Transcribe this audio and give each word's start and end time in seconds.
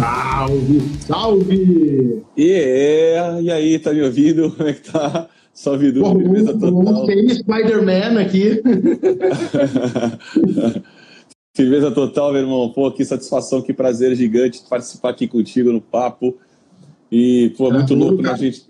Salve, 0.00 0.80
salve! 1.06 2.24
Yeah. 2.38 3.42
E 3.42 3.50
aí, 3.50 3.78
tá 3.78 3.92
me 3.92 4.02
ouvindo? 4.02 4.50
Como 4.50 4.66
é 4.66 4.72
que 4.72 4.90
tá? 4.90 5.28
Salve 5.52 5.92
do 5.92 6.02
firmeza 6.02 6.58
total. 6.58 7.04
Tem 7.04 7.28
Spider-Man 7.28 8.18
aqui. 8.18 8.62
firmeza 11.54 11.90
total, 11.90 12.32
meu 12.32 12.40
irmão. 12.40 12.70
Pô, 12.70 12.90
que 12.90 13.04
satisfação, 13.04 13.60
que 13.60 13.74
prazer 13.74 14.16
gigante 14.16 14.62
participar 14.70 15.10
aqui 15.10 15.28
contigo 15.28 15.70
no 15.70 15.82
papo. 15.82 16.34
E, 17.12 17.52
pô, 17.58 17.70
muito 17.70 17.94
louco, 17.94 18.22
né, 18.22 18.34
gente? 18.38 18.64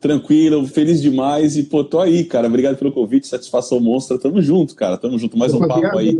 Tranquilo, 0.00 0.66
feliz 0.66 1.02
demais. 1.02 1.58
E, 1.58 1.64
pô, 1.64 1.84
tô 1.84 2.00
aí, 2.00 2.24
cara. 2.24 2.46
Obrigado 2.46 2.78
pelo 2.78 2.90
convite, 2.90 3.26
satisfação 3.26 3.80
monstra. 3.80 4.18
Tamo 4.18 4.40
junto, 4.40 4.74
cara. 4.74 4.96
Tamo 4.96 5.18
junto. 5.18 5.36
Mais 5.36 5.52
um 5.52 5.60
papo 5.60 5.98
aí. 5.98 6.16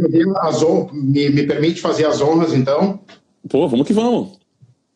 Me, 0.93 1.31
me 1.31 1.47
permite 1.47 1.81
fazer 1.81 2.05
as 2.05 2.21
honras, 2.21 2.53
então? 2.53 3.01
Pô, 3.49 3.67
vamos 3.67 3.87
que 3.87 3.95
vamos. 3.95 4.40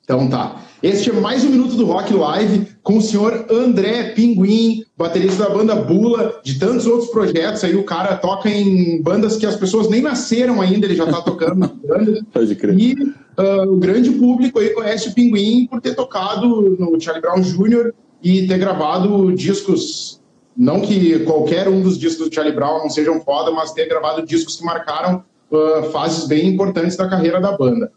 Então 0.05 0.29
tá. 0.29 0.61
Este 0.83 1.09
é 1.09 1.15
mais 1.15 1.45
um 1.45 1.49
Minuto 1.49 1.77
do 1.77 1.87
Rock 1.87 2.13
Live 2.13 2.69
com 2.83 2.99
o 2.99 3.01
senhor 3.01 3.47
André 3.51 4.11
Pinguim, 4.11 4.85
baterista 4.99 5.45
da 5.45 5.49
banda 5.49 5.75
Bula, 5.77 6.43
de 6.45 6.59
tantos 6.59 6.87
outros 6.87 7.11
projetos. 7.11 7.65
Aí 7.65 7.75
o 7.75 7.85
cara 7.85 8.15
toca 8.19 8.51
em 8.51 9.01
bandas 9.01 9.39
que 9.39 9.47
as 9.47 9.57
pessoas 9.57 9.89
nem 9.89 10.03
nasceram 10.03 10.61
ainda, 10.61 10.85
ele 10.85 10.95
já 10.95 11.07
tá 11.07 11.23
tocando 11.23 11.55
na 11.55 11.69
banda. 11.69 12.23
Pode 12.31 12.55
crer. 12.55 12.79
E 12.79 12.93
uh, 13.03 13.73
o 13.73 13.79
grande 13.79 14.11
público 14.11 14.59
aí 14.59 14.75
conhece 14.75 15.09
o 15.09 15.15
Pinguim 15.15 15.67
por 15.67 15.81
ter 15.81 15.95
tocado 15.95 16.77
no 16.79 17.01
Charlie 17.01 17.23
Brown 17.23 17.41
Jr. 17.41 17.95
e 18.23 18.47
ter 18.47 18.59
gravado 18.59 19.33
discos. 19.33 20.21
Não 20.55 20.83
que 20.83 21.21
qualquer 21.21 21.67
um 21.67 21.81
dos 21.81 21.99
discos 21.99 22.29
do 22.29 22.35
Charlie 22.35 22.55
Brown 22.55 22.81
não 22.81 22.91
sejam 22.91 23.23
foda, 23.23 23.51
mas 23.51 23.73
ter 23.73 23.89
gravado 23.89 24.27
discos 24.27 24.57
que 24.57 24.65
marcaram 24.65 25.25
uh, 25.51 25.91
fases 25.91 26.29
bem 26.29 26.47
importantes 26.47 26.95
da 26.95 27.09
carreira 27.09 27.41
da 27.41 27.57
banda. 27.57 27.91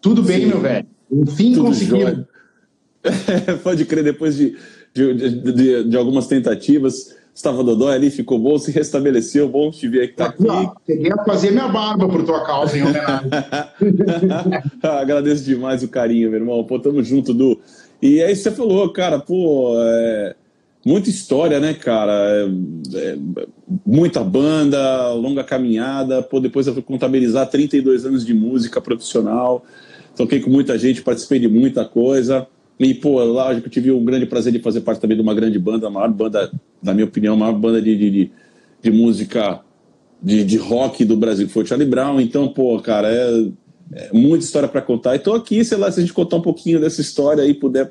Tudo 0.00 0.22
bem, 0.22 0.40
Sim. 0.40 0.46
meu 0.46 0.58
velho? 0.58 0.86
Enfim 1.10 1.52
Tudo 1.54 1.66
conseguimos. 1.66 2.24
Pode 3.62 3.84
crer, 3.84 4.04
depois 4.04 4.36
de, 4.36 4.56
de, 4.94 5.14
de, 5.14 5.84
de, 5.84 5.96
algumas 5.96 6.26
tentativas, 6.26 7.16
estava 7.34 7.64
dodói 7.64 7.94
ali, 7.94 8.10
ficou 8.10 8.38
bom, 8.38 8.58
se 8.58 8.70
restabeleceu, 8.70 9.48
bom 9.48 9.70
te 9.70 9.88
ver 9.88 10.08
que 10.08 10.16
tá 10.16 10.26
aqui. 10.26 10.44
Cheguei 10.86 11.12
a 11.12 11.24
fazer 11.24 11.50
minha 11.50 11.68
barba 11.68 12.08
por 12.08 12.24
tua 12.24 12.44
causa, 12.44 12.76
em 12.76 12.82
homenagem. 12.82 13.30
Agradeço 14.82 15.44
demais 15.44 15.82
o 15.82 15.88
carinho, 15.88 16.30
meu 16.30 16.40
irmão. 16.40 16.62
Pô, 16.64 16.78
tamo 16.78 17.02
junto, 17.02 17.32
Du. 17.32 17.58
E 18.02 18.20
é 18.20 18.30
isso 18.30 18.42
que 18.42 18.50
você 18.50 18.56
falou, 18.56 18.90
cara, 18.92 19.18
pô, 19.18 19.74
é, 19.76 20.34
muita 20.84 21.08
história, 21.08 21.58
né, 21.58 21.74
cara? 21.74 22.12
É, 22.12 22.48
é, 22.96 23.18
muita 23.86 24.22
banda, 24.22 25.12
longa 25.14 25.44
caminhada. 25.44 26.22
Pô, 26.22 26.40
depois 26.40 26.66
eu 26.66 26.74
fui 26.74 26.82
contabilizar 26.82 27.48
32 27.48 28.04
anos 28.04 28.24
de 28.24 28.34
música 28.34 28.80
profissional 28.80 29.64
toquei 30.20 30.40
com 30.40 30.50
muita 30.50 30.78
gente, 30.78 31.02
participei 31.02 31.38
de 31.38 31.48
muita 31.48 31.84
coisa. 31.84 32.46
E, 32.78 32.92
pô, 32.94 33.22
lógico, 33.24 33.66
eu 33.66 33.70
tive 33.70 33.90
o 33.90 34.00
grande 34.00 34.26
prazer 34.26 34.52
de 34.52 34.58
fazer 34.58 34.82
parte 34.82 35.00
também 35.00 35.16
de 35.16 35.22
uma 35.22 35.34
grande 35.34 35.58
banda, 35.58 35.86
a 35.86 35.90
maior 35.90 36.10
banda, 36.10 36.50
na 36.82 36.92
minha 36.92 37.06
opinião, 37.06 37.34
a 37.34 37.36
maior 37.36 37.54
banda 37.54 37.80
de, 37.80 37.96
de, 37.96 38.30
de 38.82 38.90
música 38.90 39.60
de, 40.22 40.44
de 40.44 40.56
rock 40.58 41.04
do 41.04 41.16
Brasil, 41.16 41.46
que 41.46 41.52
foi 41.52 41.62
o 41.62 41.66
Charlie 41.66 41.88
Brown. 41.88 42.20
Então, 42.20 42.48
pô, 42.48 42.78
cara, 42.80 43.10
é, 43.10 43.48
é 43.94 44.10
muita 44.12 44.44
história 44.44 44.68
para 44.68 44.82
contar. 44.82 45.14
E 45.14 45.18
tô 45.18 45.32
aqui, 45.32 45.64
sei 45.64 45.78
lá, 45.78 45.90
se 45.90 46.00
a 46.00 46.02
gente 46.02 46.12
contar 46.12 46.36
um 46.36 46.42
pouquinho 46.42 46.80
dessa 46.80 47.00
história 47.00 47.42
aí, 47.42 47.54
puder 47.54 47.90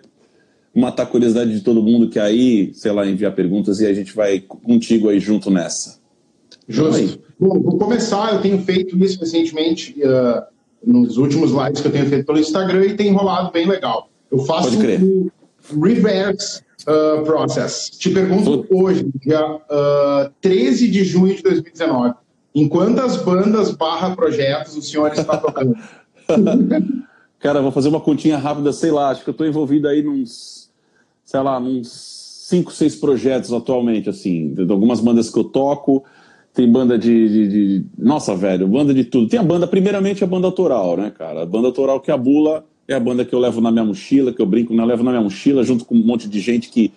matar 0.75 1.03
a 1.03 1.07
curiosidade 1.07 1.51
de 1.51 1.61
todo 1.61 1.81
mundo 1.81 2.09
que 2.09 2.19
aí, 2.19 2.71
sei 2.73 2.91
lá, 2.91 3.07
enviar 3.07 3.33
perguntas 3.33 3.79
e 3.79 3.87
a 3.87 3.93
gente 3.93 4.15
vai 4.15 4.39
contigo 4.39 5.09
aí 5.09 5.19
junto 5.19 5.49
nessa. 5.49 5.99
Justo. 6.67 7.19
Bom, 7.39 7.59
vou 7.59 7.77
começar, 7.77 8.33
eu 8.33 8.41
tenho 8.41 8.59
feito 8.59 8.95
isso 9.03 9.19
recentemente. 9.19 9.95
Uh 9.97 10.58
nos 10.83 11.17
últimos 11.17 11.51
lives 11.51 11.81
que 11.81 11.87
eu 11.87 11.91
tenho 11.91 12.05
feito 12.07 12.25
pelo 12.25 12.39
Instagram 12.39 12.85
e 12.85 12.95
tem 12.95 13.11
rolado 13.11 13.51
bem 13.51 13.67
legal. 13.67 14.09
Eu 14.31 14.39
faço 14.39 14.77
o 14.77 15.83
reverse 15.83 16.61
uh, 16.87 17.23
process. 17.23 17.89
Te 17.89 18.09
pergunto 18.09 18.65
hoje, 18.71 19.09
dia 19.21 19.45
uh, 19.45 20.31
13 20.41 20.87
de 20.89 21.03
junho 21.03 21.35
de 21.35 21.43
2019, 21.43 22.13
em 22.55 22.67
quantas 22.67 23.17
bandas 23.17 23.71
barra 23.71 24.15
projetos 24.15 24.75
o 24.75 24.81
senhor 24.81 25.11
está 25.11 25.37
tocando? 25.37 25.75
Cara, 27.39 27.61
vou 27.61 27.71
fazer 27.71 27.87
uma 27.87 28.01
continha 28.01 28.37
rápida, 28.37 28.73
sei 28.73 28.91
lá, 28.91 29.09
acho 29.09 29.23
que 29.23 29.29
eu 29.29 29.31
estou 29.33 29.47
envolvido 29.47 29.87
aí 29.87 30.03
nos, 30.03 30.69
sei 31.23 31.39
lá, 31.39 31.57
uns 31.57 31.87
cinco, 32.49 32.71
seis 32.71 32.95
projetos 32.95 33.53
atualmente, 33.53 34.09
assim, 34.09 34.53
de 34.53 34.69
algumas 34.69 34.99
bandas 34.99 35.29
que 35.29 35.39
eu 35.39 35.43
toco, 35.45 36.03
tem 36.59 36.69
banda 36.69 36.99
de, 36.99 37.29
de, 37.29 37.47
de, 37.47 37.85
Nossa, 37.97 38.35
velho, 38.35 38.67
banda 38.67 38.93
de 38.93 39.05
tudo. 39.05 39.29
Tem 39.29 39.39
a 39.39 39.43
banda, 39.43 39.65
primeiramente, 39.65 40.25
a 40.25 40.27
banda 40.27 40.45
autoral, 40.45 40.97
né, 40.97 41.09
cara? 41.09 41.43
A 41.43 41.45
banda 41.45 41.67
autoral 41.67 42.01
que 42.01 42.11
é 42.11 42.13
a 42.13 42.17
Bula 42.17 42.65
é 42.85 42.93
a 42.93 42.99
banda 42.99 43.23
que 43.23 43.33
eu 43.33 43.39
levo 43.39 43.61
na 43.61 43.71
minha 43.71 43.85
mochila, 43.85 44.33
que 44.33 44.41
eu 44.41 44.45
brinco, 44.45 44.73
né? 44.73 44.83
eu 44.83 44.87
levo 44.87 45.01
na 45.01 45.11
minha 45.11 45.23
mochila, 45.23 45.63
junto 45.63 45.85
com 45.85 45.95
um 45.95 46.03
monte 46.03 46.27
de 46.27 46.41
gente 46.41 46.67
que, 46.67 46.91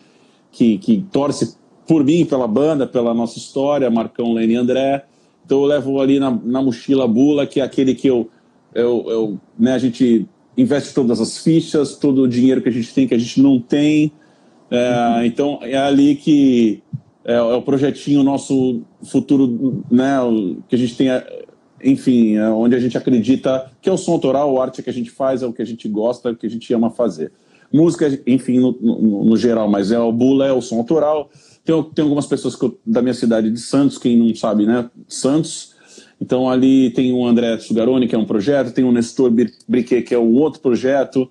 que, 0.51 0.79
que 0.79 1.07
torce 1.13 1.57
por 1.87 2.03
mim, 2.03 2.25
pela 2.25 2.49
banda, 2.49 2.89
pela 2.89 3.15
nossa 3.15 3.39
história, 3.39 3.89
Marcão, 3.89 4.33
Lene 4.33 4.55
e 4.55 4.57
André. 4.57 5.05
Então 5.47 5.61
eu 5.61 5.67
levo 5.67 6.01
ali 6.01 6.19
na, 6.19 6.37
na 6.43 6.61
mochila 6.61 7.05
a 7.05 7.09
Bula, 7.09 7.47
que 7.47 7.61
é 7.61 7.63
aquele 7.63 7.95
que 7.95 8.09
eu, 8.09 8.29
eu, 8.75 9.05
eu 9.07 9.41
né, 9.57 9.75
a 9.75 9.79
gente 9.79 10.27
investe 10.59 10.93
todas 10.93 11.21
as 11.21 11.39
fichas, 11.39 11.97
todo 11.97 12.23
o 12.23 12.29
dinheiro 12.29 12.61
que 12.61 12.69
a 12.69 12.73
gente 12.73 12.93
tem, 12.93 13.07
que 13.07 13.15
a 13.15 13.19
gente 13.19 13.41
não 13.41 13.61
tem. 13.61 14.11
É, 14.69 15.19
uhum. 15.19 15.25
Então 15.25 15.59
é 15.63 15.77
ali 15.77 16.17
que 16.17 16.83
é, 17.25 17.35
é, 17.35 17.41
o 17.41 17.63
projetinho 17.63 18.23
nosso 18.23 18.83
futuro, 19.05 19.85
né, 19.91 20.17
que 20.69 20.75
a 20.75 20.79
gente 20.79 20.97
tem, 20.97 21.09
enfim, 21.83 22.37
é 22.37 22.49
onde 22.49 22.75
a 22.75 22.81
gente 22.81 22.97
acredita 22.97 23.71
que 23.81 23.89
é 23.89 23.93
o 23.93 23.97
som 23.97 24.13
autoral, 24.13 24.59
a 24.61 24.65
arte 24.65 24.83
que 24.83 24.91
a 24.91 24.93
gente 24.93 25.11
faz, 25.11 25.43
é 25.43 25.47
o 25.47 25.53
que 25.53 25.63
a 25.63 25.67
gente 25.67 25.89
gosta, 25.89 26.29
é 26.29 26.33
o 26.33 26.37
que 26.37 26.47
a 26.47 26.51
gente 26.51 26.73
ama 26.73 26.91
fazer. 26.91 27.33
Música, 27.73 28.21
enfim, 28.27 28.59
no, 28.59 28.77
no, 28.81 29.25
no 29.25 29.37
geral, 29.37 29.69
mas 29.69 29.91
é 29.93 29.99
o 29.99 30.13
bula, 30.13 30.47
é 30.47 30.53
o 30.53 30.61
som 30.61 30.77
autoral. 30.77 31.31
Tem, 31.65 31.83
tem 31.95 32.03
algumas 32.03 32.27
pessoas 32.27 32.61
eu, 32.61 32.79
da 32.85 33.01
minha 33.01 33.15
cidade 33.15 33.51
de 33.51 33.61
Santos, 33.61 33.99
quem 33.99 34.17
não 34.19 34.35
sabe, 34.35 34.67
né, 34.67 34.91
Santos. 35.09 35.73
Então 36.21 36.49
ali 36.49 36.91
tem 36.91 37.13
o 37.13 37.27
André 37.27 37.59
Sugaroni, 37.59 38.07
que 38.07 38.15
é 38.15 38.19
um 38.19 38.25
projeto, 38.25 38.73
tem 38.73 38.85
o 38.85 38.93
Nestor 38.93 39.33
Briquet, 39.67 40.03
que 40.03 40.15
é 40.15 40.19
um 40.19 40.35
outro 40.35 40.61
projeto, 40.61 41.29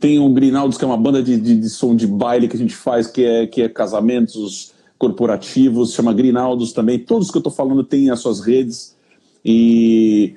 tem 0.00 0.18
o 0.18 0.28
Grinaldos, 0.30 0.78
que 0.78 0.84
é 0.84 0.86
uma 0.86 0.96
banda 0.96 1.22
de, 1.22 1.36
de, 1.36 1.54
de 1.54 1.68
som 1.68 1.94
de 1.94 2.06
baile 2.06 2.48
que 2.48 2.56
a 2.56 2.58
gente 2.58 2.74
faz, 2.74 3.06
que 3.06 3.24
é, 3.24 3.46
que 3.46 3.62
é 3.62 3.68
casamentos, 3.68 4.72
corporativos, 5.02 5.94
chama 5.94 6.12
Grinaldos 6.12 6.72
também. 6.72 6.96
Todos 6.96 7.28
que 7.28 7.36
eu 7.36 7.40
estou 7.40 7.52
falando 7.52 7.82
têm 7.82 8.08
as 8.08 8.20
suas 8.20 8.38
redes. 8.38 8.96
E, 9.44 10.36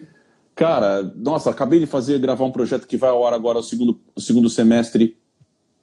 cara, 0.55 1.03
nossa, 1.15 1.51
acabei 1.51 1.79
de 1.79 1.85
fazer, 1.85 2.17
gravar 2.17 2.45
um 2.45 2.51
projeto 2.51 2.87
que 2.87 2.97
vai 2.97 3.11
ao 3.11 3.27
ar 3.27 3.33
agora 3.35 3.59
o 3.59 3.63
segundo, 3.63 3.99
segundo 4.17 4.49
semestre, 4.49 5.15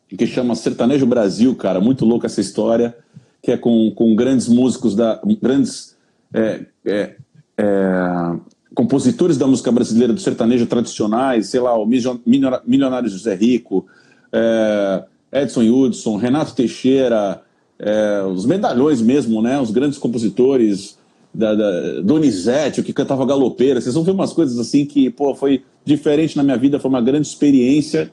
que 0.08 0.26
chama 0.26 0.56
Sertanejo 0.56 1.06
Brasil, 1.06 1.54
cara. 1.54 1.80
Muito 1.80 2.04
louca 2.04 2.26
essa 2.26 2.40
história, 2.40 2.96
que 3.40 3.52
é 3.52 3.56
com, 3.56 3.92
com 3.92 4.16
grandes 4.16 4.48
músicos, 4.48 4.96
da 4.96 5.22
grandes 5.40 5.96
é, 6.34 6.66
é, 6.84 7.14
é, 7.56 8.36
compositores 8.74 9.38
da 9.38 9.46
música 9.46 9.70
brasileira, 9.70 10.12
do 10.12 10.20
sertanejo 10.20 10.66
tradicionais, 10.66 11.46
sei 11.50 11.60
lá, 11.60 11.78
o 11.78 11.86
Milionário 11.86 13.08
José 13.08 13.36
Rico, 13.36 13.86
é, 14.32 15.04
Edson 15.32 15.62
Hudson, 15.70 16.16
Renato 16.16 16.52
Teixeira, 16.52 17.44
é, 17.82 18.22
os 18.22 18.46
medalhões 18.46 19.02
mesmo, 19.02 19.42
né? 19.42 19.60
Os 19.60 19.72
grandes 19.72 19.98
compositores 19.98 20.96
da, 21.34 21.54
da 21.54 22.00
Donizete, 22.00 22.80
o 22.80 22.84
que 22.84 22.92
cantava 22.92 23.26
galopeira. 23.26 23.80
Vocês 23.80 23.94
vão 23.94 24.04
ver 24.04 24.12
umas 24.12 24.32
coisas 24.32 24.56
assim 24.58 24.86
que, 24.86 25.10
pô, 25.10 25.34
foi 25.34 25.64
diferente 25.84 26.36
na 26.36 26.44
minha 26.44 26.56
vida, 26.56 26.78
foi 26.78 26.88
uma 26.88 27.02
grande 27.02 27.26
experiência 27.26 28.12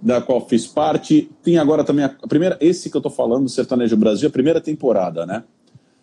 da 0.00 0.20
qual 0.20 0.48
fiz 0.48 0.66
parte. 0.66 1.30
Tem 1.42 1.58
agora 1.58 1.84
também 1.84 2.06
a, 2.06 2.08
primeira, 2.08 2.56
esse 2.58 2.88
que 2.88 2.96
eu 2.96 3.02
tô 3.02 3.10
falando, 3.10 3.48
Sertanejo 3.50 3.96
Brasil, 3.96 4.28
a 4.28 4.32
primeira 4.32 4.60
temporada, 4.60 5.26
né? 5.26 5.44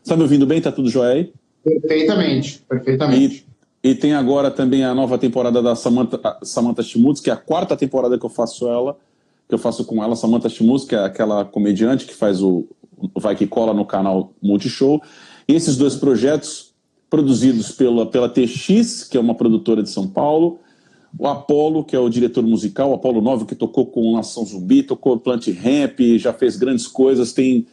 Tá 0.05 0.15
me 0.15 0.21
ouvindo 0.21 0.45
bem? 0.45 0.61
Tá 0.61 0.71
tudo 0.71 0.89
jóia 0.89 1.13
aí? 1.13 1.33
Perfeitamente, 1.63 2.63
perfeitamente. 2.69 3.45
E, 3.83 3.89
e, 3.89 3.95
tem 3.95 4.13
agora 4.13 4.51
também 4.51 4.85
a 4.85 4.93
nova 4.93 5.17
temporada 5.17 5.61
da 5.61 5.75
Samantha, 5.75 6.19
Samantha 6.43 6.83
Schmutz, 6.83 7.19
que 7.19 7.29
é 7.29 7.33
a 7.33 7.37
quarta 7.37 7.75
temporada 7.75 8.17
que 8.17 8.25
eu 8.25 8.29
faço 8.29 8.67
ela, 8.69 8.97
que 9.49 9.55
eu 9.55 9.59
faço 9.59 9.83
com 9.83 10.03
ela, 10.03 10.15
Samantha 10.15 10.47
Schmutz, 10.47 10.85
que 10.85 10.93
é 10.93 11.03
aquela 11.03 11.43
comediante 11.43 12.05
que 12.05 12.13
faz 12.13 12.39
o, 12.39 12.67
Vai 13.17 13.35
Que 13.35 13.47
Cola 13.47 13.73
no 13.73 13.83
canal 13.83 14.31
Multishow. 14.41 15.01
E 15.47 15.53
esses 15.53 15.75
dois 15.75 15.95
projetos, 15.95 16.71
produzidos 17.09 17.71
pela, 17.71 18.05
pela 18.05 18.29
TX, 18.29 19.05
que 19.05 19.17
é 19.17 19.19
uma 19.19 19.33
produtora 19.33 19.81
de 19.81 19.89
São 19.89 20.07
Paulo, 20.07 20.59
o 21.17 21.27
Apolo, 21.27 21.83
que 21.83 21.95
é 21.95 21.99
o 21.99 22.07
diretor 22.07 22.43
musical, 22.43 22.91
o 22.91 22.93
Apolo 22.93 23.19
Novo, 23.19 23.47
que 23.47 23.55
tocou 23.55 23.87
com 23.87 24.15
Nação 24.15 24.45
Zumbi, 24.45 24.83
tocou 24.83 25.19
Plant 25.19 25.47
Ramp, 25.47 25.99
já 26.17 26.31
fez 26.31 26.55
grandes 26.55 26.85
coisas, 26.85 27.33
tem, 27.33 27.65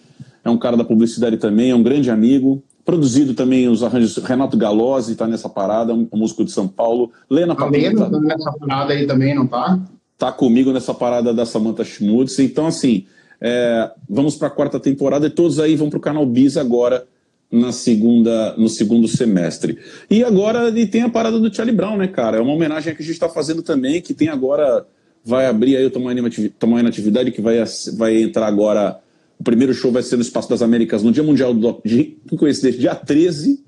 é 0.43 0.49
um 0.49 0.57
cara 0.57 0.79
da 0.79 0.85
publicidade 0.85 1.37
também, 1.37 1.73
é 1.73 1.75
um 1.75 1.83
grande 1.83 2.11
amigo. 2.11 2.63
Produzido 2.87 3.35
também 3.35 3.69
os 3.69 3.83
arranjos, 3.83 4.17
Renato 4.17 4.57
Galozzi 4.57 5.13
está 5.13 5.27
nessa 5.27 5.51
parada, 5.51 5.93
um, 5.93 6.09
músico 6.15 6.43
de 6.43 6.53
São 6.53 6.67
Paulo. 6.67 7.13
Lena 7.29 7.55
A 7.59 7.67
Lena 7.67 8.09
tá 8.09 8.21
nessa 8.21 8.53
parada 8.53 8.95
aí 8.95 9.07
também, 9.07 9.35
não 9.35 9.47
tá? 9.47 9.79
Tá 10.19 10.33
comigo 10.33 10.73
nessa 10.73 10.95
parada 10.95 11.35
da 11.35 11.45
Samantha 11.45 11.85
Schmutz. 11.85 12.39
Então, 12.39 12.67
assim, 12.67 13.07
é, 13.41 13.91
vamos 14.09 14.37
para 14.37 14.49
a 14.49 14.51
quarta 14.51 14.81
temporada 14.81 15.27
e 15.27 15.31
todos 15.31 15.61
aí 15.61 15.77
vão 15.77 15.91
para 15.91 15.99
o 15.99 16.01
canal 16.01 16.25
Bis 16.25 16.57
agora 16.57 17.07
na 17.51 17.73
segunda, 17.73 18.55
no 18.57 18.69
segundo 18.69 19.07
semestre. 19.07 19.79
E 20.11 20.25
agora 20.25 20.69
e 20.71 20.87
tem 20.87 21.03
a 21.03 21.09
parada 21.09 21.39
do 21.39 21.55
Charlie 21.55 21.77
Brown, 21.77 21.97
né, 21.97 22.09
cara? 22.09 22.39
É 22.39 22.41
uma 22.41 22.53
homenagem 22.53 22.95
que 22.95 23.03
a 23.03 23.05
gente 23.05 23.15
está 23.15 23.29
fazendo 23.29 23.63
também, 23.63 24.01
que 24.01 24.15
tem 24.15 24.29
agora 24.29 24.87
vai 25.25 25.47
abrir 25.47 25.77
aí 25.77 25.85
o 25.85 25.91
Tamanho 25.91 26.23
na 26.83 26.89
Atividade, 26.89 27.33
que 27.33 27.41
vai, 27.41 27.57
vai 27.97 28.23
entrar 28.23 28.47
agora. 28.47 29.01
O 29.39 29.45
primeiro 29.45 29.75
show 29.75 29.93
vai 29.93 30.03
ser 30.03 30.17
no 30.17 30.23
Espaço 30.23 30.49
das 30.49 30.63
Américas 30.63 31.03
no 31.03 31.13
Dia 31.13 31.23
Mundial 31.23 31.53
do 31.53 31.81
de, 31.85 32.17
coincidência, 32.39 32.81
dia 32.81 32.95
13 32.95 33.63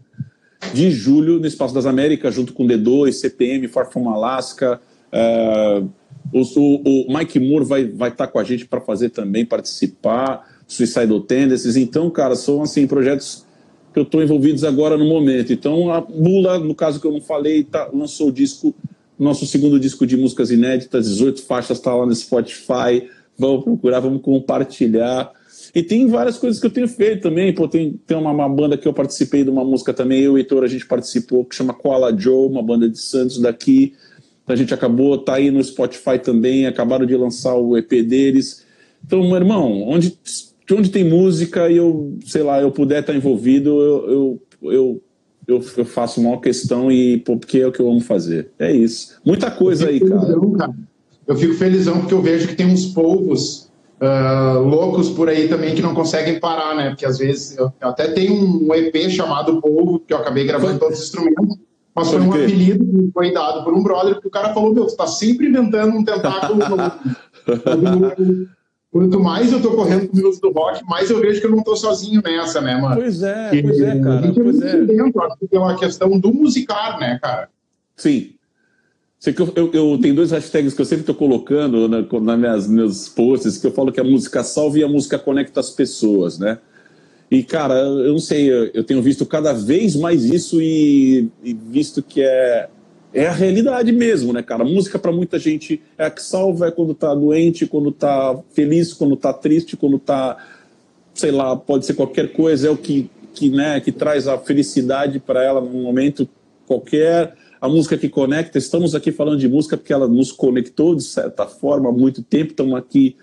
de 0.73 0.91
julho, 0.91 1.39
no 1.39 1.47
Espaço 1.47 1.75
das 1.75 1.85
Américas, 1.85 2.35
junto 2.35 2.53
com 2.53 2.67
D2, 2.67 3.13
CPM, 3.13 3.69
Far 3.69 3.91
From 3.91 4.09
Alaska. 4.09 4.81
Uh, 5.13 5.89
o, 6.33 6.43
o, 6.43 7.07
o, 7.07 7.17
Mike 7.19 7.41
Moore 7.41 7.65
vai 7.65 7.83
estar 7.83 7.97
vai 7.97 8.11
tá 8.11 8.27
com 8.27 8.39
a 8.39 8.45
gente 8.45 8.67
para 8.67 8.81
fazer 8.81 9.11
também, 9.11 9.45
participar, 9.45 10.47
Suicidal 10.67 11.21
Tendencies. 11.21 11.77
Então, 11.77 12.11
cara, 12.11 12.37
são 12.37 12.63
assim 12.63 12.87
projetos 12.87 13.47
que 13.93 13.99
eu 13.99 14.03
estou 14.03 14.23
envolvidos 14.23 14.65
agora 14.65 14.97
no 14.97 15.07
momento. 15.07 15.53
Então, 15.53 15.91
a 15.91 16.01
Bula, 16.01 16.59
no 16.59 16.75
caso 16.75 17.01
que 17.01 17.07
eu 17.07 17.13
não 17.13 17.21
falei, 17.21 17.65
tá, 17.65 17.89
lançou 17.93 18.29
o 18.29 18.33
disco, 18.33 18.75
nosso 19.19 19.47
segundo 19.47 19.81
disco 19.81 20.07
de 20.07 20.17
músicas 20.17 20.51
inéditas, 20.51 21.09
18 21.09 21.43
faixas, 21.43 21.79
está 21.79 21.95
lá 21.95 22.05
no 22.05 22.15
Spotify. 22.15 23.09
Vamos 23.37 23.65
procurar, 23.65 24.01
vamos 24.01 24.21
compartilhar. 24.21 25.33
E 25.75 25.83
tem 25.83 26.07
várias 26.09 26.39
coisas 26.39 26.61
que 26.61 26.67
eu 26.67 26.71
tenho 26.71 26.89
feito 26.89 27.23
também. 27.23 27.55
Pô, 27.55 27.69
tem 27.69 27.99
tem 28.07 28.17
uma, 28.17 28.31
uma, 28.31 28.49
banda 28.49 28.77
que 28.77 28.87
eu 28.87 28.93
participei 28.93 29.45
de 29.45 29.51
uma 29.51 29.65
música 29.65 29.95
também, 29.95 30.21
eu 30.21 30.33
e 30.33 30.35
o 30.35 30.39
Heitor, 30.39 30.65
a 30.65 30.69
gente 30.69 30.87
participou, 30.87 31.45
que 31.45 31.55
chama 31.55 31.73
Koala 31.73 32.17
Joe, 32.17 32.49
uma 32.49 32.63
banda 32.63 32.89
de 32.89 32.99
Santos 32.99 33.39
daqui. 33.39 33.95
A 34.49 34.57
gente 34.57 34.73
acabou, 34.73 35.19
tá 35.19 35.35
aí 35.35 35.51
no 35.51 35.63
Spotify 35.63 36.19
também, 36.19 36.67
acabaram 36.67 37.07
de 37.07 37.17
lançar 37.17 37.55
o 37.55 37.77
EP 37.77 37.91
deles. 38.03 38.65
Então, 39.05 39.23
meu 39.23 39.37
irmão, 39.37 39.83
onde 39.83 40.19
de 40.69 40.75
onde 40.75 40.91
tem 40.91 41.03
música 41.03 41.71
e 41.71 41.79
eu, 41.79 42.19
sei 42.27 42.43
lá, 42.43 42.61
eu 42.61 42.71
puder 42.71 43.01
estar 43.01 43.15
envolvido, 43.15 43.71
eu, 43.81 44.11
eu, 44.11 44.43
eu, 44.71 45.03
eu, 45.47 45.65
eu 45.79 45.85
faço 45.87 46.21
uma 46.21 46.39
questão 46.39 46.93
e 46.93 47.17
porque 47.21 47.61
é 47.61 47.67
o 47.67 47.73
que 47.73 47.81
eu 47.81 47.91
amo 47.91 48.03
fazer. 48.03 48.51
É 48.59 48.71
isso. 48.71 49.19
Muita 49.25 49.51
coisa 49.51 49.89
aí, 49.89 49.99
cara. 49.99 50.21
Felizão, 50.21 50.53
cara. 50.53 50.75
Eu 51.27 51.37
fico 51.37 51.55
felizão 51.55 52.01
porque 52.01 52.13
eu 52.13 52.21
vejo 52.21 52.49
que 52.49 52.55
tem 52.55 52.67
uns 52.67 52.85
povos 52.87 53.71
uh, 53.99 54.59
loucos 54.61 55.09
por 55.09 55.31
aí 55.31 55.49
também 55.49 55.75
que 55.75 55.81
não 55.81 55.95
conseguem 55.95 56.39
parar, 56.39 56.77
né? 56.77 56.91
Porque 56.91 57.07
às 57.07 57.17
vezes 57.17 57.57
eu, 57.57 57.73
eu 57.81 57.89
até 57.89 58.09
tenho 58.09 58.35
um 58.35 58.75
EP 58.75 59.11
chamado 59.11 59.63
Povo, 59.63 60.01
que 60.01 60.13
eu 60.13 60.19
acabei 60.19 60.45
gravando 60.45 60.73
foi. 60.73 60.81
todos 60.81 60.99
os 60.99 61.05
instrumentos, 61.07 61.57
mas 61.95 62.09
foi 62.09 62.21
um 62.21 62.33
apelido 62.33 62.85
que 62.85 63.11
foi 63.13 63.33
dado 63.33 63.65
por 63.65 63.75
um 63.75 63.83
brother, 63.83 64.15
porque 64.15 64.29
o 64.29 64.31
cara 64.31 64.55
falou: 64.55 64.73
Meu, 64.73 64.85
você 64.85 64.97
tá 64.97 65.07
sempre 65.07 65.49
inventando 65.49 65.97
um 65.97 66.05
tentáculo 66.05 66.59
novo. 66.59 66.93
Quanto 68.91 69.21
mais 69.21 69.53
eu 69.53 69.61
tô 69.61 69.73
correndo 69.73 70.09
com 70.09 70.15
o 70.15 70.17
minutos 70.17 70.41
do 70.41 70.51
rock, 70.51 70.83
mais 70.87 71.11
eu 71.11 71.21
vejo 71.21 71.41
que 71.41 71.47
eu 71.47 71.51
não 71.51 71.63
tô 71.63 71.77
sozinho 71.77 72.23
nessa, 72.25 72.61
né, 72.61 72.81
mano? 72.81 72.97
Pois 72.97 73.23
é, 73.23 73.55
e, 73.55 73.63
pois 73.63 73.81
é, 73.81 74.01
cara. 74.01 74.19
A 74.19 74.23
gente 74.23 74.41
é 74.41 74.43
pois 74.43 74.63
é. 74.63 74.81
dentro, 74.81 75.23
acho 75.23 75.39
que 75.39 75.47
tem 75.47 75.61
uma 75.61 75.77
questão 75.77 76.19
do 76.19 76.33
musicar, 76.33 76.99
né, 76.99 77.19
cara? 77.21 77.51
Sim. 77.95 78.31
Sei 79.21 79.33
que 79.33 79.43
eu, 79.43 79.53
eu, 79.57 79.71
eu 79.73 79.99
tenho 80.01 80.15
dois 80.15 80.31
hashtags 80.31 80.73
que 80.73 80.81
eu 80.81 80.87
sempre 80.87 81.03
estou 81.03 81.15
colocando 81.15 81.89
na, 81.89 82.01
nas 82.01 82.39
minhas 82.39 82.69
meus 82.69 83.09
posts, 83.09 83.59
que 83.59 83.67
eu 83.67 83.73
falo 83.73 83.93
que 83.93 84.01
a 84.01 84.05
música 84.05 84.43
salva 84.43 84.79
e 84.79 84.85
a 84.85 84.89
música 84.89 85.19
conecta 85.19 85.61
as 85.61 85.71
pessoas, 85.71 86.39
né? 86.39 86.59
E, 87.31 87.43
cara, 87.43 87.75
eu 87.75 88.13
não 88.13 88.19
sei, 88.19 88.51
eu, 88.51 88.83
tenho 88.83 89.03
visto 89.03 89.27
cada 89.27 89.53
vez 89.53 89.95
mais 89.95 90.25
isso 90.25 90.63
e, 90.63 91.29
e 91.45 91.53
visto 91.53 92.03
que 92.03 92.23
é 92.23 92.69
é 93.13 93.27
a 93.27 93.33
realidade 93.33 93.91
mesmo, 93.91 94.33
né, 94.33 94.43
cara? 94.43 94.65
música 94.65 94.99
para 94.99 95.11
muita 95.11 95.39
gente 95.39 95.81
é 95.97 96.05
a 96.05 96.11
que 96.11 96.23
salva 96.23 96.69
é 96.69 96.71
quando 96.71 96.95
tá 96.95 97.15
doente, 97.15 97.67
quando 97.67 97.91
tá 97.91 98.39
feliz, 98.53 98.93
quando 98.93 99.17
tá 99.17 99.33
triste, 99.33 99.77
quando 99.77 99.99
tá, 99.99 100.37
sei 101.15 101.31
lá, 101.31 101.57
pode 101.57 101.87
ser 101.87 101.95
qualquer 101.95 102.33
coisa, 102.33 102.69
é 102.69 102.71
o 102.71 102.77
que, 102.77 103.11
que, 103.33 103.51
né, 103.51 103.81
que 103.81 103.91
traz 103.91 104.29
a 104.29 104.39
felicidade 104.39 105.19
para 105.19 105.43
ela 105.43 105.61
num 105.61 105.83
momento 105.83 106.29
qualquer. 106.67 107.35
A 107.61 107.69
música 107.69 107.97
que 107.97 108.09
conecta, 108.09 108.59
estamos 108.59 108.95
aqui 108.95 109.11
falando 109.11 109.39
de 109.39 109.49
música 109.49 109.77
porque 109.77 109.93
ela 109.93 110.07
nos 110.07 110.31
conectou 110.31 110.95
de 110.95 111.03
certa 111.03 111.47
forma 111.47 111.89
há 111.89 111.93
muito 111.93 112.23
tempo, 112.23 112.51
estamos 112.51 112.75
aqui 112.79 113.17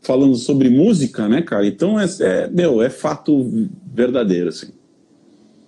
falando 0.00 0.34
sobre 0.36 0.68
música, 0.68 1.28
né, 1.28 1.42
cara? 1.42 1.66
Então 1.66 1.98
é, 1.98 2.06
é 2.20 2.48
meu, 2.48 2.82
é 2.82 2.90
fato 2.90 3.68
verdadeiro, 3.92 4.48
assim. 4.48 4.68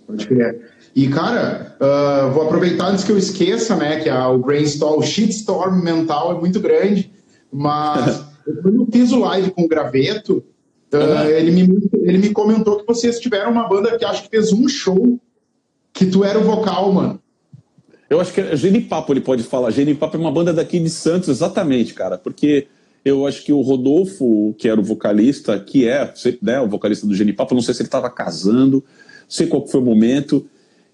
Pode 0.07 0.27
crer. 0.27 0.71
E, 0.95 1.09
cara, 1.09 1.77
uh, 1.81 2.33
vou 2.33 2.45
aproveitar 2.45 2.89
antes 2.89 3.05
que 3.05 3.13
eu 3.13 3.19
esqueça, 3.19 3.77
né, 3.77 4.01
que 4.01 4.09
a, 4.09 4.29
o 4.29 4.39
brainstorm, 4.39 4.99
o 4.99 5.03
shitstorm 5.03 5.83
mental 5.83 6.37
é 6.37 6.41
muito 6.41 6.59
grande, 6.59 7.13
mas 7.53 8.25
quando 8.63 8.83
eu 8.83 8.89
fiz 8.91 9.13
o 9.13 9.21
live 9.21 9.53
com 9.53 9.63
o 9.63 9.69
Graveto, 9.69 10.45
uh, 10.93 10.97
uhum. 10.97 11.29
ele, 11.29 11.51
me, 11.53 11.91
ele 12.03 12.19
me 12.19 12.31
comentou 12.31 12.81
que 12.81 12.87
vocês 12.87 13.21
tiveram 13.21 13.53
uma 13.53 13.69
banda 13.69 13.97
que 13.97 14.05
acho 14.05 14.25
que 14.25 14.31
fez 14.31 14.53
um 14.53 14.67
show 14.69 15.19
que 15.93 16.07
tu 16.07 16.25
era 16.25 16.39
o 16.39 16.43
vocal, 16.43 16.93
mano. 16.93 17.21
Eu 18.09 18.21
acho 18.21 18.33
que 18.33 18.41
é 18.41 18.57
Genipapo, 18.57 19.13
ele 19.13 19.21
pode 19.21 19.45
falar. 19.45 19.71
Genipapo 19.71 20.17
é 20.17 20.21
uma 20.21 20.33
banda 20.33 20.53
daqui 20.53 20.81
de 20.81 20.91
Santos, 20.91 21.29
exatamente, 21.29 21.95
cara, 21.95 22.19
porque 22.19 22.67
eu 23.05 23.27
acho 23.27 23.45
que 23.45 23.53
o 23.53 23.61
Rodolfo, 23.61 24.55
que 24.59 24.69
era 24.69 24.81
o 24.81 24.85
vocalista, 24.85 25.59
que 25.59 25.89
é 25.89 26.13
né, 26.43 26.61
o 26.61 26.69
vocalista 26.69 27.07
do 27.07 27.15
Genipapo, 27.15 27.55
não 27.55 27.63
sei 27.63 27.75
se 27.75 27.83
ele 27.83 27.89
estava 27.89 28.11
casando, 28.11 28.77
não 28.77 28.83
sei 29.29 29.47
qual 29.47 29.67
foi 29.67 29.81
o 29.81 29.85
momento, 29.85 30.47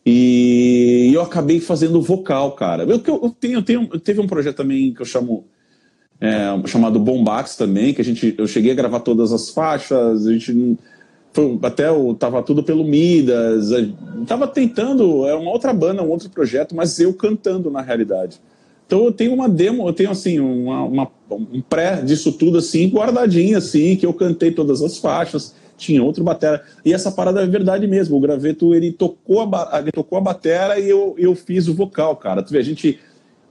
e 0.04 1.10
eu 1.12 1.20
acabei 1.20 1.58
fazendo 1.58 2.00
vocal, 2.00 2.52
cara. 2.52 2.84
Eu, 2.84 3.02
eu, 3.04 3.30
tenho, 3.30 3.58
eu 3.58 3.62
tenho, 3.62 3.86
teve 3.98 4.20
um 4.20 4.26
projeto 4.26 4.56
também 4.56 4.94
que 4.94 5.02
eu 5.02 5.06
chamo 5.06 5.44
é, 6.20 6.46
chamado 6.66 7.00
Bombax 7.00 7.56
também, 7.56 7.92
que 7.92 8.00
a 8.00 8.04
gente, 8.04 8.34
eu 8.38 8.46
cheguei 8.46 8.70
a 8.70 8.76
gravar 8.76 9.00
todas 9.00 9.32
as 9.32 9.50
faixas, 9.50 10.26
a 10.26 10.32
gente 10.32 10.78
foi, 11.32 11.58
até 11.62 11.90
o, 11.90 12.14
tava 12.14 12.42
tudo 12.42 12.62
pelo 12.62 12.84
Midas, 12.84 13.68
tava 14.26 14.46
tentando, 14.46 15.26
é 15.26 15.34
uma 15.34 15.50
outra 15.50 15.72
banda, 15.72 16.02
um 16.02 16.08
outro 16.08 16.30
projeto, 16.30 16.74
mas 16.74 17.00
eu 17.00 17.12
cantando 17.12 17.68
na 17.68 17.82
realidade. 17.82 18.40
Então 18.86 19.04
eu 19.04 19.12
tenho 19.12 19.34
uma 19.34 19.48
demo, 19.48 19.88
eu 19.88 19.92
tenho 19.92 20.10
assim, 20.10 20.38
uma, 20.38 20.84
uma 20.84 21.10
um 21.30 21.60
pré 21.60 22.02
disso 22.02 22.32
tudo 22.32 22.58
assim, 22.58 22.88
guardadinho 22.88 23.58
assim, 23.58 23.96
que 23.96 24.06
eu 24.06 24.14
cantei 24.14 24.52
todas 24.52 24.80
as 24.80 24.98
faixas 24.98 25.54
tinha 25.76 26.02
outro 26.02 26.24
batera. 26.24 26.62
E 26.84 26.92
essa 26.92 27.12
parada 27.12 27.42
é 27.42 27.46
verdade 27.46 27.86
mesmo. 27.86 28.16
O 28.16 28.20
Graveto, 28.20 28.74
ele 28.74 28.92
tocou 28.92 29.42
a, 29.42 29.78
ele 29.80 29.92
tocou 29.92 30.18
a 30.18 30.20
batera 30.20 30.78
e 30.78 30.88
eu, 30.88 31.14
eu 31.18 31.34
fiz 31.34 31.68
o 31.68 31.74
vocal, 31.74 32.16
cara. 32.16 32.42
Tu 32.42 32.52
vê, 32.52 32.58
a 32.58 32.62
gente 32.62 32.98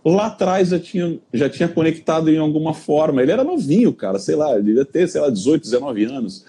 lá 0.04 0.28
atrás 0.28 0.70
já 0.70 0.80
tinha, 0.80 1.20
já 1.34 1.50
tinha 1.50 1.68
conectado 1.68 2.30
em 2.30 2.38
alguma 2.38 2.74
forma. 2.74 3.22
Ele 3.22 3.32
era 3.32 3.44
novinho, 3.44 3.94
cara, 3.94 4.20
sei 4.20 4.36
lá, 4.36 4.54
ele 4.54 4.64
devia 4.64 4.86
ter, 4.86 5.08
sei 5.08 5.22
lá, 5.22 5.30
18, 5.30 5.64
19 5.64 6.04
anos. 6.06 6.46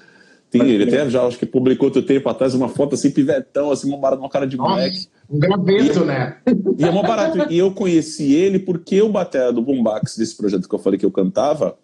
Tem, 0.50 0.62
ele 0.62 0.84
até 0.84 1.08
já 1.10 1.26
acho 1.26 1.38
que 1.38 1.46
publicou 1.46 1.88
outro 1.88 2.02
tempo 2.02 2.28
atrás 2.28 2.54
uma 2.54 2.69
foto 2.69 2.94
assim, 2.94 3.10
pivetão, 3.10 3.70
assim, 3.70 3.88
uma, 3.88 4.14
uma 4.14 4.28
cara 4.28 4.47
de 4.47 4.56
moleque. 4.56 5.09
Um 5.28 5.38
graveto, 5.38 6.02
e, 6.02 6.04
né? 6.04 6.37
E 6.78 6.85
é 6.85 6.90
mó 6.90 7.02
barato. 7.02 7.52
e 7.52 7.59
eu 7.59 7.73
conheci 7.73 8.32
ele 8.32 8.61
porque 8.61 9.02
o 9.02 9.09
batera 9.09 9.52
do 9.52 9.61
Bombax, 9.61 10.16
desse 10.16 10.37
projeto 10.37 10.68
que 10.68 10.75
eu 10.75 10.78
falei 10.78 10.99
que 10.99 11.04
eu 11.04 11.11
cantava, 11.11 11.76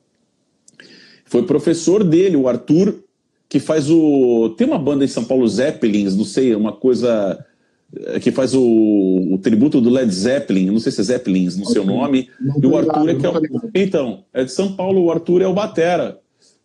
foi 1.25 1.43
professor 1.43 2.05
dele, 2.05 2.37
o 2.37 2.49
Arthur 2.49 3.03
que 3.53 3.61
faz 3.61 3.91
o. 3.91 4.55
Tem 4.57 4.67
uma 4.67 4.79
banda 4.79 5.05
em 5.05 5.09
São 5.09 5.25
Paulo, 5.25 5.47
Zeppelins, 5.47 6.17
não 6.17 6.25
sei, 6.25 6.55
uma 6.55 6.73
coisa. 6.73 7.45
Eh, 7.95 8.19
que 8.19 8.33
faz 8.33 8.55
o, 8.55 8.63
o 8.63 9.37
tributo 9.37 9.79
do 9.79 9.91
Led 9.91 10.11
Zeppelin, 10.11 10.71
não 10.71 10.79
sei 10.79 10.91
se 10.91 11.03
é 11.03 11.05
Zeppelins 11.05 11.59
no 11.59 11.67
seu 11.67 11.85
nome, 11.85 12.31
e 12.41 12.67
o 12.67 12.79
Arthur 12.79 13.11
é 13.11 13.15
que 13.15 13.27
é 13.27 13.29
o, 13.29 13.71
Então, 13.75 14.25
é 14.33 14.45
de 14.45 14.53
São 14.53 14.73
Paulo, 14.73 15.05
o 15.05 15.11
Arthur 15.11 15.43
é 15.43 15.47
o 15.47 15.53
Batera. 15.53 16.19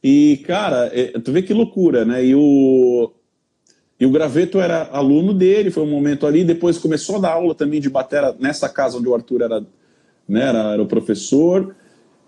E, 0.04 0.44
cara, 0.46 0.90
é, 0.94 1.20
tu 1.20 1.32
vê 1.32 1.42
que 1.42 1.54
loucura, 1.54 2.06
né? 2.06 2.24
E 2.24 2.36
o, 2.36 3.12
e 4.00 4.06
o 4.06 4.12
Graveto 4.12 4.60
era 4.60 4.90
aluno 4.92 5.34
dele, 5.34 5.72
foi 5.72 5.84
um 5.84 5.90
momento 5.90 6.28
ali, 6.28 6.44
depois 6.44 6.78
começou 6.78 7.16
a 7.16 7.20
dar 7.20 7.34
aula 7.34 7.56
também 7.56 7.82
de 7.82 7.90
batera 7.90 8.36
nessa 8.40 8.70
casa 8.70 8.98
onde 8.98 9.08
o 9.08 9.16
Arthur 9.16 9.42
era, 9.42 9.60
né, 10.30 10.44
era, 10.44 10.74
era 10.74 10.82
o 10.82 10.88
professor. 10.88 11.76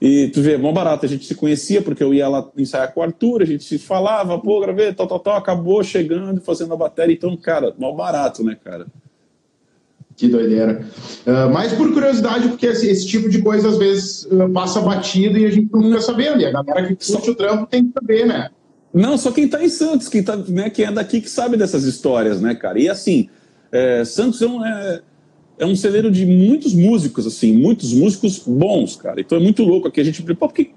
E 0.02 0.30
tu 0.30 0.42
vê, 0.42 0.58
mó 0.58 0.72
barato, 0.72 1.06
a 1.06 1.10
gente 1.10 1.26
se 1.26 1.36
conhecia 1.36 1.82
porque 1.82 2.02
eu 2.02 2.14
ia 2.14 2.28
lá 2.28 2.50
ensaiar 2.58 2.94
com 2.94 3.02
o 3.02 3.04
Arthur, 3.04 3.44
a 3.44 3.46
gente 3.46 3.64
se 3.64 3.78
falava, 3.78 4.40
pô, 4.40 4.60
gravei, 4.62 4.94
tal, 4.94 5.06
tal, 5.06 5.20
tal, 5.20 5.36
acabou 5.36 5.84
chegando, 5.84 6.42
fazendo 6.42 6.74
a 6.74 6.78
bateria. 6.78 7.14
Então, 7.14 7.36
cara, 7.38 7.74
mó 7.78 7.92
barato, 7.92 8.44
né, 8.44 8.58
cara? 8.64 8.88
Que 10.20 10.28
doideira. 10.28 10.86
Uh, 11.26 11.50
mas 11.50 11.72
por 11.72 11.94
curiosidade, 11.94 12.50
porque 12.50 12.66
esse, 12.66 12.90
esse, 12.90 13.08
tipo 13.08 13.30
de 13.30 13.42
coisa 13.42 13.70
às 13.70 13.78
vezes 13.78 14.26
uh, 14.26 14.50
passa 14.52 14.82
batido 14.82 15.38
e 15.38 15.46
a 15.46 15.50
gente 15.50 15.72
não 15.72 15.82
fica 15.82 16.02
sabendo. 16.02 16.42
E 16.42 16.46
a 16.46 16.52
galera 16.52 16.88
que 16.88 17.14
curte 17.14 17.30
o 17.30 17.36
trampo 17.36 17.66
tem 17.66 17.86
que 17.86 17.94
saber, 17.94 18.26
né? 18.26 18.50
Não, 18.94 19.18
só 19.18 19.32
quem 19.32 19.48
tá 19.48 19.64
em 19.64 19.70
Santos, 19.70 20.10
quem, 20.10 20.22
tá, 20.22 20.36
né, 20.36 20.70
quem 20.70 20.84
é 20.84 20.92
daqui 20.92 21.22
que 21.22 21.30
sabe 21.30 21.56
dessas 21.56 21.86
histórias, 21.86 22.42
né, 22.42 22.54
cara? 22.54 22.78
E 22.78 22.90
assim, 22.90 23.30
é, 23.72 24.04
Santos 24.04 24.42
é 24.42 24.46
um, 24.46 24.66
é, 24.66 25.02
é 25.60 25.66
um 25.66 25.74
celeiro 25.74 26.12
de 26.12 26.26
muitos 26.26 26.74
músicos, 26.74 27.26
assim, 27.26 27.54
muitos 27.54 27.94
músicos 27.94 28.40
bons, 28.40 28.98
cara. 28.98 29.22
Então 29.22 29.38
é 29.38 29.42
muito 29.42 29.64
louco 29.64 29.88
aqui. 29.88 30.02
A 30.02 30.04
gente, 30.04 30.22
pô, 30.22 30.50
porque, 30.50 30.72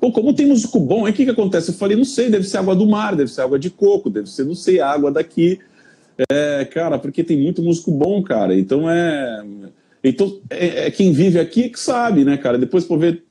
pô, 0.00 0.10
como 0.10 0.34
tem 0.34 0.46
músico 0.46 0.80
bom, 0.80 1.06
aí 1.06 1.12
o 1.12 1.14
que, 1.14 1.24
que 1.24 1.30
acontece? 1.30 1.68
Eu 1.68 1.74
falei, 1.74 1.96
não 1.96 2.04
sei, 2.04 2.28
deve 2.28 2.42
ser 2.48 2.58
água 2.58 2.74
do 2.74 2.84
mar, 2.84 3.14
deve 3.14 3.30
ser 3.30 3.42
água 3.42 3.60
de 3.60 3.70
coco, 3.70 4.10
deve 4.10 4.28
ser, 4.28 4.44
não 4.44 4.56
sei, 4.56 4.80
água 4.80 5.12
daqui. 5.12 5.60
É, 6.30 6.64
cara, 6.64 6.98
porque 6.98 7.22
tem 7.22 7.36
muito 7.36 7.62
músico 7.62 7.90
bom, 7.90 8.22
cara. 8.22 8.58
Então 8.58 8.90
é. 8.90 9.44
Então, 10.02 10.40
é, 10.50 10.86
é 10.86 10.90
quem 10.90 11.12
vive 11.12 11.38
aqui 11.38 11.68
que 11.68 11.80
sabe, 11.80 12.24
né, 12.24 12.36
cara? 12.36 12.58
Depois, 12.58 12.84
por 12.84 12.98
ver. 12.98 13.22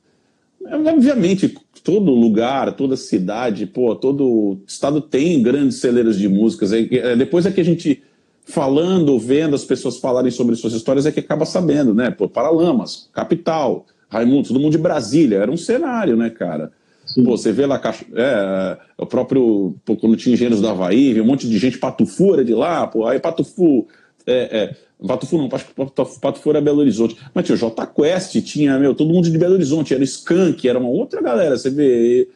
Obviamente, 0.68 1.54
todo 1.84 2.10
lugar, 2.10 2.72
toda 2.72 2.96
cidade, 2.96 3.66
pô, 3.66 3.94
todo 3.94 4.58
estado 4.66 5.00
tem 5.00 5.40
grandes 5.40 5.76
celeiros 5.76 6.18
de 6.18 6.28
músicas. 6.28 6.72
É, 6.72 6.80
é, 6.92 7.16
depois 7.16 7.46
é 7.46 7.52
que 7.52 7.60
a 7.60 7.64
gente 7.64 8.02
falando, 8.44 9.18
vendo 9.18 9.54
as 9.54 9.64
pessoas 9.64 9.98
falarem 9.98 10.30
sobre 10.30 10.54
suas 10.56 10.72
histórias, 10.72 11.06
é 11.06 11.12
que 11.12 11.20
acaba 11.20 11.44
sabendo, 11.44 11.94
né? 11.94 12.10
Pô, 12.10 12.28
Paralamas, 12.28 13.08
Capital, 13.12 13.86
Raimundo, 14.08 14.48
todo 14.48 14.60
mundo 14.60 14.72
de 14.72 14.78
Brasília, 14.78 15.38
era 15.38 15.50
um 15.50 15.56
cenário, 15.56 16.16
né, 16.16 16.30
cara? 16.30 16.72
Pô, 17.14 17.36
você 17.36 17.52
vê 17.52 17.66
lá 17.66 17.80
é, 18.14 18.76
o 18.98 19.06
próprio. 19.06 19.74
Pô, 19.84 19.96
quando 19.96 20.16
tinha 20.16 20.34
engenheiros 20.34 20.60
da 20.60 20.70
Havaí, 20.70 21.20
um 21.20 21.24
monte 21.24 21.48
de 21.48 21.58
gente 21.58 21.78
patufura 21.78 22.44
de 22.44 22.54
lá, 22.54 22.86
pô, 22.86 23.06
aí 23.06 23.18
Patufu. 23.18 23.86
É, 24.26 24.58
é, 24.58 25.06
Patufu 25.06 25.38
não, 25.38 25.48
acho 25.52 25.66
que 25.66 26.20
Patufu 26.20 26.50
era 26.50 26.60
Belo 26.60 26.80
Horizonte. 26.80 27.16
Mas 27.32 27.44
tinha 27.44 27.54
o 27.54 27.58
J 27.58 27.86
Quest, 27.86 28.40
tinha, 28.42 28.78
meu, 28.78 28.94
todo 28.94 29.12
mundo 29.12 29.30
de 29.30 29.38
Belo 29.38 29.54
Horizonte, 29.54 29.94
era 29.94 30.00
o 30.00 30.04
Skank, 30.04 30.68
era 30.68 30.78
uma 30.78 30.88
outra 30.88 31.22
galera, 31.22 31.56
você 31.56 31.70
vê. 31.70 32.28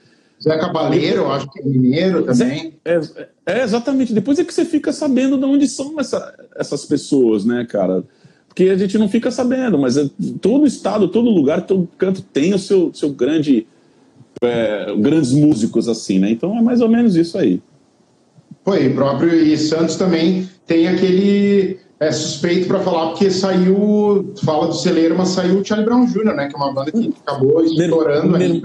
Zé 0.42 0.56
Cabaleiro, 0.56 1.30
acho 1.30 1.50
que 1.50 1.60
é 1.60 1.64
mineiro 1.64 2.22
também. 2.24 2.74
É, 2.84 3.00
é, 3.44 3.62
exatamente. 3.62 4.14
Depois 4.14 4.38
é 4.38 4.44
que 4.44 4.54
você 4.54 4.64
fica 4.64 4.92
sabendo 4.92 5.36
de 5.36 5.44
onde 5.44 5.68
são 5.68 5.98
essa, 6.00 6.34
essas 6.56 6.86
pessoas, 6.86 7.44
né, 7.44 7.66
cara? 7.68 8.02
Porque 8.48 8.64
a 8.64 8.76
gente 8.76 8.96
não 8.96 9.08
fica 9.08 9.30
sabendo, 9.30 9.78
mas 9.78 9.96
é, 9.96 10.08
todo 10.40 10.66
estado, 10.66 11.08
todo 11.08 11.28
lugar, 11.28 11.66
todo 11.66 11.88
canto 11.98 12.22
tem 12.22 12.54
o 12.54 12.58
seu, 12.58 12.92
seu 12.94 13.10
grande 13.10 13.66
é, 14.42 14.94
grandes 14.96 15.32
músicos 15.32 15.88
assim, 15.88 16.18
né? 16.18 16.30
Então 16.30 16.56
é 16.56 16.62
mais 16.62 16.80
ou 16.80 16.88
menos 16.88 17.16
isso 17.16 17.36
aí. 17.36 17.62
Foi, 18.64 18.90
próprio 18.90 19.34
e 19.34 19.56
Santos 19.56 19.96
também 19.96 20.48
tem 20.66 20.86
aquele 20.88 21.78
é, 21.98 22.12
suspeito 22.12 22.68
para 22.68 22.80
falar, 22.80 23.08
porque 23.08 23.30
saiu, 23.30 24.32
fala 24.44 24.68
do 24.68 24.74
celeiro, 24.74 25.16
mas 25.16 25.28
saiu 25.28 25.60
o 25.60 25.64
Charlie 25.64 25.86
Brown 25.86 26.06
Jr., 26.06 26.34
né? 26.34 26.48
Que 26.48 26.54
é 26.54 26.58
uma 26.58 26.72
banda 26.72 26.92
que 26.92 27.14
acabou 27.26 27.62
estourando 27.64 28.36
aí. 28.36 28.62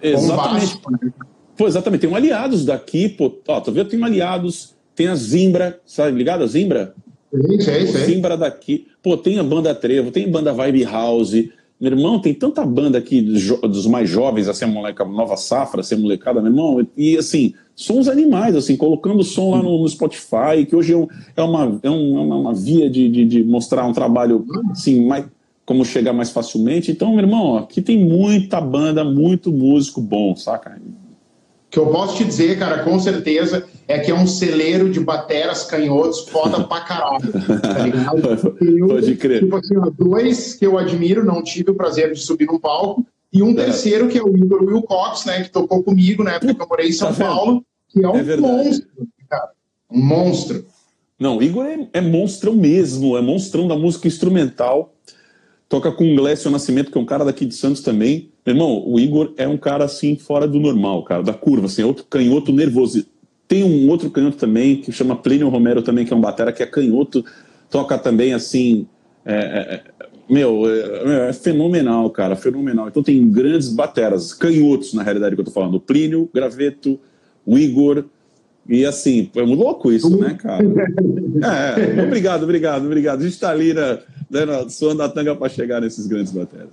Exatamente. 0.00 0.80
né? 0.90 1.12
Pô, 1.56 1.66
exatamente. 1.66 2.00
Tem 2.02 2.10
um 2.10 2.16
aliados 2.16 2.64
daqui, 2.64 3.08
pô. 3.08 3.32
Ó, 3.46 3.60
tá 3.60 3.70
vendo? 3.70 3.88
Tem 3.88 3.98
um 3.98 4.04
aliados, 4.04 4.74
tem 4.94 5.08
a 5.08 5.14
Zimbra, 5.14 5.80
sabe 5.86 6.16
ligado 6.16 6.42
a 6.42 6.46
Zimbra? 6.46 6.94
Sim, 7.32 7.60
sim, 7.60 7.86
sim. 7.86 7.98
Zimbra 8.04 8.36
daqui. 8.36 8.88
Pô, 9.02 9.16
tem 9.16 9.38
a 9.38 9.42
banda 9.42 9.74
Trevo, 9.74 10.10
tem 10.10 10.24
a 10.24 10.28
banda 10.28 10.52
Vibe 10.52 10.84
House, 10.84 11.32
meu 11.80 11.92
irmão, 11.92 12.20
tem 12.20 12.32
tanta 12.32 12.64
banda 12.64 12.98
aqui 12.98 13.20
dos 13.20 13.86
mais 13.86 14.08
jovens, 14.08 14.48
assim, 14.48 14.64
a 14.64 14.68
moleca, 14.68 15.04
nova 15.04 15.36
safra, 15.36 15.80
assim, 15.80 15.96
molecada, 15.96 16.40
meu 16.40 16.50
irmão, 16.50 16.86
e 16.96 17.16
assim, 17.16 17.52
sons 17.74 18.08
animais, 18.08 18.54
assim, 18.54 18.76
colocando 18.76 19.24
som 19.24 19.50
lá 19.50 19.62
no, 19.62 19.82
no 19.82 19.88
Spotify, 19.88 20.64
que 20.68 20.76
hoje 20.76 20.92
é, 20.92 20.96
um, 20.96 21.08
é, 21.36 21.42
uma, 21.42 21.80
é, 21.82 21.90
um, 21.90 22.18
é 22.18 22.20
uma, 22.20 22.36
uma, 22.36 22.54
via 22.54 22.88
de, 22.88 23.08
de, 23.08 23.24
de, 23.24 23.42
mostrar 23.42 23.86
um 23.86 23.92
trabalho, 23.92 24.46
assim, 24.70 25.04
mais, 25.04 25.26
como 25.66 25.84
chegar 25.84 26.12
mais 26.12 26.30
facilmente. 26.30 26.92
Então, 26.92 27.10
meu 27.10 27.24
irmão, 27.24 27.56
aqui 27.56 27.82
tem 27.82 27.98
muita 27.98 28.60
banda, 28.60 29.04
muito 29.04 29.52
músico 29.52 30.00
bom, 30.00 30.36
saca? 30.36 30.80
Que 31.74 31.80
eu 31.80 31.88
posso 31.88 32.16
te 32.16 32.24
dizer, 32.24 32.56
cara, 32.56 32.84
com 32.84 33.00
certeza, 33.00 33.66
é 33.88 33.98
que 33.98 34.08
é 34.08 34.14
um 34.14 34.28
celeiro 34.28 34.88
de 34.88 35.00
bateras 35.00 35.64
canhotos 35.64 36.20
foda 36.28 36.62
pra 36.62 36.82
caralho. 36.82 37.32
Tá 37.32 37.78
ligado? 37.80 38.56
Eu, 38.60 38.86
Pode 38.94 39.16
crer. 39.16 39.40
Tipo 39.40 39.56
assim, 39.56 39.74
dois 39.98 40.54
que 40.54 40.64
eu 40.64 40.78
admiro, 40.78 41.24
não 41.24 41.42
tive 41.42 41.72
o 41.72 41.74
prazer 41.74 42.12
de 42.12 42.20
subir 42.20 42.46
num 42.46 42.60
palco, 42.60 43.04
e 43.32 43.42
um 43.42 43.50
é. 43.50 43.54
terceiro 43.64 44.06
que 44.06 44.16
é 44.16 44.22
o 44.22 44.36
Igor 44.36 44.62
Wilcox, 44.62 45.24
né, 45.24 45.42
que 45.42 45.50
tocou 45.50 45.82
comigo 45.82 46.22
na 46.22 46.34
época 46.34 46.54
que 46.54 46.62
eu 46.62 46.68
morei 46.68 46.90
em 46.90 46.92
São 46.92 47.12
tá 47.12 47.24
Paulo, 47.24 47.64
que 47.88 48.04
é 48.04 48.08
um 48.08 48.16
é 48.18 48.36
monstro, 48.36 49.08
cara. 49.28 49.50
Um 49.90 50.00
monstro. 50.00 50.64
Não, 51.18 51.42
Igor 51.42 51.66
é, 51.66 51.88
é 51.92 52.00
monstrão 52.00 52.54
mesmo, 52.54 53.16
é 53.16 53.20
monstrão 53.20 53.66
da 53.66 53.74
música 53.74 54.06
instrumental. 54.06 54.93
Toca 55.68 55.90
com 55.90 56.12
o 56.12 56.16
Glécio 56.16 56.50
Nascimento, 56.50 56.90
que 56.90 56.98
é 56.98 57.00
um 57.00 57.06
cara 57.06 57.24
daqui 57.24 57.44
de 57.44 57.54
Santos 57.54 57.80
também. 57.80 58.30
Meu 58.46 58.54
irmão, 58.54 58.84
o 58.86 59.00
Igor 59.00 59.32
é 59.36 59.48
um 59.48 59.56
cara 59.56 59.84
assim, 59.84 60.16
fora 60.16 60.46
do 60.46 60.60
normal, 60.60 61.02
cara, 61.04 61.22
da 61.22 61.32
curva, 61.32 61.66
assim, 61.66 61.82
é 61.82 61.86
outro 61.86 62.04
canhoto 62.04 62.52
nervoso. 62.52 63.04
Tem 63.48 63.64
um 63.64 63.88
outro 63.88 64.10
canhoto 64.10 64.36
também, 64.36 64.76
que 64.76 64.92
chama 64.92 65.16
Plínio 65.16 65.48
Romero 65.48 65.82
também, 65.82 66.04
que 66.04 66.12
é 66.12 66.16
um 66.16 66.20
batera, 66.20 66.52
que 66.52 66.62
é 66.62 66.66
canhoto, 66.66 67.24
toca 67.70 67.98
também 67.98 68.34
assim. 68.34 68.86
É, 69.24 69.34
é, 69.34 69.74
é 69.74 69.82
meu, 70.28 70.62
é, 70.66 71.28
é, 71.28 71.32
fenomenal, 71.32 72.08
cara, 72.10 72.36
fenomenal. 72.36 72.88
Então 72.88 73.02
tem 73.02 73.26
grandes 73.30 73.68
bateras, 73.68 74.32
canhotos, 74.32 74.94
na 74.94 75.02
realidade, 75.02 75.34
que 75.34 75.40
eu 75.40 75.44
tô 75.44 75.50
falando. 75.50 75.74
O 75.74 75.80
Plínio, 75.80 76.30
Graveto, 76.32 76.98
o 77.44 77.58
Igor, 77.58 78.04
e 78.66 78.86
assim, 78.86 79.30
é 79.34 79.42
louco 79.42 79.92
isso, 79.92 80.16
né, 80.18 80.34
cara? 80.34 80.64
É, 80.64 82.02
obrigado, 82.02 82.44
obrigado, 82.44 82.86
obrigado. 82.86 83.20
A 83.20 83.24
gente 83.24 83.38
tá 83.38 83.50
ali, 83.50 83.74
né, 83.74 83.98
né 84.34 84.68
suando 84.68 85.02
a 85.02 85.08
tanga 85.08 85.34
para 85.34 85.48
chegar 85.48 85.80
nesses 85.80 86.06
grandes 86.06 86.32
bateras. 86.32 86.70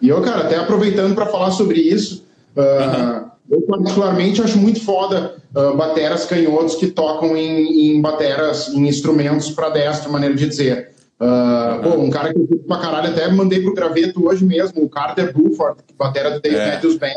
E 0.00 0.08
eu, 0.08 0.20
cara, 0.22 0.42
até 0.42 0.56
aproveitando 0.56 1.14
para 1.14 1.26
falar 1.26 1.50
sobre 1.50 1.80
isso, 1.80 2.24
uh, 2.56 3.30
eu 3.50 3.62
particularmente 3.62 4.40
acho 4.42 4.58
muito 4.58 4.80
foda 4.84 5.36
uh, 5.54 5.76
bateras 5.76 6.24
canhotos 6.24 6.76
que 6.76 6.88
tocam 6.88 7.36
em, 7.36 7.96
em 7.96 8.00
bateras, 8.00 8.68
em 8.68 8.86
instrumentos 8.86 9.50
para 9.50 9.70
destro, 9.70 10.12
maneira 10.12 10.34
de 10.34 10.46
dizer. 10.46 10.90
Uh, 11.20 11.82
pô, 11.82 11.98
um 11.98 12.10
cara 12.10 12.32
que 12.32 12.38
eu 12.38 12.46
curto 12.46 12.64
pra 12.64 12.78
caralho, 12.78 13.08
até 13.08 13.28
mandei 13.28 13.60
pro 13.60 13.74
graveto 13.74 14.24
hoje 14.24 14.44
mesmo, 14.44 14.84
o 14.84 14.88
Carter 14.88 15.32
Buford, 15.32 15.80
batera 15.98 16.30
do 16.30 16.40
Dave 16.40 16.56
é. 16.56 16.74
Matthews 16.74 16.96
Band. 16.96 17.16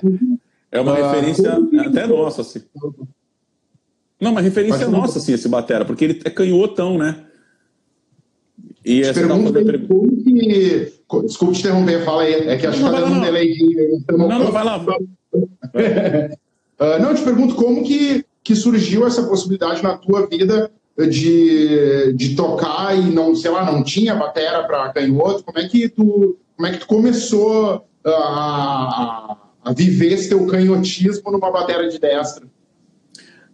É 0.72 0.82
uma 0.82 0.96
referência 0.96 1.60
até 1.86 2.08
nossa, 2.08 2.42
assim. 2.42 2.62
Não, 4.20 4.32
uma 4.32 4.42
referência 4.42 4.88
nossa, 4.88 5.20
assim, 5.20 5.34
esse 5.34 5.48
batera, 5.48 5.86
porque 5.86 6.06
ele 6.06 6.22
é 6.24 6.30
canhotão, 6.30 6.98
né? 6.98 7.26
E 8.84 9.02
essa 9.02 9.14
pergunta 9.14 9.60
é 9.60 9.78
como 9.78 10.24
que. 10.24 10.94
Desculpe 11.24 11.54
te 11.54 11.60
interromper, 11.60 12.04
fala 12.04 12.24
aí. 12.24 12.34
É 12.34 12.58
que 12.58 12.66
acho 12.66 12.80
que 12.80 12.86
está 12.86 13.00
dando 13.00 13.16
um 13.16 13.22
delayzinho. 13.22 14.04
Não, 14.10 14.28
não, 14.28 14.52
vai 14.52 14.64
lá. 14.64 14.82
uh, 14.82 14.88
não, 17.02 17.14
te 17.14 17.22
pergunto 17.22 17.56
como 17.56 17.84
que, 17.84 18.26
que 18.44 18.56
surgiu 18.56 19.06
essa 19.06 19.24
possibilidade 19.24 19.84
na 19.84 19.98
tua 19.98 20.26
vida 20.28 20.72
de, 20.98 22.14
de 22.14 22.36
tocar 22.36 22.98
e 22.98 23.14
não, 23.14 23.36
sei 23.36 23.52
lá, 23.52 23.66
não 23.66 23.84
tinha 23.84 24.16
batera 24.16 24.64
para 24.64 24.92
canhoto. 24.94 25.44
Como 25.44 25.60
é 25.60 25.68
que 25.68 25.90
tu, 25.90 26.38
como 26.56 26.68
é 26.68 26.72
que 26.72 26.80
tu 26.80 26.88
começou 26.88 27.86
a, 28.04 28.10
a, 28.10 29.38
a 29.64 29.74
viver 29.74 30.14
esse 30.14 30.30
teu 30.30 30.46
canhotismo 30.48 31.32
numa 31.32 31.52
batera 31.52 31.88
de 31.88 32.00
destra? 32.00 32.48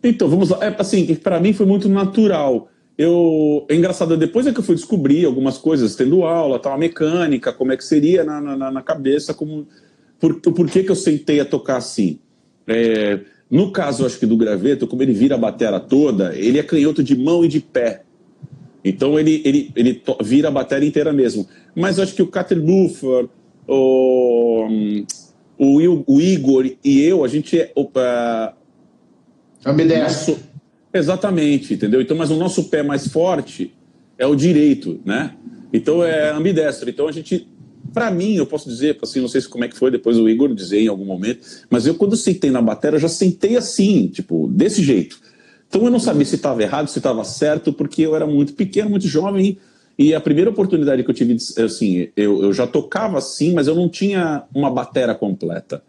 Então, 0.02 0.30
vamos 0.30 0.50
lá. 0.50 0.60
É, 0.62 0.76
assim, 0.78 1.16
para 1.16 1.40
mim 1.40 1.54
foi 1.54 1.66
muito 1.66 1.90
natural 1.90 2.70
eu 2.98 3.66
é 3.70 3.76
engraçado 3.76 4.18
depois 4.18 4.48
é 4.48 4.52
que 4.52 4.60
eu 4.60 4.64
fui 4.64 4.76
descobrir 4.76 5.26
algumas 5.26 5.58
coisas 5.58 5.96
tendo 5.96 6.24
aula 6.24 6.58
tal 6.58 6.74
a 6.74 6.78
mecânica 6.78 7.54
como 7.54 7.72
é 7.72 7.78
que 7.78 7.86
seria 7.86 8.24
na, 8.24 8.42
na, 8.42 8.72
na 8.72 8.82
cabeça 8.82 9.34
como 9.34 9.68
por, 10.20 10.40
por 10.42 10.68
que 10.68 10.84
que 10.84 10.90
eu 10.90 10.96
sentei 10.96 11.40
a 11.40 11.46
tocar 11.46 11.78
assim? 11.78 12.20
É, 12.66 13.20
no 13.52 13.72
caso 13.72 14.04
acho 14.04 14.18
que 14.18 14.26
do 14.26 14.36
graveto 14.36 14.88
como 14.88 15.04
ele 15.04 15.14
vira 15.14 15.36
a 15.36 15.38
batera 15.38 15.80
toda 15.80 16.36
ele 16.36 16.58
é 16.58 16.64
canhoto 16.64 17.04
de 17.04 17.16
mão 17.16 17.46
e 17.46 17.48
de 17.48 17.60
pé. 17.60 18.02
Então 18.84 19.20
ele 19.20 19.42
ele, 19.46 19.72
ele 19.76 19.94
to, 19.94 20.18
vira 20.24 20.48
a 20.48 20.52
bateria 20.52 20.88
inteira 20.88 21.14
mesmo. 21.14 21.48
Mas 21.76 22.00
acho 22.00 22.16
que 22.16 22.24
o 22.24 22.28
Cater 22.28 22.60
Buffer 22.60 23.28
o, 23.68 24.68
o, 25.58 26.04
o 26.08 26.22
Igor 26.22 26.66
e 26.84 27.02
eu 27.02 27.24
a 27.24 27.28
gente 27.28 27.60
é 27.60 27.72
opa, 27.76 28.58
ambidestro 29.64 30.40
Exatamente, 30.98 31.74
entendeu? 31.74 32.02
Então, 32.02 32.18
mas 32.18 32.32
o 32.32 32.36
nosso 32.36 32.66
pé 32.66 32.84
mais 32.84 33.08
forte 33.08 33.74
é 34.18 34.26
o 34.26 34.36
direito, 34.36 35.00
né? 35.06 35.36
Então 35.72 36.04
é 36.04 36.32
ambidestro. 36.32 36.90
Então 36.90 37.08
a 37.08 37.12
gente, 37.12 37.48
para 37.94 38.10
mim, 38.10 38.36
eu 38.36 38.46
posso 38.46 38.68
dizer, 38.70 38.98
assim, 39.02 39.22
não 39.22 39.28
sei 39.28 39.42
como 39.44 39.64
é 39.64 39.68
que 39.68 39.78
foi, 39.78 39.92
depois 39.92 40.18
o 40.18 40.28
Igor 40.28 40.54
dizer 40.54 40.82
em 40.82 40.88
algum 40.88 41.06
momento, 41.06 41.46
mas 41.70 41.86
eu 41.86 41.96
quando 41.96 42.16
sentei 42.16 42.50
na 42.50 42.62
bateria, 42.62 43.00
já 43.00 43.10
sentei 43.10 43.56
assim, 43.56 44.08
tipo, 44.08 44.48
desse 44.48 44.82
jeito. 44.82 45.20
Então 45.68 45.84
eu 45.84 45.92
não 45.92 46.00
sabia 46.00 46.26
se 46.26 46.36
estava 46.36 46.62
errado, 46.64 46.88
se 46.88 47.00
estava 47.00 47.24
certo, 47.24 47.74
porque 47.74 48.02
eu 48.02 48.16
era 48.16 48.26
muito 48.26 48.54
pequeno, 48.54 48.90
muito 48.90 49.08
jovem, 49.08 49.58
e 49.98 50.14
a 50.14 50.22
primeira 50.22 50.50
oportunidade 50.50 51.04
que 51.04 51.10
eu 51.10 51.14
tive, 51.14 51.36
assim, 51.64 52.10
eu, 52.16 52.44
eu 52.44 52.54
já 52.54 52.68
tocava 52.68 53.18
assim, 53.18 53.54
mas 53.54 53.68
eu 53.68 53.76
não 53.76 53.90
tinha 53.90 54.44
uma 54.54 54.70
bateria 54.70 55.16
completa. 55.16 55.82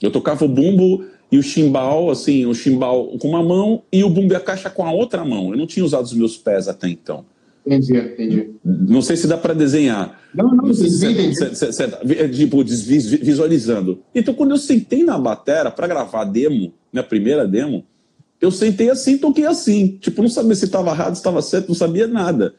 Eu 0.00 0.10
tocava 0.10 0.44
o 0.46 0.48
bumbo 0.48 1.04
e 1.30 1.38
o 1.38 1.42
chimbal, 1.42 2.10
assim, 2.10 2.44
o 2.46 2.54
chimbal 2.54 3.16
com 3.18 3.28
uma 3.28 3.42
mão 3.42 3.82
e 3.92 4.02
o 4.02 4.10
bumbo 4.10 4.32
e 4.32 4.36
a 4.36 4.40
caixa 4.40 4.68
com 4.68 4.84
a 4.84 4.92
outra 4.92 5.24
mão. 5.24 5.52
Eu 5.52 5.58
não 5.58 5.66
tinha 5.66 5.84
usado 5.84 6.04
os 6.04 6.12
meus 6.12 6.36
pés 6.36 6.66
até 6.66 6.88
então. 6.88 7.24
Entendi, 7.64 7.96
entendi. 7.96 8.50
Não 8.64 9.02
sei 9.02 9.16
se 9.16 9.28
dá 9.28 9.36
para 9.36 9.54
desenhar. 9.54 10.18
Não, 10.34 10.48
não, 10.48 10.56
não 10.56 10.70
é, 10.70 12.28
tipo, 12.28 12.64
visualizando. 12.64 14.02
Então, 14.14 14.34
quando 14.34 14.50
eu 14.50 14.56
sentei 14.56 15.04
na 15.04 15.18
batera 15.18 15.70
para 15.70 15.86
gravar 15.86 16.22
a 16.22 16.24
demo, 16.24 16.72
minha 16.92 17.02
primeira 17.02 17.46
demo, 17.46 17.84
eu 18.40 18.50
sentei 18.50 18.90
assim, 18.90 19.18
toquei 19.18 19.44
assim. 19.44 19.98
Tipo, 20.00 20.22
não 20.22 20.28
sabia 20.28 20.54
se 20.54 20.64
estava 20.64 20.90
errado, 20.90 21.14
se 21.14 21.20
estava 21.20 21.42
certo, 21.42 21.68
não 21.68 21.74
sabia 21.74 22.06
nada. 22.06 22.54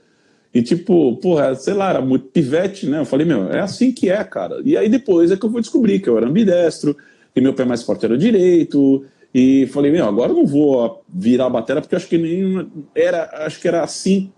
E 0.53 0.61
tipo, 0.61 1.15
porra, 1.17 1.55
sei 1.55 1.73
lá, 1.73 1.89
era 1.89 2.01
muito 2.01 2.27
pivete, 2.27 2.85
né? 2.85 2.99
Eu 2.99 3.05
falei, 3.05 3.25
meu, 3.25 3.49
é 3.49 3.61
assim 3.61 3.91
que 3.91 4.09
é, 4.09 4.23
cara. 4.23 4.61
E 4.63 4.77
aí 4.77 4.89
depois 4.89 5.31
é 5.31 5.37
que 5.37 5.45
eu 5.45 5.49
vou 5.49 5.61
descobrir 5.61 5.99
que 5.99 6.09
eu 6.09 6.17
era 6.17 6.27
ambidestro, 6.27 6.95
e 7.35 7.41
meu 7.41 7.53
pé 7.53 7.65
mais 7.65 7.83
forte 7.83 8.05
era 8.05 8.13
o 8.13 8.17
direito. 8.17 9.05
E 9.33 9.67
falei, 9.67 9.91
meu, 9.91 10.05
agora 10.05 10.31
eu 10.31 10.35
não 10.35 10.45
vou 10.45 11.01
virar 11.07 11.45
a 11.45 11.49
bateria 11.49 11.81
porque 11.81 11.95
acho 11.95 12.07
que 12.07 12.17
nem 12.17 12.67
era, 12.93 13.45
acho 13.45 13.61
que 13.61 13.67
era 13.67 13.81
assim 13.81 14.31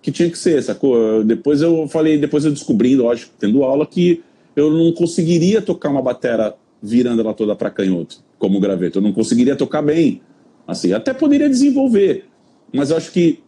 que 0.00 0.10
tinha 0.10 0.30
que 0.30 0.38
ser, 0.38 0.62
sacou? 0.62 1.22
Depois 1.22 1.60
eu 1.60 1.86
falei, 1.88 2.16
depois 2.16 2.44
eu 2.44 2.50
descobri, 2.50 2.96
lógico, 2.96 3.32
tendo 3.38 3.62
aula, 3.62 3.86
que 3.86 4.22
eu 4.56 4.70
não 4.70 4.92
conseguiria 4.92 5.60
tocar 5.60 5.90
uma 5.90 6.00
bateria 6.00 6.54
virando 6.82 7.20
ela 7.20 7.34
toda 7.34 7.54
para 7.54 7.70
canhoto, 7.70 8.22
como 8.38 8.58
graveto. 8.58 8.98
Eu 8.98 9.02
não 9.02 9.12
conseguiria 9.12 9.54
tocar 9.54 9.82
bem. 9.82 10.22
Assim, 10.66 10.92
até 10.92 11.12
poderia 11.12 11.48
desenvolver, 11.48 12.24
mas 12.72 12.90
eu 12.90 12.96
acho 12.96 13.12
que 13.12 13.40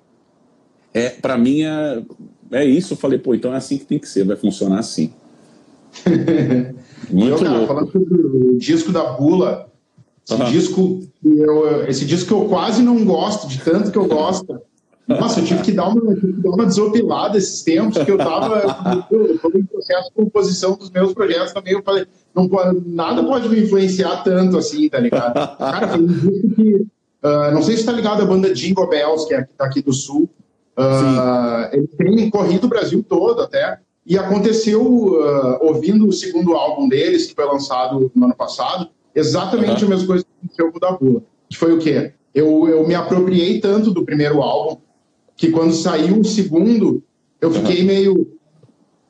é, 0.93 1.09
para 1.09 1.39
mim 1.39 1.63
é, 1.63 2.03
é 2.51 2.65
isso. 2.65 2.93
Eu 2.93 2.99
falei, 2.99 3.19
pô, 3.19 3.35
então 3.35 3.55
é 3.55 3.57
assim 3.57 3.79
que 3.79 3.87
tem 3.87 3.99
que 3.99 4.09
ser, 4.09 4.25
vai 4.25 4.37
funcionar 4.37 4.81
assim. 4.81 5.13
Muito 7.11 7.29
eu, 7.29 7.39
cara, 7.39 7.67
falando 7.67 7.93
sobre 7.93 8.15
o 8.15 8.59
disco 8.59 8.91
da 8.91 9.13
Bula, 9.13 9.69
esse, 10.27 10.41
uhum. 10.41 10.51
disco, 10.51 11.01
eu, 11.25 11.85
esse 11.87 12.05
disco 12.05 12.29
que 12.29 12.35
eu 12.35 12.49
quase 12.49 12.83
não 12.83 13.05
gosto, 13.05 13.49
de 13.49 13.59
tanto 13.59 13.91
que 13.91 13.99
eu 13.99 14.07
gosto. 14.07 14.61
Nossa, 15.07 15.41
eu 15.41 15.45
tive 15.45 15.63
que 15.63 15.73
dar 15.73 15.89
uma, 15.89 16.15
que 16.15 16.27
dar 16.33 16.51
uma 16.51 16.65
desopilada 16.65 17.37
esses 17.37 17.63
tempos, 17.63 17.99
que 17.99 18.11
eu 18.11 18.17
estava 18.17 18.63
em 19.55 19.65
processo 19.65 20.09
de 20.09 20.15
composição 20.15 20.77
dos 20.77 20.91
meus 20.91 21.13
projetos 21.13 21.53
também. 21.53 21.75
Eu 21.75 21.83
falei, 21.83 22.07
não, 22.35 22.49
nada 22.87 23.23
pode 23.25 23.49
me 23.49 23.61
influenciar 23.61 24.23
tanto 24.23 24.57
assim, 24.57 24.89
tá 24.89 24.99
ligado? 24.99 25.35
Cara, 25.59 25.89
foi 25.89 26.01
um 26.01 26.07
disco 26.07 26.55
que. 26.55 26.75
Uh, 27.25 27.55
não 27.55 27.63
sei 27.63 27.77
se 27.77 27.85
tá 27.85 27.93
ligado 27.93 28.23
a 28.23 28.25
banda 28.25 28.53
Jingle 28.53 28.89
Bells, 28.89 29.29
que 29.29 29.35
é 29.35 29.43
que 29.43 29.53
tá 29.55 29.67
aqui 29.67 29.83
do 29.83 29.93
Sul. 29.93 30.29
Uh, 30.77 31.69
ele 31.73 31.87
tem 31.87 32.31
corrido 32.31 32.65
o 32.65 32.69
Brasil 32.69 33.05
todo 33.07 33.43
até. 33.43 33.79
E 34.05 34.19
aconteceu, 34.19 34.83
uh, 34.83 35.59
ouvindo 35.61 36.09
o 36.09 36.13
segundo 36.13 36.55
álbum 36.55 36.89
deles, 36.89 37.27
que 37.27 37.35
foi 37.35 37.45
lançado 37.45 38.11
no 38.15 38.25
ano 38.25 38.35
passado, 38.35 38.89
exatamente 39.15 39.85
uhum. 39.85 39.93
a 39.93 39.95
mesma 39.95 40.07
coisa 40.07 40.25
que 40.25 40.31
aconteceu 40.39 40.71
com 40.73 40.77
o 40.77 40.81
da 40.81 40.93
Bula. 40.93 41.23
Que 41.49 41.57
foi 41.57 41.73
o 41.73 41.79
quê? 41.79 42.13
Eu, 42.35 42.69
eu 42.69 42.87
me 42.87 42.95
apropriei 42.95 43.61
tanto 43.61 43.91
do 43.91 44.05
primeiro 44.05 44.43
álbum, 44.43 44.81
que 45.37 45.51
quando 45.51 45.73
saiu 45.73 46.19
o 46.19 46.25
segundo, 46.25 47.03
eu 47.41 47.51
fiquei 47.53 47.81
uhum. 47.81 47.87
meio. 47.87 48.39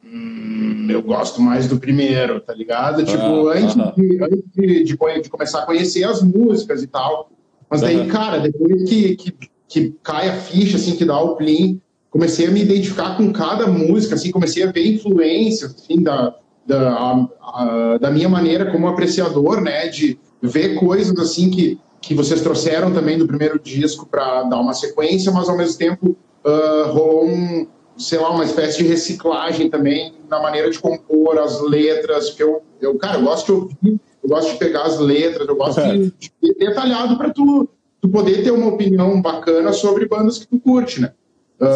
Hum, 0.04 0.88
eu 0.90 1.02
gosto 1.02 1.40
mais 1.40 1.66
do 1.66 1.78
primeiro, 1.78 2.40
tá 2.40 2.52
ligado? 2.52 3.04
Tipo, 3.04 3.22
uhum. 3.22 3.48
antes, 3.48 3.74
de, 3.74 4.22
antes 4.22 4.42
de, 4.54 4.84
de, 4.84 5.20
de, 5.22 5.30
começar 5.30 5.62
a 5.62 5.66
conhecer 5.66 6.04
as 6.04 6.22
músicas 6.22 6.82
e 6.82 6.86
tal. 6.86 7.30
Mas 7.70 7.80
daí, 7.80 8.06
cara, 8.08 8.38
depois 8.38 8.88
que, 8.88 9.16
que, 9.16 9.34
que 9.66 9.94
cai 10.02 10.28
a 10.28 10.34
ficha, 10.34 10.76
assim, 10.76 10.96
que 10.96 11.04
dá 11.06 11.18
o 11.18 11.36
clean, 11.36 11.78
comecei 12.12 12.46
a 12.46 12.50
me 12.50 12.60
identificar 12.60 13.16
com 13.16 13.32
cada 13.32 13.66
música, 13.66 14.14
assim, 14.14 14.30
comecei 14.30 14.62
a 14.62 14.70
ver 14.70 14.86
influências, 14.86 15.74
assim, 15.74 16.02
da, 16.02 16.36
da, 16.66 16.92
a, 16.92 17.28
a, 17.40 17.98
da 17.98 18.10
minha 18.10 18.28
maneira 18.28 18.70
como 18.70 18.86
apreciador, 18.86 19.62
né, 19.62 19.88
de 19.88 20.18
ver 20.42 20.74
coisas, 20.74 21.18
assim, 21.18 21.50
que, 21.50 21.80
que 22.02 22.14
vocês 22.14 22.42
trouxeram 22.42 22.92
também 22.92 23.16
do 23.16 23.26
primeiro 23.26 23.58
disco 23.58 24.06
para 24.06 24.42
dar 24.42 24.60
uma 24.60 24.74
sequência, 24.74 25.32
mas 25.32 25.48
ao 25.48 25.56
mesmo 25.56 25.78
tempo 25.78 26.14
uh, 26.44 26.92
rolou 26.92 27.26
um, 27.26 27.66
sei 27.96 28.18
lá, 28.18 28.30
uma 28.30 28.44
espécie 28.44 28.82
de 28.82 28.88
reciclagem 28.88 29.70
também 29.70 30.12
na 30.28 30.38
maneira 30.38 30.70
de 30.70 30.78
compor 30.78 31.38
as 31.38 31.62
letras, 31.62 32.28
que 32.28 32.42
eu, 32.42 32.62
eu 32.78 32.94
cara, 32.98 33.18
eu 33.18 33.24
gosto 33.24 33.46
de 33.46 33.52
ouvir, 33.52 34.00
eu 34.22 34.28
gosto 34.28 34.52
de 34.52 34.58
pegar 34.58 34.82
as 34.82 34.98
letras, 34.98 35.48
eu 35.48 35.56
gosto 35.56 35.80
de, 35.80 36.12
de 36.42 36.54
detalhado 36.58 37.16
para 37.16 37.30
tu, 37.30 37.66
tu 38.02 38.08
poder 38.10 38.44
ter 38.44 38.50
uma 38.50 38.68
opinião 38.68 39.18
bacana 39.22 39.72
sobre 39.72 40.06
bandas 40.06 40.38
que 40.38 40.46
tu 40.46 40.60
curte, 40.60 41.00
né? 41.00 41.12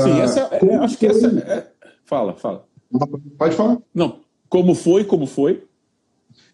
Sim, 0.03 0.21
essa, 0.21 0.49
é, 0.51 0.67
é 0.67 0.77
acho 0.77 0.99
que 0.99 1.07
essa. 1.07 1.27
É... 1.27 1.67
Fala, 2.05 2.35
fala. 2.35 2.65
Pode 3.39 3.55
falar. 3.55 3.79
Não, 3.95 4.21
como 4.49 4.75
foi, 4.75 5.05
como 5.05 5.27
foi? 5.27 5.65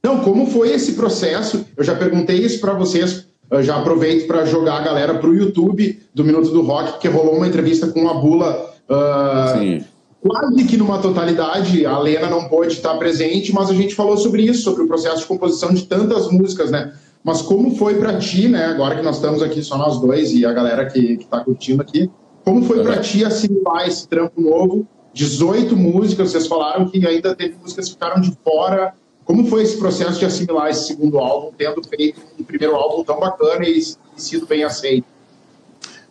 Não, 0.03 0.21
como 0.21 0.47
foi 0.47 0.71
esse 0.71 0.95
processo? 0.95 1.65
Eu 1.77 1.85
já 1.85 1.95
perguntei 1.95 2.37
isso 2.37 2.61
para 2.61 2.75
vocês. 2.75 3.27
Eu 3.51 3.63
já 3.63 3.79
aproveito 3.79 4.27
para 4.27 4.45
jogar 4.47 4.79
a 4.79 4.81
galera 4.81 5.19
para 5.19 5.29
o 5.29 5.35
YouTube 5.35 6.01
do 6.15 6.25
Minuto 6.25 6.51
do 6.51 6.63
Rock, 6.63 6.99
que 6.99 7.09
rolou 7.09 7.37
uma 7.37 7.47
entrevista 7.47 7.87
com 7.87 8.09
a 8.09 8.15
Bula. 8.15 8.73
Uh, 8.89 9.85
quase 10.27 10.65
que 10.65 10.77
numa 10.77 10.99
totalidade, 10.99 11.85
a 11.85 11.99
Lena 11.99 12.31
não 12.31 12.49
pôde 12.49 12.73
estar 12.73 12.95
presente, 12.95 13.53
mas 13.53 13.71
a 13.71 13.75
gente 13.75 13.95
falou 13.95 14.17
sobre 14.17 14.43
isso, 14.43 14.63
sobre 14.63 14.85
o 14.85 14.89
processo 14.89 15.19
de 15.19 15.27
composição 15.27 15.73
de 15.73 15.85
tantas 15.85 16.31
músicas, 16.31 16.71
né? 16.71 16.95
Mas 17.23 17.43
como 17.43 17.77
foi 17.77 17.97
para 17.97 18.19
ti, 18.19 18.49
né? 18.49 18.65
Agora 18.67 18.97
que 18.97 19.03
nós 19.03 19.17
estamos 19.17 19.43
aqui 19.43 19.63
só 19.63 19.77
nós 19.77 20.01
dois 20.01 20.33
e 20.33 20.45
a 20.45 20.53
galera 20.53 20.87
que 20.87 21.19
está 21.21 21.41
curtindo 21.41 21.83
aqui, 21.83 22.11
como 22.45 22.65
foi 22.65 22.83
para 22.83 23.01
ti 23.01 23.25
assimilar 23.25 23.87
esse 23.87 24.09
trampo 24.09 24.41
novo? 24.41 24.87
18 25.15 25.77
músicas, 25.77 26.31
vocês 26.31 26.47
falaram 26.47 26.89
que 26.89 27.07
ainda 27.07 27.35
teve 27.35 27.57
músicas 27.61 27.87
que 27.87 27.93
ficaram 27.93 28.21
de 28.21 28.33
fora. 28.43 28.95
Como 29.25 29.47
foi 29.47 29.63
esse 29.63 29.77
processo 29.79 30.19
de 30.19 30.25
assimilar 30.25 30.71
esse 30.71 30.89
segundo 30.89 31.19
álbum, 31.19 31.53
tendo 31.57 31.83
feito 31.87 32.21
um 32.39 32.43
primeiro 32.43 32.75
álbum 32.75 33.05
tão 33.05 33.21
bacana 33.21 33.65
e, 33.65 33.79
e 33.79 34.21
sido 34.21 34.47
bem 34.47 34.65
aceito? 34.65 35.07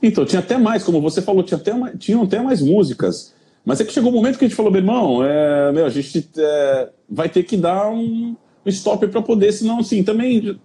Então, 0.01 0.25
tinha 0.25 0.39
até 0.39 0.57
mais, 0.57 0.83
como 0.83 1.01
você 1.01 1.21
falou, 1.21 1.43
tinha 1.43 1.57
até 1.57 1.73
tinham 1.97 2.23
até 2.23 2.39
mais 2.39 2.61
músicas. 2.61 3.33
Mas 3.65 3.81
é 3.81 3.83
que 3.83 3.91
chegou 3.91 4.11
o 4.11 4.13
um 4.13 4.17
momento 4.17 4.37
que 4.37 4.45
a 4.45 4.47
gente 4.47 4.55
falou, 4.55 4.71
meu 4.71 4.81
irmão, 4.81 5.23
é, 5.23 5.71
meu, 5.71 5.85
a 5.85 5.89
gente 5.89 6.27
é, 6.37 6.89
vai 7.09 7.27
ter 7.27 7.43
que 7.43 7.57
dar 7.57 7.89
um, 7.89 8.35
um 8.65 8.69
stop 8.69 9.05
para 9.07 9.21
poder, 9.21 9.51
senão, 9.51 9.79
assim, 9.79 10.03
também 10.03 10.57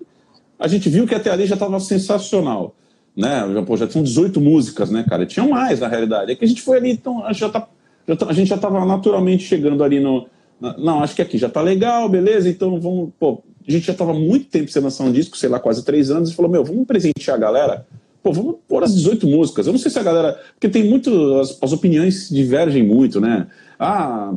a 0.59 0.69
gente 0.69 0.88
viu 0.88 1.07
que 1.07 1.14
até 1.14 1.31
ali 1.31 1.47
já 1.47 1.55
estava 1.55 1.79
sensacional 1.81 2.75
né? 3.17 3.43
Pô, 3.67 3.77
já 3.77 3.87
tinham 3.87 4.05
18 4.05 4.41
músicas, 4.41 4.91
né, 4.91 5.05
cara? 5.09 5.25
Tinham 5.25 5.49
mais, 5.49 5.81
na 5.81 5.89
realidade. 5.89 6.33
É 6.33 6.35
que 6.35 6.45
a 6.45 6.49
gente 6.49 6.61
foi 6.61 6.77
ali, 6.77 6.91
então, 6.91 7.25
a 7.25 7.33
gente 7.33 7.41
já, 7.41 7.49
tá, 7.49 7.69
já 8.07 8.17
tá, 8.17 8.27
a 8.29 8.33
gente 8.33 8.49
já 8.49 8.59
tava 8.59 8.85
naturalmente 8.85 9.45
chegando 9.45 9.83
ali 9.83 9.99
no. 9.99 10.27
Na, 10.61 10.77
não, 10.77 11.03
acho 11.03 11.15
que 11.15 11.23
aqui 11.23 11.39
já 11.39 11.49
tá 11.49 11.63
legal, 11.63 12.09
beleza, 12.09 12.49
então 12.49 12.79
vamos. 12.79 13.11
Pô, 13.19 13.43
a 13.67 13.71
gente 13.71 13.87
já 13.87 13.95
tava 13.95 14.13
muito 14.13 14.47
tempo 14.47 14.71
sem 14.71 14.83
lançar 14.83 15.05
um 15.05 15.13
disco, 15.13 15.37
sei 15.37 15.49
lá, 15.49 15.59
quase 15.59 15.85
três 15.85 16.11
anos, 16.11 16.31
e 16.31 16.35
falou: 16.35 16.51
meu, 16.51 16.63
vamos 16.63 16.87
presentear 16.87 17.37
a 17.37 17.41
galera. 17.41 17.87
Pô, 18.23 18.33
vamos 18.33 18.57
pôr 18.69 18.83
as 18.83 18.95
18 18.95 19.27
músicas. 19.27 19.67
Eu 19.67 19.73
não 19.73 19.79
sei 19.79 19.91
se 19.91 19.99
a 19.99 20.03
galera. 20.03 20.39
Porque 20.53 20.69
tem 20.69 20.85
muito. 20.85 21.41
As, 21.41 21.59
as 21.63 21.73
opiniões 21.73 22.29
divergem 22.29 22.83
muito, 22.83 23.21
né? 23.21 23.47
Ah, 23.79 24.35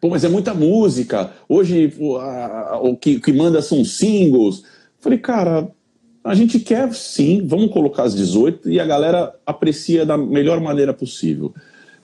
pô, 0.00 0.08
mas 0.08 0.24
é 0.24 0.28
muita 0.28 0.54
música. 0.54 1.32
Hoje 1.48 1.92
a, 2.20 2.70
a, 2.70 2.80
o 2.80 2.96
que, 2.96 3.20
que 3.20 3.32
manda 3.32 3.60
são 3.60 3.84
singles. 3.84 4.62
Falei, 5.00 5.18
cara, 5.18 5.68
a 6.24 6.34
gente 6.34 6.58
quer 6.58 6.92
sim, 6.94 7.46
vamos 7.46 7.70
colocar 7.70 8.04
as 8.04 8.14
18 8.14 8.70
e 8.70 8.80
a 8.80 8.86
galera 8.86 9.34
aprecia 9.44 10.06
da 10.06 10.16
melhor 10.16 10.58
maneira 10.58 10.94
possível, 10.94 11.54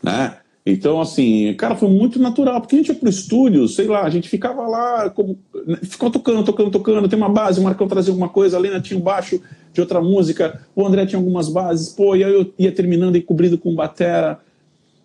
né? 0.02 0.36
Então, 0.64 1.00
assim, 1.00 1.54
cara, 1.54 1.74
foi 1.74 1.88
muito 1.88 2.18
natural, 2.20 2.60
porque 2.60 2.76
a 2.76 2.78
gente 2.78 2.88
ia 2.88 2.94
pro 2.94 3.08
estúdio, 3.08 3.66
sei 3.66 3.86
lá, 3.86 4.02
a 4.02 4.10
gente 4.10 4.28
ficava 4.28 4.66
lá, 4.66 5.08
como, 5.08 5.38
né, 5.66 5.78
ficava 5.82 6.12
tocando, 6.12 6.44
tocando, 6.44 6.70
tocando, 6.70 7.08
tem 7.08 7.18
uma 7.18 7.30
base, 7.30 7.58
o 7.58 7.62
Marcão 7.62 7.88
trazia 7.88 8.12
alguma 8.12 8.28
coisa, 8.28 8.58
a 8.58 8.60
Lena 8.60 8.78
tinha 8.78 9.00
um 9.00 9.02
baixo 9.02 9.40
de 9.72 9.80
outra 9.80 10.02
música, 10.02 10.60
o 10.76 10.86
André 10.86 11.06
tinha 11.06 11.18
algumas 11.18 11.48
bases, 11.48 11.88
pô, 11.88 12.14
e 12.14 12.22
aí 12.22 12.32
eu 12.32 12.52
ia 12.58 12.70
terminando 12.70 13.16
e 13.16 13.22
cobrindo 13.22 13.56
com 13.56 13.74
batera, 13.74 14.38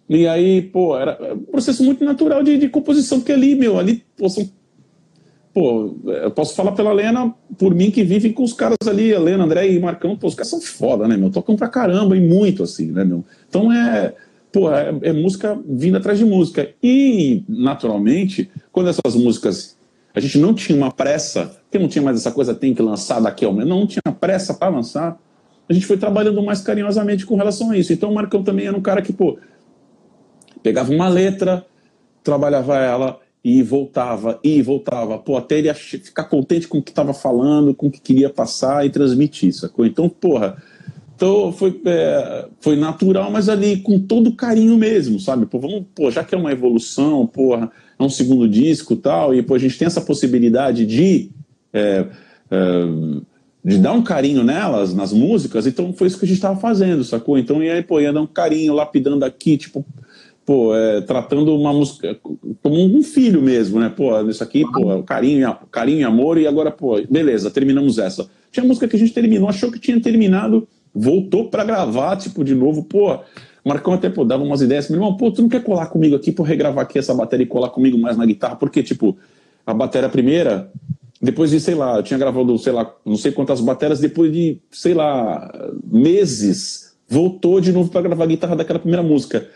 e 0.09 0.27
aí, 0.27 0.61
pô, 0.61 0.97
era 0.97 1.17
um 1.33 1.43
processo 1.51 1.83
muito 1.83 2.03
natural 2.03 2.43
de, 2.43 2.57
de 2.57 2.67
composição, 2.67 3.19
porque 3.19 3.31
ali, 3.31 3.55
meu, 3.55 3.79
ali, 3.79 4.03
pô, 4.17 4.29
são 4.29 4.47
pô, 5.55 5.95
eu 6.05 6.31
posso 6.31 6.53
falar 6.53 6.73
pela 6.73 6.91
Lena, 6.91 7.33
por 7.57 7.73
mim 7.73 7.89
que 7.89 8.03
vivem 8.03 8.33
com 8.33 8.43
os 8.43 8.51
caras 8.51 8.75
ali, 8.85 9.15
a 9.15 9.19
Lena, 9.19 9.45
André 9.45 9.71
e 9.71 9.79
Marcão, 9.79 10.17
pô, 10.17 10.27
os 10.27 10.35
caras 10.35 10.49
são 10.49 10.59
foda, 10.59 11.07
né, 11.07 11.15
meu? 11.15 11.29
Tocam 11.29 11.55
pra 11.55 11.69
caramba 11.69 12.17
e 12.17 12.19
muito, 12.19 12.61
assim, 12.61 12.91
né, 12.91 13.05
meu? 13.05 13.23
Então 13.47 13.71
é, 13.71 14.13
pô, 14.51 14.69
é, 14.69 14.93
é 15.01 15.13
música 15.13 15.57
vindo 15.65 15.95
atrás 15.95 16.19
de 16.19 16.25
música. 16.25 16.71
E, 16.83 17.45
naturalmente, 17.47 18.51
quando 18.69 18.89
essas 18.89 19.15
músicas, 19.15 19.77
a 20.13 20.19
gente 20.19 20.37
não 20.37 20.53
tinha 20.53 20.77
uma 20.77 20.91
pressa, 20.91 21.57
porque 21.63 21.79
não 21.79 21.87
tinha 21.87 22.03
mais 22.03 22.17
essa 22.17 22.33
coisa, 22.33 22.53
tem 22.53 22.73
que 22.73 22.81
lançar 22.81 23.21
daqui 23.21 23.45
ao 23.45 23.53
menos, 23.53 23.69
não, 23.69 23.79
não 23.79 23.87
tinha 23.87 24.01
pressa 24.19 24.53
para 24.53 24.75
lançar, 24.75 25.17
a 25.69 25.73
gente 25.73 25.85
foi 25.85 25.95
trabalhando 25.95 26.43
mais 26.43 26.59
carinhosamente 26.59 27.25
com 27.25 27.37
relação 27.37 27.71
a 27.71 27.77
isso. 27.77 27.93
Então 27.93 28.11
o 28.11 28.13
Marcão 28.13 28.43
também 28.43 28.67
era 28.67 28.75
um 28.75 28.81
cara 28.81 29.01
que, 29.01 29.13
pô, 29.13 29.37
pegava 30.61 30.91
uma 30.91 31.07
letra, 31.07 31.65
trabalhava 32.21 32.77
ela, 32.77 33.21
e 33.45 33.61
voltava, 33.61 34.39
e 34.43 34.59
voltava, 34.59 35.19
pô, 35.19 35.37
até 35.37 35.59
ele 35.59 35.71
ficar 35.71 36.23
contente 36.23 36.67
com 36.67 36.79
o 36.79 36.81
que 36.81 36.89
estava 36.89 37.13
falando, 37.13 37.75
com 37.75 37.85
o 37.85 37.91
que 37.91 38.01
queria 38.01 38.27
passar 38.27 38.83
e 38.83 38.89
transmitir, 38.89 39.53
sacou? 39.53 39.85
Então, 39.85 40.09
porra, 40.09 40.57
então 41.15 41.51
foi, 41.51 41.79
é, 41.85 42.47
foi 42.59 42.75
natural, 42.75 43.29
mas 43.29 43.47
ali 43.47 43.77
com 43.77 43.99
todo 43.99 44.31
carinho 44.31 44.75
mesmo, 44.79 45.19
sabe? 45.19 45.45
Pô, 45.45 45.59
vamos, 45.59 45.85
pô, 45.93 46.09
já 46.09 46.23
que 46.23 46.33
é 46.33 46.37
uma 46.39 46.51
evolução, 46.51 47.27
porra, 47.27 47.71
é 47.99 48.03
um 48.03 48.09
segundo 48.09 48.49
disco 48.49 48.95
tal, 48.95 49.31
e 49.35 49.43
pô, 49.43 49.53
a 49.53 49.59
gente 49.59 49.77
tem 49.77 49.85
essa 49.85 50.01
possibilidade 50.01 50.83
de, 50.83 51.29
é, 51.71 52.03
é, 52.49 52.83
de 53.63 53.77
dar 53.77 53.93
um 53.93 54.01
carinho 54.01 54.43
nelas, 54.43 54.91
nas 54.91 55.13
músicas, 55.13 55.67
então 55.67 55.93
foi 55.93 56.07
isso 56.07 56.17
que 56.17 56.25
a 56.25 56.27
gente 56.27 56.37
estava 56.37 56.59
fazendo, 56.59 57.03
sacou? 57.03 57.37
Então, 57.37 57.59
aí, 57.59 57.83
pô, 57.83 58.01
ia 58.01 58.11
dar 58.11 58.23
um 58.23 58.27
carinho, 58.27 58.73
lapidando 58.73 59.23
aqui, 59.23 59.55
tipo, 59.55 59.85
pô, 60.45 60.75
é, 60.75 61.01
tratando 61.01 61.55
uma 61.55 61.73
música 61.73 62.15
como 62.61 62.75
um 62.75 63.01
filho 63.01 63.41
mesmo, 63.41 63.79
né? 63.79 63.89
Pô, 63.89 64.21
isso 64.29 64.43
aqui, 64.43 64.63
pô, 64.71 65.01
carinho, 65.01 65.55
carinho 65.71 66.01
e 66.01 66.03
amor, 66.03 66.37
e 66.37 66.45
agora, 66.45 66.69
pô, 66.69 67.01
beleza, 67.09 67.49
terminamos 67.49 67.97
essa. 67.97 68.29
Tinha 68.51 68.65
música 68.65 68.87
que 68.87 68.95
a 68.95 68.99
gente 68.99 69.13
terminou, 69.13 69.49
achou 69.49 69.71
que 69.71 69.79
tinha 69.79 69.99
terminado, 69.99 70.67
voltou 70.93 71.49
para 71.49 71.63
gravar, 71.63 72.15
tipo, 72.17 72.43
de 72.43 72.53
novo, 72.53 72.83
pô. 72.83 73.19
Marcão 73.65 73.93
até, 73.93 74.09
pô, 74.09 74.23
dava 74.23 74.43
umas 74.43 74.61
ideias, 74.61 74.87
meu 74.87 74.97
irmão, 74.97 75.17
pô, 75.17 75.31
tu 75.31 75.41
não 75.41 75.49
quer 75.49 75.63
colar 75.63 75.87
comigo 75.87 76.15
aqui, 76.15 76.31
pô, 76.31 76.43
regravar 76.43 76.83
aqui 76.83 76.99
essa 76.99 77.15
bateria 77.15 77.45
e 77.45 77.49
colar 77.49 77.69
comigo 77.69 77.97
mais 77.97 78.15
na 78.15 78.25
guitarra, 78.25 78.55
porque, 78.55 78.83
tipo, 78.83 79.17
a 79.65 79.73
bateria 79.73 80.07
primeira, 80.07 80.71
depois 81.19 81.49
de, 81.49 81.59
sei 81.59 81.73
lá, 81.73 81.97
eu 81.97 82.03
tinha 82.03 82.19
gravado, 82.19 82.55
sei 82.59 82.71
lá, 82.71 82.93
não 83.03 83.15
sei 83.15 83.31
quantas 83.31 83.59
baterias, 83.61 83.99
depois 83.99 84.31
de, 84.31 84.59
sei 84.71 84.93
lá, 84.93 85.51
meses, 85.83 86.95
voltou 87.09 87.59
de 87.59 87.71
novo 87.71 87.89
para 87.89 88.01
gravar 88.01 88.25
a 88.25 88.27
guitarra 88.27 88.55
daquela 88.55 88.77
primeira 88.77 89.01
música 89.01 89.47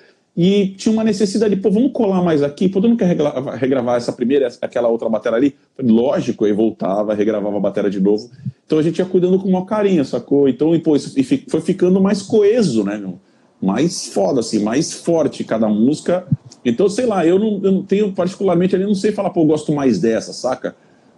e 0.42 0.70
tinha 0.70 0.94
uma 0.94 1.04
necessidade, 1.04 1.54
pô, 1.58 1.70
vamos 1.70 1.92
colar 1.92 2.24
mais 2.24 2.42
aqui, 2.42 2.70
pô, 2.70 2.80
tu 2.80 2.88
não 2.88 2.96
quer 2.96 3.08
regravar, 3.08 3.58
regravar 3.58 3.98
essa 3.98 4.14
primeira, 4.14 4.48
aquela 4.62 4.88
outra 4.88 5.10
bateria 5.10 5.38
ali? 5.38 5.56
Lógico, 5.78 6.46
aí 6.46 6.54
voltava, 6.54 7.14
regravava 7.14 7.58
a 7.58 7.60
bateria 7.60 7.90
de 7.90 8.00
novo. 8.00 8.32
Então 8.66 8.80
a 8.80 8.82
gente 8.82 9.00
ia 9.00 9.06
cuidando 9.06 9.38
com 9.38 9.50
o 9.50 9.52
maior 9.52 9.66
carinho, 9.66 10.06
sacou? 10.06 10.48
Então, 10.48 10.74
e, 10.74 10.80
pô, 10.80 10.96
isso 10.96 11.14
foi 11.50 11.60
ficando 11.60 12.00
mais 12.00 12.22
coeso, 12.22 12.86
né, 12.86 12.98
meu? 12.98 13.20
mais 13.62 14.08
foda, 14.14 14.40
assim, 14.40 14.64
mais 14.64 14.94
forte 14.94 15.44
cada 15.44 15.68
música. 15.68 16.26
Então, 16.64 16.88
sei 16.88 17.06
lá, 17.06 17.28
eu 17.28 17.38
não, 17.38 17.60
eu 17.62 17.72
não 17.74 17.84
tenho 17.84 18.14
particularmente 18.14 18.74
ali, 18.74 18.86
não 18.86 18.96
sei 18.96 19.12
falar, 19.12 19.32
pô, 19.32 19.42
eu 19.42 19.46
gosto 19.46 19.74
mais 19.74 20.00
dessa, 20.00 20.32
saca? 20.32 20.74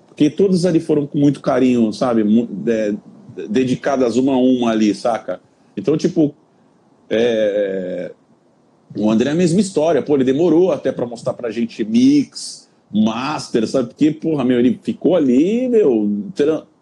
Porque 0.07 0.31
todas 0.31 0.65
ali 0.65 0.79
foram 0.79 1.05
com 1.05 1.19
muito 1.19 1.41
carinho, 1.41 1.93
sabe? 1.93 2.23
É, 2.65 2.95
dedicadas 3.47 4.17
uma 4.17 4.33
a 4.33 4.37
uma 4.37 4.71
ali, 4.71 4.95
saca? 4.95 5.39
Então, 5.77 5.95
tipo, 5.95 6.33
é... 7.07 8.13
o 8.95 9.09
André 9.09 9.29
é 9.29 9.33
a 9.33 9.35
mesma 9.35 9.61
história, 9.61 10.01
pô, 10.01 10.15
ele 10.15 10.23
demorou 10.23 10.71
até 10.71 10.91
para 10.91 11.05
mostrar 11.05 11.33
pra 11.33 11.51
gente 11.51 11.83
mix, 11.83 12.69
master, 12.93 13.67
sabe? 13.67 13.89
Porque, 13.89 14.11
porra, 14.11 14.43
meu, 14.43 14.59
ele 14.59 14.79
ficou 14.81 15.15
ali, 15.15 15.67
meu, 15.67 16.09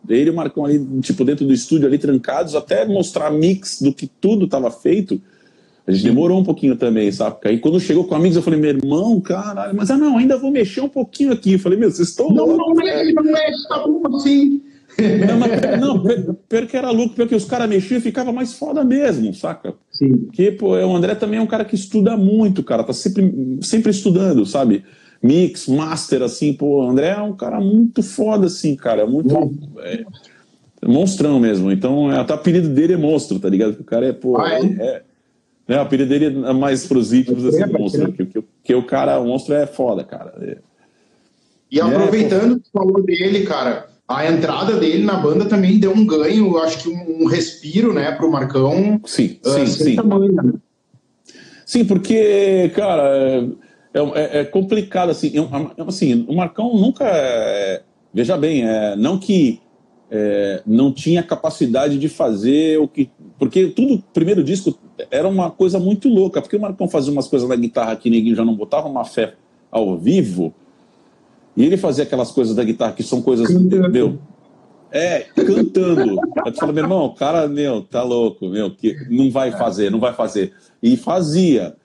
ele 0.07 0.29
e 0.29 0.29
o 0.29 0.35
Marcão 0.35 0.65
ali, 0.65 0.79
tipo, 1.01 1.23
dentro 1.23 1.45
do 1.45 1.53
estúdio 1.53 1.87
ali, 1.87 1.97
trancados, 1.97 2.55
até 2.55 2.85
mostrar 2.85 3.29
mix 3.31 3.81
do 3.81 3.93
que 3.93 4.07
tudo 4.07 4.45
estava 4.45 4.71
feito. 4.71 5.21
A 5.85 5.91
gente 5.91 6.03
demorou 6.03 6.39
um 6.39 6.43
pouquinho 6.43 6.75
também, 6.75 7.11
sabe? 7.11 7.37
Aí 7.45 7.59
quando 7.59 7.79
chegou 7.79 8.03
com 8.03 8.13
amigos, 8.13 8.37
eu 8.37 8.43
falei, 8.43 8.59
meu 8.59 8.69
irmão, 8.69 9.19
caralho, 9.19 9.75
mas 9.75 9.89
ah, 9.89 9.97
não, 9.97 10.17
ainda 10.17 10.37
vou 10.37 10.51
mexer 10.51 10.81
um 10.81 10.89
pouquinho 10.89 11.31
aqui. 11.31 11.53
Eu 11.53 11.59
falei, 11.59 11.79
meu, 11.79 11.89
vocês 11.89 12.09
estão 12.09 12.29
Não, 12.29 12.55
não 12.55 12.73
mexe, 12.73 13.13
não 13.13 13.23
mexe, 13.23 13.67
tá 13.67 13.87
bom 13.87 14.15
assim. 14.15 14.61
Não, 15.27 15.39
mas, 15.39 15.79
não, 15.79 16.35
pior 16.47 16.65
que 16.67 16.77
era 16.77 16.91
louco, 16.91 17.15
porque 17.15 17.35
os 17.35 17.45
caras 17.45 17.69
mexiam 17.69 17.97
e 17.97 18.01
ficava 18.01 18.31
mais 18.31 18.53
foda 18.53 18.83
mesmo, 18.83 19.33
saca? 19.33 19.73
Sim. 19.91 20.17
Porque, 20.17 20.51
pô, 20.51 20.75
o 20.75 20.95
André 20.95 21.15
também 21.15 21.39
é 21.39 21.41
um 21.41 21.47
cara 21.47 21.65
que 21.65 21.75
estuda 21.75 22.15
muito, 22.17 22.63
cara, 22.63 22.83
tá 22.83 22.93
sempre, 22.93 23.59
sempre 23.61 23.91
estudando, 23.91 24.45
sabe? 24.45 24.83
mix, 25.21 25.67
master, 25.67 26.23
assim, 26.23 26.53
pô, 26.53 26.83
o 26.83 26.89
André 26.89 27.09
é 27.09 27.21
um 27.21 27.35
cara 27.35 27.59
muito 27.59 28.01
foda, 28.01 28.47
assim, 28.47 28.75
cara, 28.75 29.05
muito. 29.05 29.35
É, 29.79 30.05
é 30.81 30.87
monstrão 30.87 31.39
mesmo. 31.39 31.71
Então, 31.71 32.09
até 32.09 32.33
o 32.33 32.35
apelido 32.37 32.69
dele 32.69 32.93
é 32.93 32.97
monstro, 32.97 33.39
tá 33.39 33.49
ligado? 33.49 33.79
O 33.79 33.83
cara 33.83 34.07
é, 34.07 34.13
pô. 34.13 34.37
Ah, 34.37 34.53
é? 34.53 34.61
é, 34.61 35.01
né, 35.67 35.77
o 35.77 35.81
apelido 35.81 36.09
dele 36.09 36.25
é 36.25 36.53
mais 36.53 36.87
pros 36.87 37.13
íntimos, 37.13 37.45
assim, 37.45 37.63
é, 37.63 37.67
monstro. 37.67 38.11
Que, 38.13 38.25
que, 38.25 38.43
que, 38.63 38.75
o 38.75 38.83
cara, 38.83 39.19
o 39.19 39.25
monstro 39.25 39.53
é 39.55 39.67
foda, 39.67 40.03
cara. 40.03 40.33
É. 40.41 40.57
E 41.71 41.79
aproveitando 41.79 42.59
que 42.59 42.65
você 42.65 42.71
falou 42.71 43.03
dele, 43.03 43.43
cara, 43.43 43.88
a 44.09 44.25
entrada 44.25 44.75
dele 44.75 45.03
na 45.03 45.17
banda 45.17 45.45
também 45.45 45.79
deu 45.79 45.91
um 45.91 46.03
ganho, 46.03 46.57
acho 46.57 46.79
que 46.79 46.89
um, 46.89 47.23
um 47.23 47.27
respiro, 47.27 47.93
né, 47.93 48.11
pro 48.11 48.31
Marcão. 48.31 48.99
Sim, 49.05 49.37
uh, 49.45 49.49
sim, 49.49 49.67
sim. 49.67 49.95
Tamanho, 49.95 50.33
né? 50.33 50.53
Sim, 51.63 51.85
porque, 51.85 52.71
cara 52.75 53.47
é, 53.93 53.99
é, 53.99 54.39
é 54.39 54.45
complicado, 54.45 55.09
assim, 55.09 55.31
eu, 55.31 55.47
assim, 55.87 56.25
o 56.27 56.35
Marcão 56.35 56.75
nunca, 56.75 57.05
é, 57.05 57.83
veja 58.11 58.35
bem, 58.35 58.63
é, 58.67 58.95
não 58.95 59.19
que 59.19 59.61
é, 60.09 60.63
não 60.65 60.91
tinha 60.91 61.21
capacidade 61.21 61.99
de 61.99 62.09
fazer 62.09 62.79
o 62.79 62.87
que, 62.87 63.11
porque 63.37 63.67
tudo, 63.67 64.03
primeiro 64.11 64.43
disco, 64.43 64.77
era 65.11 65.27
uma 65.27 65.51
coisa 65.51 65.79
muito 65.79 66.09
louca, 66.09 66.41
porque 66.41 66.55
o 66.55 66.61
Marcão 66.61 66.89
fazia 66.89 67.11
umas 67.11 67.27
coisas 67.27 67.47
na 67.47 67.55
guitarra 67.55 67.95
que 67.95 68.09
ninguém 68.09 68.33
já 68.33 68.43
não 68.43 68.55
botava 68.55 68.87
uma 68.87 69.05
fé 69.05 69.35
ao 69.71 69.95
vivo, 69.95 70.51
e 71.55 71.65
ele 71.65 71.77
fazia 71.77 72.03
aquelas 72.03 72.31
coisas 72.31 72.55
da 72.55 72.63
guitarra 72.63 72.93
que 72.93 73.03
são 73.03 73.21
coisas, 73.21 73.49
meu, 73.51 74.19
é, 74.91 75.19
cantando. 75.35 76.19
Aí 76.45 76.51
tu 76.51 76.59
fala, 76.59 76.73
meu 76.73 76.83
irmão, 76.83 77.05
o 77.05 77.13
cara, 77.13 77.47
meu, 77.47 77.81
tá 77.81 78.01
louco, 78.03 78.47
meu, 78.47 78.71
que 78.71 78.95
não 79.09 79.29
vai 79.29 79.51
fazer, 79.51 79.91
não 79.91 79.99
vai 79.99 80.13
fazer. 80.13 80.53
E 80.81 80.97
fazia. 80.97 81.75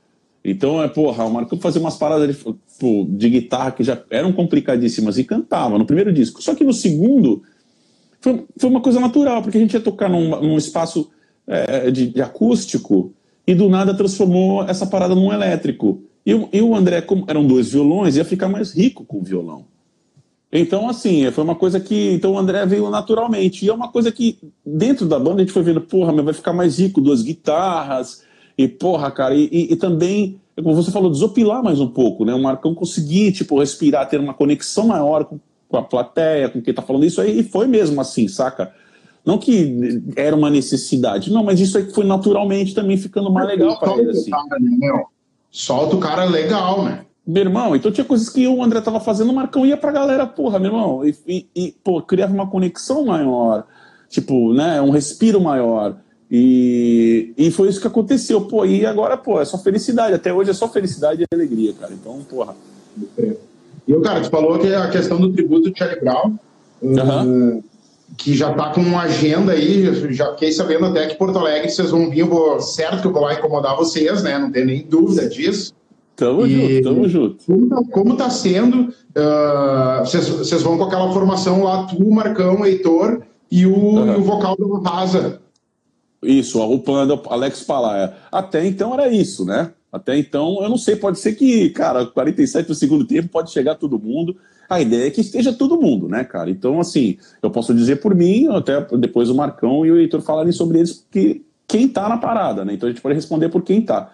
Então, 0.44 0.82
é, 0.82 0.88
porra, 0.88 1.24
o 1.24 1.32
Marcão 1.32 1.58
fazia 1.58 1.80
umas 1.80 1.96
paradas 1.96 2.36
de, 2.36 3.04
de 3.08 3.28
guitarra 3.30 3.72
que 3.72 3.82
já 3.82 4.02
eram 4.10 4.32
complicadíssimas 4.32 5.18
e 5.18 5.24
cantava 5.24 5.78
no 5.78 5.86
primeiro 5.86 6.12
disco. 6.12 6.42
Só 6.42 6.54
que 6.54 6.64
no 6.64 6.72
segundo 6.72 7.42
foi, 8.20 8.44
foi 8.58 8.70
uma 8.70 8.80
coisa 8.80 9.00
natural, 9.00 9.42
porque 9.42 9.58
a 9.58 9.60
gente 9.60 9.74
ia 9.74 9.80
tocar 9.80 10.08
num, 10.08 10.40
num 10.40 10.56
espaço 10.56 11.10
é, 11.46 11.90
de, 11.90 12.08
de, 12.08 12.22
acústico 12.22 13.12
e 13.46 13.54
do 13.54 13.68
nada 13.68 13.94
transformou 13.94 14.64
essa 14.64 14.86
parada 14.86 15.14
num 15.14 15.32
elétrico. 15.32 16.02
E, 16.26 16.34
o 16.62 16.74
André, 16.74 17.02
como 17.02 17.24
eram 17.28 17.46
dois 17.46 17.70
violões, 17.70 18.16
ia 18.16 18.24
ficar 18.24 18.48
mais 18.48 18.72
rico 18.72 19.04
com 19.04 19.18
o 19.18 19.22
violão. 19.22 19.66
Então, 20.50 20.88
assim, 20.88 21.30
foi 21.32 21.44
uma 21.44 21.56
coisa 21.56 21.80
que. 21.80 22.12
Então 22.12 22.32
o 22.32 22.38
André 22.38 22.64
veio 22.64 22.88
naturalmente. 22.88 23.64
E 23.64 23.68
é 23.68 23.74
uma 23.74 23.88
coisa 23.88 24.10
que, 24.10 24.38
dentro 24.64 25.04
da 25.04 25.18
banda, 25.18 25.36
a 25.36 25.40
gente 25.40 25.52
foi 25.52 25.62
vendo, 25.62 25.80
porra, 25.80 26.12
mas 26.12 26.24
vai 26.24 26.34
ficar 26.34 26.52
mais 26.52 26.78
rico, 26.78 27.00
duas 27.00 27.22
guitarras 27.22 28.22
e, 28.56 28.68
porra, 28.68 29.10
cara, 29.10 29.34
e, 29.34 29.48
e, 29.50 29.72
e, 29.72 29.76
também, 29.76 30.40
como 30.56 30.74
você 30.74 30.90
falou, 30.90 31.10
desopilar 31.10 31.62
mais 31.62 31.80
um 31.80 31.88
pouco, 31.88 32.24
né? 32.24 32.32
O 32.32 32.40
Marcão 32.40 32.74
conseguir, 32.74 33.32
tipo, 33.32 33.58
respirar, 33.58 34.08
ter 34.08 34.20
uma 34.20 34.32
conexão 34.32 34.86
maior 34.86 35.24
com, 35.24 35.40
com 35.68 35.76
a 35.76 35.82
plateia, 35.82 36.48
com 36.48 36.62
quem 36.62 36.72
tá 36.72 36.80
falando 36.80 37.04
isso 37.04 37.20
aí, 37.20 37.40
e 37.40 37.42
foi 37.42 37.66
mesmo 37.66 38.00
assim, 38.00 38.28
saca? 38.28 38.72
Não 39.24 39.38
que 39.38 40.02
era 40.16 40.36
uma 40.36 40.50
necessidade, 40.50 41.32
não, 41.32 41.42
mas 41.42 41.58
isso 41.58 41.78
aí 41.78 41.90
foi 41.90 42.04
naturalmente 42.04 42.74
também 42.74 42.96
ficando 42.96 43.32
mais 43.32 43.48
legal 43.48 43.78
para 43.78 43.96
ele, 43.96 44.10
assim. 44.10 44.30
Cara, 44.30 44.58
né? 44.60 45.04
Solta 45.50 45.96
o 45.96 46.00
cara 46.00 46.24
legal, 46.24 46.84
né? 46.84 47.06
Meu 47.26 47.44
irmão, 47.44 47.74
então 47.74 47.90
tinha 47.90 48.04
coisas 48.04 48.28
que 48.28 48.46
o 48.46 48.62
André 48.62 48.82
tava 48.82 49.00
fazendo, 49.00 49.30
o 49.30 49.34
Marcão 49.34 49.64
ia 49.64 49.78
pra 49.78 49.90
galera, 49.90 50.26
porra, 50.26 50.58
meu 50.58 50.70
irmão, 50.70 51.06
e, 51.06 51.16
e, 51.26 51.46
e 51.56 51.74
pô, 51.82 52.02
criava 52.02 52.34
uma 52.34 52.46
conexão 52.46 53.06
maior, 53.06 53.64
tipo, 54.10 54.52
né, 54.52 54.82
um 54.82 54.90
respiro 54.90 55.40
maior. 55.40 55.96
E, 56.30 57.32
e 57.38 57.50
foi 57.50 57.68
isso 57.68 57.80
que 57.80 57.86
aconteceu, 57.86 58.40
pô. 58.42 58.64
E 58.64 58.84
agora, 58.84 59.16
pô, 59.16 59.40
é 59.40 59.44
só 59.44 59.56
felicidade. 59.56 60.14
Até 60.14 60.32
hoje 60.32 60.50
é 60.50 60.54
só 60.54 60.68
felicidade 60.68 61.22
e 61.22 61.26
alegria, 61.32 61.72
cara. 61.74 61.92
Então, 61.92 62.20
porra. 62.28 62.56
E 63.86 63.94
o 63.94 64.00
cara, 64.00 64.20
tu 64.20 64.30
falou 64.30 64.58
que 64.58 64.74
a 64.74 64.88
questão 64.88 65.20
do 65.20 65.32
tributo 65.32 65.70
de 65.70 65.78
Charlie 65.78 66.00
Brown, 66.00 66.36
uhum. 66.82 67.58
uh, 67.58 67.64
que 68.16 68.34
já 68.34 68.52
tá 68.52 68.70
com 68.70 68.80
uma 68.80 69.02
agenda 69.02 69.52
aí, 69.52 69.84
já 70.14 70.32
fiquei 70.32 70.52
sabendo 70.52 70.86
até 70.86 71.06
que 71.06 71.16
Porto 71.16 71.38
Alegre 71.38 71.68
vocês 71.68 71.90
vão 71.90 72.10
vir, 72.10 72.24
vou, 72.24 72.60
certo 72.60 73.00
que 73.00 73.06
eu 73.06 73.12
vou 73.12 73.22
lá 73.22 73.34
incomodar 73.34 73.76
vocês, 73.76 74.22
né? 74.22 74.38
Não 74.38 74.50
tem 74.50 74.64
nem 74.64 74.86
dúvida 74.86 75.28
disso. 75.28 75.72
Tamo 76.16 76.46
e, 76.46 76.76
junto, 76.76 76.82
tamo 76.82 77.08
junto. 77.08 77.44
Como 77.44 77.68
tá, 77.68 77.82
como 77.90 78.16
tá 78.16 78.30
sendo? 78.30 78.82
Uh, 78.84 80.00
vocês, 80.00 80.28
vocês 80.28 80.62
vão 80.62 80.78
com 80.78 80.84
aquela 80.84 81.12
formação 81.12 81.64
lá, 81.64 81.84
tu, 81.84 82.08
Marcão, 82.10 82.64
Heitor 82.64 83.22
e 83.50 83.66
o, 83.66 83.76
uhum. 83.76 84.14
e 84.14 84.16
o 84.16 84.22
vocal 84.22 84.54
do 84.56 84.80
Rasa. 84.80 85.40
Isso, 86.22 86.60
o 86.60 86.78
plano 86.78 87.20
Alex 87.28 87.62
Palaia. 87.62 88.14
Até 88.30 88.64
então 88.64 88.94
era 88.94 89.08
isso, 89.08 89.44
né? 89.44 89.72
Até 89.94 90.18
então, 90.18 90.58
eu 90.60 90.68
não 90.68 90.76
sei, 90.76 90.96
pode 90.96 91.20
ser 91.20 91.34
que, 91.34 91.70
cara, 91.70 92.04
47 92.04 92.66
do 92.66 92.74
segundo 92.74 93.04
tempo 93.04 93.28
pode 93.28 93.52
chegar 93.52 93.76
todo 93.76 93.96
mundo. 93.96 94.36
A 94.68 94.80
ideia 94.80 95.06
é 95.06 95.10
que 95.10 95.20
esteja 95.20 95.52
todo 95.52 95.80
mundo, 95.80 96.08
né, 96.08 96.24
cara? 96.24 96.50
Então, 96.50 96.80
assim, 96.80 97.16
eu 97.40 97.48
posso 97.48 97.72
dizer 97.72 98.00
por 98.00 98.12
mim, 98.12 98.48
até 98.48 98.80
depois 98.98 99.30
o 99.30 99.36
Marcão 99.36 99.86
e 99.86 99.92
o 99.92 99.96
Heitor 99.96 100.20
falarem 100.20 100.50
sobre 100.50 100.78
eles, 100.78 100.94
porque 100.94 101.42
quem 101.68 101.86
tá 101.86 102.08
na 102.08 102.16
parada, 102.16 102.64
né? 102.64 102.74
Então 102.74 102.88
a 102.88 102.92
gente 102.92 103.00
pode 103.00 103.14
responder 103.14 103.48
por 103.50 103.62
quem 103.62 103.82
tá. 103.82 104.10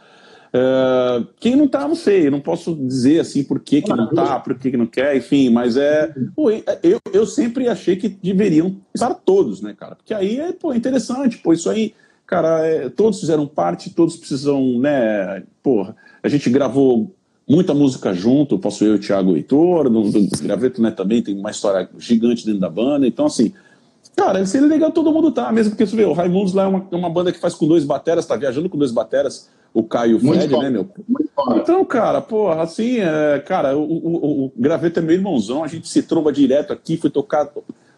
Uh, 0.53 1.27
quem 1.38 1.57
não 1.57 1.66
tá, 1.66 1.88
não 1.88 1.95
sei, 1.95 2.27
eu 2.27 2.31
não 2.31 2.40
posso 2.40 2.75
dizer 2.75 3.21
assim 3.21 3.43
por 3.43 3.61
que, 3.61 3.81
que 3.81 3.90
não 3.90 4.12
tá, 4.12 4.38
por 4.40 4.59
que, 4.59 4.73
que 4.73 4.77
não 4.77 4.87
quer, 4.87 5.16
enfim, 5.16 5.49
mas 5.49 5.79
é. 5.79 6.12
Pô, 6.37 6.51
eu, 6.51 7.01
eu 7.11 7.25
sempre 7.25 7.69
achei 7.69 7.97
que 7.97 8.09
deveriam 8.09 8.77
estar 8.95 9.14
todos, 9.14 9.62
né, 9.62 9.75
cara? 9.79 9.95
Porque 9.95 10.12
aí 10.12 10.40
é 10.40 10.53
pô, 10.53 10.75
interessante, 10.75 11.38
pô, 11.38 11.55
isso 11.55 11.71
aí, 11.71 11.95
cara, 12.31 12.64
é, 12.64 12.88
todos 12.88 13.19
fizeram 13.19 13.45
parte, 13.45 13.90
todos 13.90 14.16
precisam, 14.16 14.79
né, 14.79 15.43
porra, 15.61 15.97
a 16.23 16.29
gente 16.29 16.49
gravou 16.49 17.12
muita 17.47 17.75
música 17.75 18.14
junto, 18.14 18.57
posso 18.57 18.85
eu, 18.85 18.95
o 18.95 18.99
Thiago 19.01 19.33
o 19.33 19.37
Heitor, 19.37 19.90
do, 19.90 20.09
do 20.12 20.29
Graveto, 20.40 20.81
né, 20.81 20.93
também 20.93 21.21
tem 21.21 21.37
uma 21.37 21.51
história 21.51 21.90
gigante 21.99 22.47
dentro 22.47 22.61
da 22.61 22.71
banda, 22.71 23.05
então 23.05 23.27
assim. 23.27 23.53
Cara, 24.16 24.45
seria 24.45 24.69
legal 24.69 24.93
todo 24.93 25.12
mundo 25.12 25.33
tá, 25.33 25.51
mesmo 25.51 25.73
porque 25.73 25.87
você 25.87 25.97
vê, 25.97 26.05
o 26.05 26.12
Raimundos 26.12 26.53
lá 26.53 26.64
é 26.64 26.66
uma, 26.66 26.87
é 26.90 26.97
uma 26.97 27.11
banda 27.11 27.33
que 27.33 27.38
faz 27.38 27.55
com 27.55 27.66
dois 27.66 27.85
bateras, 27.85 28.27
tá 28.27 28.37
viajando 28.37 28.69
com 28.69 28.79
dois 28.79 28.93
bateras 28.93 29.49
o 29.73 29.83
Caio 29.83 30.21
Fred, 30.21 30.57
né, 30.57 30.71
meu? 30.71 30.88
Então, 31.57 31.85
cara, 31.85 32.21
porra, 32.21 32.62
assim, 32.62 32.99
é, 32.99 33.38
cara, 33.40 33.77
o, 33.77 33.83
o, 33.83 34.45
o 34.47 34.53
Graveto 34.57 35.01
é 35.01 35.03
meu 35.03 35.14
irmãozão, 35.14 35.64
a 35.64 35.69
gente 35.69 35.88
se 35.88 36.03
tromba 36.03 36.33
direto 36.33 36.73
aqui, 36.73 36.97
foi 36.97 37.09
tocar 37.09 37.51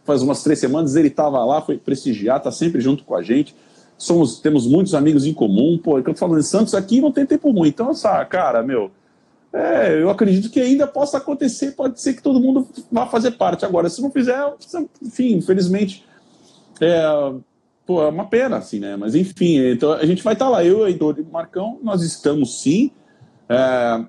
faz 0.05 0.23
umas 0.23 0.43
três 0.43 0.59
semanas, 0.59 0.97
ele 0.97 1.11
tava 1.11 1.45
lá, 1.45 1.61
foi 1.61 1.79
prestigiar, 1.79 2.41
tá 2.41 2.51
sempre 2.51 2.81
junto 2.81 3.05
com 3.05 3.15
a 3.15 3.23
gente. 3.23 3.55
Somos, 4.03 4.41
temos 4.41 4.67
muitos 4.67 4.97
amigos 4.97 5.25
em 5.25 5.33
comum, 5.33 5.79
pô, 5.79 5.97
é 5.97 6.01
eu 6.01 6.05
tô 6.07 6.15
falando 6.17 6.41
de 6.41 6.47
Santos 6.47 6.75
aqui 6.75 7.01
não 7.01 7.13
tem 7.13 7.25
tempo 7.25 7.53
ruim. 7.53 7.69
Então, 7.69 7.89
essa, 7.89 8.25
cara, 8.25 8.61
meu, 8.61 8.91
é, 9.53 10.03
eu 10.03 10.11
acredito 10.11 10.51
que 10.51 10.59
ainda 10.59 10.89
possa 10.89 11.19
acontecer, 11.19 11.71
pode 11.71 12.01
ser 12.01 12.15
que 12.15 12.23
todo 12.23 12.41
mundo 12.41 12.67
vá 12.91 13.07
fazer 13.07 13.31
parte. 13.31 13.65
Agora, 13.65 13.89
se 13.89 14.03
não 14.03 14.11
fizer, 14.11 14.37
enfim, 15.01 15.35
infelizmente, 15.35 16.05
é, 16.81 17.01
pô, 17.87 18.03
é 18.03 18.09
uma 18.09 18.25
pena, 18.25 18.57
assim, 18.57 18.81
né? 18.81 18.97
Mas 18.97 19.15
enfim, 19.15 19.59
então 19.71 19.93
a 19.93 20.05
gente 20.05 20.25
vai 20.25 20.33
estar 20.33 20.47
tá 20.47 20.51
lá, 20.51 20.65
eu, 20.65 20.85
Heitor 20.89 21.15
e 21.21 21.23
Marcão, 21.23 21.79
nós 21.81 22.03
estamos 22.03 22.61
sim. 22.61 22.91
É, 23.49 24.05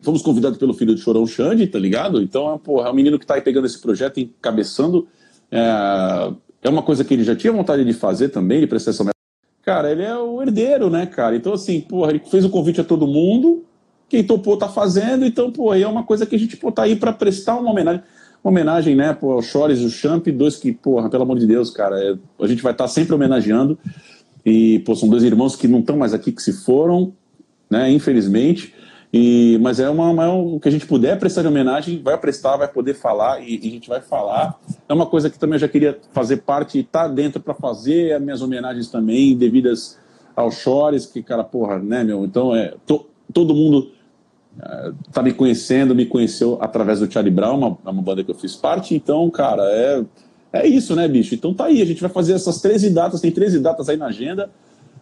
fomos 0.00 0.20
convidados 0.20 0.58
pelo 0.58 0.74
filho 0.74 0.96
de 0.96 1.00
Chorão 1.00 1.24
Xande, 1.28 1.68
tá 1.68 1.78
ligado? 1.78 2.20
Então, 2.20 2.58
porra, 2.58 2.88
é 2.88 2.90
um 2.90 2.94
menino 2.94 3.20
que 3.20 3.24
está 3.24 3.36
aí 3.36 3.40
pegando 3.40 3.68
esse 3.68 3.80
projeto, 3.80 4.18
encabeçando. 4.18 5.06
É, 5.48 6.32
é 6.62 6.68
uma 6.68 6.82
coisa 6.82 7.04
que 7.04 7.12
ele 7.12 7.24
já 7.24 7.34
tinha 7.34 7.52
vontade 7.52 7.84
de 7.84 7.92
fazer 7.92 8.28
também, 8.28 8.60
de 8.60 8.66
prestar 8.66 8.92
essa. 8.92 9.11
Cara, 9.62 9.90
ele 9.90 10.02
é 10.02 10.16
o 10.16 10.42
herdeiro, 10.42 10.90
né, 10.90 11.06
cara? 11.06 11.36
Então, 11.36 11.52
assim, 11.52 11.80
porra, 11.80 12.10
ele 12.10 12.22
fez 12.28 12.44
o 12.44 12.50
convite 12.50 12.80
a 12.80 12.84
todo 12.84 13.06
mundo, 13.06 13.64
quem 14.08 14.24
topou 14.24 14.56
tá 14.56 14.68
fazendo, 14.68 15.24
então, 15.24 15.50
porra, 15.50 15.78
é 15.78 15.86
uma 15.86 16.02
coisa 16.02 16.26
que 16.26 16.34
a 16.34 16.38
gente 16.38 16.56
pô, 16.56 16.72
tá 16.72 16.82
aí 16.82 16.96
para 16.96 17.12
prestar 17.12 17.56
uma 17.56 17.70
homenagem 17.70 18.02
uma 18.42 18.50
homenagem, 18.50 18.96
né, 18.96 19.12
pô, 19.12 19.32
ao 19.32 19.42
Chores 19.42 19.78
e 19.78 19.84
o 19.84 19.90
Champ, 19.90 20.26
dois 20.26 20.56
que, 20.56 20.72
porra, 20.72 21.08
pelo 21.08 21.22
amor 21.22 21.38
de 21.38 21.46
Deus, 21.46 21.70
cara, 21.70 21.96
é, 22.02 22.16
a 22.40 22.46
gente 22.48 22.62
vai 22.62 22.72
estar 22.72 22.84
tá 22.84 22.88
sempre 22.88 23.14
homenageando. 23.14 23.78
E, 24.44 24.80
pô, 24.80 24.96
são 24.96 25.08
dois 25.08 25.22
irmãos 25.22 25.54
que 25.54 25.68
não 25.68 25.78
estão 25.78 25.96
mais 25.96 26.12
aqui, 26.12 26.32
que 26.32 26.42
se 26.42 26.52
foram, 26.52 27.12
né, 27.70 27.88
infelizmente. 27.90 28.74
E, 29.12 29.58
mas 29.60 29.78
é 29.78 29.90
uma, 29.90 30.08
uma, 30.08 30.32
o 30.32 30.58
que 30.58 30.68
a 30.68 30.72
gente 30.72 30.86
puder 30.86 31.18
prestar 31.18 31.42
de 31.42 31.48
homenagem, 31.48 32.00
vai 32.02 32.16
prestar, 32.16 32.56
vai 32.56 32.66
poder 32.66 32.94
falar 32.94 33.40
e, 33.40 33.60
e, 33.62 33.68
a 33.68 33.70
gente 33.70 33.88
vai 33.88 34.00
falar. 34.00 34.58
É 34.88 34.94
uma 34.94 35.04
coisa 35.04 35.28
que 35.28 35.38
também 35.38 35.56
eu 35.56 35.60
já 35.60 35.68
queria 35.68 35.98
fazer 36.12 36.38
parte, 36.38 36.78
estar 36.78 37.02
tá 37.02 37.08
dentro 37.08 37.38
para 37.38 37.52
fazer 37.52 38.14
as 38.14 38.22
minhas 38.22 38.40
homenagens 38.40 38.88
também, 38.88 39.36
devidas 39.36 39.98
aos 40.34 40.54
chores, 40.54 41.04
que, 41.04 41.22
cara, 41.22 41.44
porra, 41.44 41.78
né, 41.78 42.02
meu? 42.02 42.24
Então, 42.24 42.56
é, 42.56 42.74
to, 42.86 43.06
todo 43.34 43.54
mundo 43.54 43.90
é, 44.58 44.92
tá 45.12 45.22
me 45.22 45.34
conhecendo, 45.34 45.94
me 45.94 46.06
conheceu 46.06 46.56
através 46.58 47.00
do 47.00 47.12
Charlie 47.12 47.34
Brown, 47.34 47.58
uma, 47.58 47.78
uma 47.84 48.02
banda 48.02 48.24
que 48.24 48.30
eu 48.30 48.34
fiz 48.34 48.56
parte. 48.56 48.94
Então, 48.94 49.28
cara, 49.28 49.62
é, 49.64 50.04
é 50.54 50.66
isso, 50.66 50.96
né, 50.96 51.06
bicho? 51.06 51.34
Então 51.34 51.52
tá 51.52 51.66
aí, 51.66 51.82
a 51.82 51.84
gente 51.86 52.00
vai 52.00 52.10
fazer 52.10 52.32
essas 52.32 52.62
13 52.62 52.88
datas, 52.88 53.20
tem 53.20 53.30
13 53.30 53.60
datas 53.60 53.90
aí 53.90 53.96
na 53.98 54.06
agenda. 54.06 54.50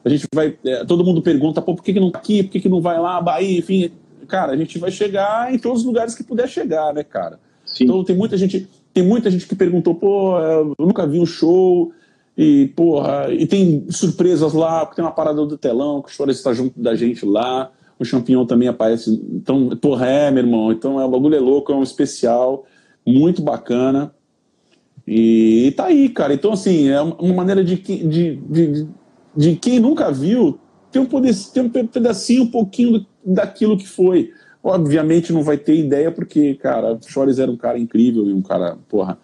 A 0.05 0.09
gente 0.09 0.27
vai. 0.35 0.57
É, 0.65 0.85
todo 0.85 1.05
mundo 1.05 1.23
pergunta, 1.23 1.61
pô, 1.61 1.75
por 1.75 1.83
que, 1.83 1.93
que 1.93 2.01
não 2.01 2.11
tá 2.11 2.19
aqui? 2.19 2.43
Por 2.43 2.51
que, 2.51 2.61
que 2.61 2.69
não 2.69 2.81
vai 2.81 2.99
lá, 2.99 3.21
Bahia, 3.21 3.59
enfim. 3.59 3.91
Cara, 4.27 4.53
a 4.53 4.57
gente 4.57 4.79
vai 4.79 4.91
chegar 4.91 5.53
em 5.53 5.59
todos 5.59 5.81
os 5.81 5.87
lugares 5.87 6.15
que 6.15 6.23
puder 6.23 6.49
chegar, 6.49 6.95
né, 6.95 7.03
cara? 7.03 7.39
Sim. 7.65 7.85
Então 7.85 8.05
tem 8.05 8.17
muita 8.17 8.37
gente. 8.37 8.69
Tem 8.93 9.05
muita 9.05 9.31
gente 9.31 9.47
que 9.47 9.55
perguntou, 9.55 9.95
pô, 9.95 10.39
eu 10.41 10.75
nunca 10.79 11.07
vi 11.07 11.21
um 11.21 11.27
show, 11.27 11.93
e, 12.43 12.69
porra, 12.69 13.27
e 13.31 13.47
tem 13.47 13.85
surpresas 13.91 14.55
lá, 14.55 14.81
porque 14.81 14.97
tem 14.97 15.05
uma 15.05 15.13
parada 15.13 15.45
do 15.45 15.59
telão, 15.59 16.01
que 16.01 16.11
o 16.11 16.17
Chora 16.17 16.31
está 16.31 16.55
junto 16.55 16.81
da 16.81 16.95
gente 16.95 17.27
lá, 17.27 17.71
o 17.99 18.05
Champignon 18.05 18.47
também 18.47 18.67
aparece. 18.67 19.13
Então, 19.31 19.77
porra, 19.77 20.07
é, 20.07 20.31
meu 20.31 20.45
irmão. 20.45 20.73
Então, 20.73 20.99
é, 20.99 21.05
o 21.05 21.09
bagulho 21.11 21.37
é 21.37 21.39
louco, 21.39 21.71
é 21.71 21.77
um 21.77 21.83
especial, 21.83 22.65
muito 23.07 23.43
bacana. 23.43 24.15
E, 25.07 25.67
e 25.67 25.73
tá 25.73 25.87
aí, 25.87 26.09
cara. 26.09 26.33
Então, 26.33 26.53
assim, 26.53 26.89
é 26.89 27.01
uma 27.03 27.35
maneira 27.35 27.63
de, 27.63 27.77
de, 27.77 28.07
de, 28.07 28.37
de 28.37 28.89
quem 29.61 29.81
nunca 29.81 30.11
viu 30.11 30.59
ter 30.91 30.99
um, 30.99 31.07
poder, 31.07 31.35
um 31.57 31.87
pedacinho, 31.87 32.45
um 32.45 32.51
pouquinho 32.51 33.07
daquilo 33.25 33.77
que 33.77 33.87
foi. 33.87 34.33
Obviamente 34.63 35.33
não 35.33 35.43
vai 35.43 35.57
ter 35.57 35.77
ideia, 35.77 36.11
porque, 36.11 36.55
cara, 36.55 36.99
Chores 37.07 37.39
era 37.39 37.51
um 37.51 37.57
cara 37.57 37.79
incrível 37.79 38.27
e 38.27 38.33
um 38.33 38.43
cara, 38.43 38.77
porra, 38.89 39.19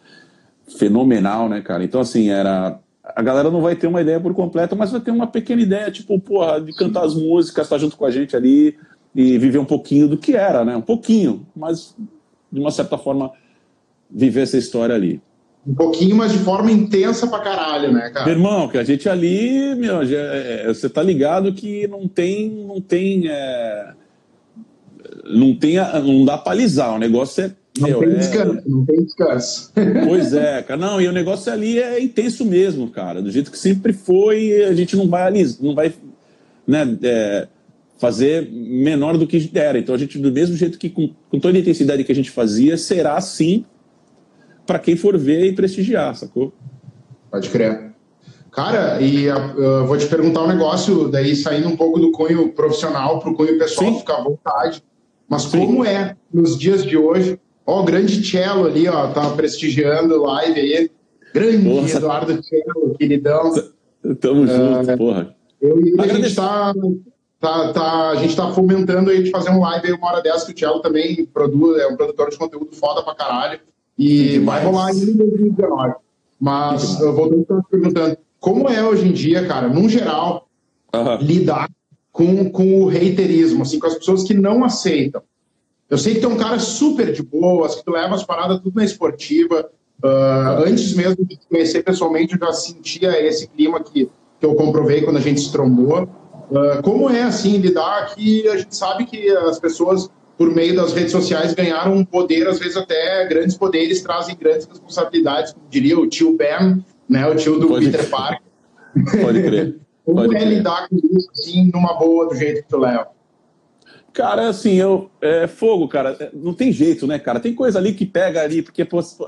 fenomenal, 0.79 1.49
né, 1.49 1.61
cara? 1.61 1.85
Então, 1.85 2.01
assim, 2.01 2.31
era. 2.31 2.79
A 3.03 3.23
galera 3.23 3.51
não 3.51 3.61
vai 3.61 3.77
ter 3.77 3.87
uma 3.87 4.01
ideia 4.01 4.19
por 4.19 4.35
completo, 4.35 4.75
mas 4.75 4.91
vai 4.91 5.01
ter 5.01 5.13
uma 5.13 5.27
pequena 5.27 5.63
ideia, 5.63 5.91
tipo, 5.91 6.19
porra, 6.19 6.61
de 6.61 6.73
cantar 6.73 7.05
as 7.05 7.15
músicas, 7.15 7.67
estar 7.67 7.79
junto 7.79 7.97
com 7.97 8.05
a 8.05 8.11
gente 8.11 8.35
ali 8.35 8.77
e 9.15 9.39
viver 9.39 9.59
um 9.59 9.65
pouquinho 9.65 10.09
do 10.09 10.19
que 10.19 10.35
era, 10.35 10.65
né? 10.65 10.77
Um 10.77 10.83
pouquinho, 10.83 11.47
mas 11.55 11.95
de 12.51 12.59
uma 12.59 12.71
certa 12.71 12.99
forma 12.99 13.31
viver 14.11 14.43
essa 14.43 14.59
história 14.59 14.95
ali 14.95 15.21
um 15.67 15.75
pouquinho, 15.75 16.15
mas 16.15 16.33
de 16.33 16.39
forma 16.39 16.71
intensa 16.71 17.27
pra 17.27 17.41
caralho, 17.41 17.93
né, 17.93 18.11
cara? 18.11 18.25
Meu 18.27 18.37
irmão, 18.37 18.69
que 18.69 18.79
a 18.79 18.85
gente 18.85 19.09
ali, 19.09 19.75
meu, 19.75 20.07
já, 20.07 20.17
é, 20.17 20.67
você 20.69 20.89
tá 20.89 21.03
ligado 21.03 21.53
que 21.53 21.89
não 21.89 22.07
tem, 22.07 22.49
não 22.49 22.81
tem, 22.81 23.29
é, 23.29 23.93
não 25.25 25.57
tem, 25.57 25.77
não 25.77 26.25
dá 26.25 26.39
pra 26.39 26.53
alisar, 26.53 26.95
o 26.95 26.99
negócio 26.99 27.45
é 27.45 27.51
não 27.81 27.89
meu, 27.89 27.99
tem 27.99 28.11
é 28.11 28.15
descanso, 28.15 28.59
é... 28.59 28.63
não 28.65 28.85
tem 28.85 29.05
descanso. 29.05 29.73
Pois 30.07 30.33
é, 30.33 30.63
cara. 30.63 30.81
Não, 30.81 31.01
e 31.01 31.09
o 31.09 31.13
negócio 31.13 31.53
ali 31.53 31.79
é 31.79 32.01
intenso 32.01 32.45
mesmo, 32.45 32.89
cara. 32.89 33.21
Do 33.21 33.31
jeito 33.31 33.51
que 33.51 33.59
sempre 33.59 33.93
foi, 33.93 34.65
a 34.65 34.73
gente 34.73 34.97
não 34.97 35.09
vai 35.09 35.25
alisar, 35.25 35.59
não 35.63 35.75
vai 35.75 35.93
né, 36.67 36.97
é, 37.03 37.49
fazer 37.99 38.49
menor 38.51 39.19
do 39.19 39.27
que 39.27 39.51
era. 39.55 39.79
Então 39.79 39.95
a 39.95 39.99
gente, 39.99 40.19
do 40.19 40.33
mesmo 40.33 40.57
jeito 40.57 40.79
que 40.79 40.89
com, 40.89 41.11
com 41.29 41.39
toda 41.39 41.59
a 41.59 41.61
intensidade 41.61 42.05
que 42.05 42.13
a 42.13 42.15
gente 42.15 42.31
fazia, 42.31 42.79
será 42.79 43.17
assim 43.17 43.65
para 44.67 44.79
quem 44.79 44.97
for 44.97 45.17
ver 45.17 45.47
e 45.47 45.55
prestigiar, 45.55 46.15
sacou? 46.15 46.53
Pode 47.31 47.49
crer. 47.51 47.95
Cara, 48.51 49.01
e 49.03 49.25
eu 49.25 49.87
vou 49.87 49.99
te 49.99 50.07
perguntar 50.07 50.43
um 50.43 50.47
negócio, 50.47 51.09
daí 51.09 51.37
saindo 51.37 51.69
um 51.69 51.77
pouco 51.77 52.01
do 52.01 52.11
cunho 52.11 52.53
profissional 52.53 53.21
para 53.21 53.31
o 53.31 53.35
cunho 53.35 53.59
pessoal, 53.59 53.93
Sim. 53.93 53.99
ficar 53.99 54.15
à 54.15 54.23
vontade. 54.23 54.83
Mas 55.29 55.43
Sim. 55.43 55.59
como 55.59 55.85
é 55.85 56.17
nos 56.33 56.59
dias 56.59 56.83
de 56.83 56.97
hoje? 56.97 57.39
Ó, 57.67 57.83
o 57.83 57.85
grande 57.85 58.25
Cello 58.25 58.65
ali, 58.65 58.89
ó, 58.89 59.09
tá 59.09 59.29
prestigiando 59.31 60.23
live 60.23 60.59
aí. 60.59 60.91
Grande 61.35 61.69
porra. 61.69 61.91
Eduardo 61.91 62.43
Cello, 62.43 62.97
queridão. 62.99 63.53
Tamo 64.21 64.45
uh, 64.45 64.47
junto, 64.47 64.97
porra. 64.97 65.37
Eu 65.61 65.79
e 65.79 66.01
a 66.01 66.07
gente 66.07 66.35
tá, 66.35 66.73
tá, 67.39 67.73
tá, 67.75 68.11
a 68.11 68.17
gente 68.17 68.35
tá 68.35 68.53
fomentando 68.53 69.11
aí 69.11 69.23
de 69.23 69.31
fazer 69.31 69.51
um 69.51 69.61
live 69.61 69.89
aí 69.89 69.93
uma 69.93 70.07
hora 70.07 70.23
dessa, 70.23 70.47
que 70.47 70.55
o 70.55 70.59
Cello 70.59 70.81
também 70.81 71.27
produz, 71.27 71.79
é 71.79 71.87
um 71.89 71.97
produtor 71.97 72.31
de 72.31 72.39
conteúdo 72.39 72.75
foda 72.75 73.03
pra 73.03 73.15
caralho. 73.15 73.61
E 73.99 74.39
vai 74.41 74.65
rolar 74.65 74.89
ainda 74.89 75.11
em 75.11 75.17
2019. 75.17 75.95
Mas, 76.39 77.01
eu 77.01 77.15
voltando 77.15 77.45
para 77.45 77.63
perguntando, 77.63 78.19
como 78.39 78.69
é 78.69 78.85
hoje 78.85 79.09
em 79.09 79.13
dia, 79.13 79.47
cara, 79.47 79.69
num 79.69 79.89
geral, 79.89 80.49
uhum. 80.95 81.17
lidar 81.19 81.71
com, 82.13 82.51
com 82.51 82.83
o 82.83 82.87
reiterismo, 82.87 83.63
assim, 83.63 83.79
com 83.79 83.87
as 83.87 83.95
pessoas 83.95 84.23
que 84.23 84.35
não 84.35 84.65
aceitam? 84.65 85.23
Eu 85.89 85.97
sei 85.97 86.15
que 86.15 86.21
tu 86.21 86.27
é 86.27 86.31
um 86.31 86.37
cara 86.37 86.59
super 86.59 87.13
de 87.13 87.23
boas, 87.23 87.77
que 87.77 87.85
tu 87.85 87.93
leva 87.93 88.15
as 88.15 88.25
paradas 88.25 88.61
tudo 88.61 88.77
na 88.77 88.85
esportiva. 88.85 89.71
Uh, 90.03 90.65
antes 90.67 90.93
mesmo 90.95 91.25
de 91.25 91.37
te 91.37 91.47
conhecer 91.49 91.83
pessoalmente, 91.83 92.35
eu 92.35 92.47
já 92.47 92.53
sentia 92.53 93.25
esse 93.25 93.47
clima 93.49 93.81
que, 93.81 94.11
que 94.39 94.47
eu 94.47 94.55
comprovei 94.55 95.03
quando 95.03 95.17
a 95.17 95.21
gente 95.21 95.41
se 95.41 95.53
trombou. 95.53 96.03
Uh, 96.51 96.83
como 96.83 97.09
é, 97.09 97.23
assim, 97.23 97.57
lidar 97.59 98.15
que 98.15 98.47
a 98.49 98.57
gente 98.57 98.77
sabe 98.77 99.07
que 99.07 99.31
as 99.31 99.59
pessoas 99.59 100.11
por 100.37 100.55
meio 100.55 100.77
das 100.77 100.93
redes 100.93 101.13
sociais, 101.13 101.55
ganharam 101.55 101.95
um 101.95 102.05
poder, 102.05 102.47
às 102.47 102.59
vezes 102.59 102.77
até 102.77 103.27
grandes 103.27 103.57
poderes 103.57 104.03
trazem 104.03 104.37
grandes 104.37 104.67
responsabilidades, 104.67 105.53
como 105.53 105.67
diria 105.69 105.99
o 105.99 106.07
tio 106.07 106.37
Ben, 106.37 106.85
né, 107.09 107.27
o 107.27 107.35
tio 107.35 107.59
do 107.59 107.69
Pode 107.69 107.87
Peter 107.87 108.09
Parker. 108.11 108.41
Pode 109.23 109.43
crer. 109.43 109.79
como 110.05 110.17
Pode 110.19 110.37
é 110.37 110.39
crer. 110.39 110.49
lidar 110.49 110.89
com 110.89 110.97
isso, 110.97 111.31
assim, 111.33 111.71
numa 111.73 111.95
boa, 111.95 112.29
do 112.29 112.35
jeito 112.35 112.63
que 112.63 112.69
tu 112.69 112.79
leva? 112.79 113.09
Cara, 114.13 114.49
assim, 114.49 114.77
eu. 114.77 115.11
É 115.21 115.47
fogo, 115.47 115.87
cara. 115.89 116.17
É, 116.19 116.31
não 116.33 116.55
tem 116.55 116.73
jeito, 116.73 117.07
né, 117.07 117.19
cara? 117.19 117.39
Tem 117.39 117.55
coisa 117.55 117.79
ali 117.79 117.93
que 117.93 118.07
pega 118.07 118.43
ali, 118.43 118.63
porque, 118.63 118.87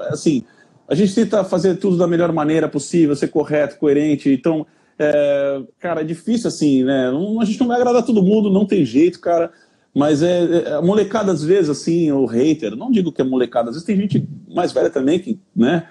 assim, 0.08 0.44
a 0.88 0.94
gente 0.94 1.14
tenta 1.14 1.44
fazer 1.44 1.76
tudo 1.76 1.98
da 1.98 2.06
melhor 2.06 2.32
maneira 2.32 2.68
possível, 2.68 3.14
ser 3.14 3.28
correto, 3.28 3.78
coerente. 3.78 4.32
Então, 4.32 4.66
é, 4.98 5.60
cara, 5.78 6.00
é 6.00 6.04
difícil, 6.04 6.48
assim, 6.48 6.84
né? 6.84 7.10
Não, 7.10 7.38
a 7.38 7.44
gente 7.44 7.60
não 7.60 7.68
vai 7.68 7.76
agradar 7.76 8.02
todo 8.02 8.22
mundo, 8.22 8.50
não 8.50 8.64
tem 8.64 8.82
jeito, 8.84 9.20
cara. 9.20 9.52
Mas 9.98 10.22
é, 10.22 10.76
é 10.76 10.80
molecada, 10.80 11.32
às 11.32 11.42
vezes, 11.42 11.68
assim, 11.68 12.12
o 12.12 12.24
hater, 12.24 12.76
não 12.76 12.88
digo 12.88 13.10
que 13.10 13.20
é 13.20 13.24
molecada, 13.24 13.70
às 13.70 13.74
vezes 13.74 13.84
tem 13.84 13.96
gente 13.96 14.24
mais 14.48 14.70
velha 14.70 14.88
também 14.88 15.18
que, 15.18 15.40
né? 15.56 15.88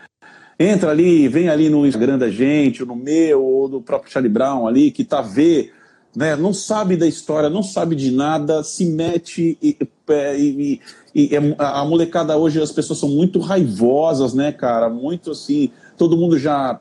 Entra 0.58 0.92
ali, 0.92 1.28
vem 1.28 1.50
ali 1.50 1.70
no 1.70 1.86
Instagram 1.86 2.18
da 2.18 2.30
gente, 2.30 2.82
ou 2.82 2.88
no 2.88 2.96
meu, 2.96 3.44
ou 3.44 3.68
do 3.68 3.82
próprio 3.82 4.10
Charlie 4.10 4.32
Brown 4.32 4.66
ali, 4.66 4.92
que 4.92 5.04
tá 5.04 5.22
vê, 5.22 5.72
né? 6.16 6.38
Não 6.38 6.54
sabe 6.54 6.96
da 6.96 7.06
história, 7.06 7.50
não 7.50 7.62
sabe 7.62 7.98
de 7.98 8.10
nada, 8.10 8.64
se 8.64 8.86
mete 8.86 9.58
e, 9.62 9.78
e, 10.08 10.80
e, 11.14 11.30
e 11.30 11.32
a 11.58 11.84
molecada 11.84 12.38
hoje, 12.38 12.62
as 12.62 12.72
pessoas 12.72 13.00
são 13.00 13.10
muito 13.10 13.40
raivosas, 13.40 14.34
né, 14.34 14.54
cara? 14.54 14.90
Muito 14.90 15.32
assim, 15.32 15.70
todo 15.98 16.16
mundo 16.16 16.40
já 16.40 16.80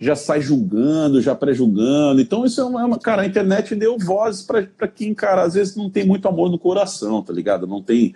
já 0.00 0.14
sai 0.14 0.40
julgando, 0.40 1.20
já 1.20 1.34
pré-julgando. 1.34 2.20
Então, 2.20 2.44
isso 2.44 2.60
é 2.60 2.64
uma, 2.64 2.98
Cara, 2.98 3.22
a 3.22 3.26
internet 3.26 3.74
deu 3.74 3.98
voz 3.98 4.42
para 4.42 4.88
quem, 4.88 5.12
cara, 5.12 5.42
às 5.42 5.54
vezes 5.54 5.76
não 5.76 5.90
tem 5.90 6.06
muito 6.06 6.28
amor 6.28 6.50
no 6.50 6.58
coração, 6.58 7.22
tá 7.22 7.32
ligado? 7.32 7.66
Não 7.66 7.82
tem. 7.82 8.14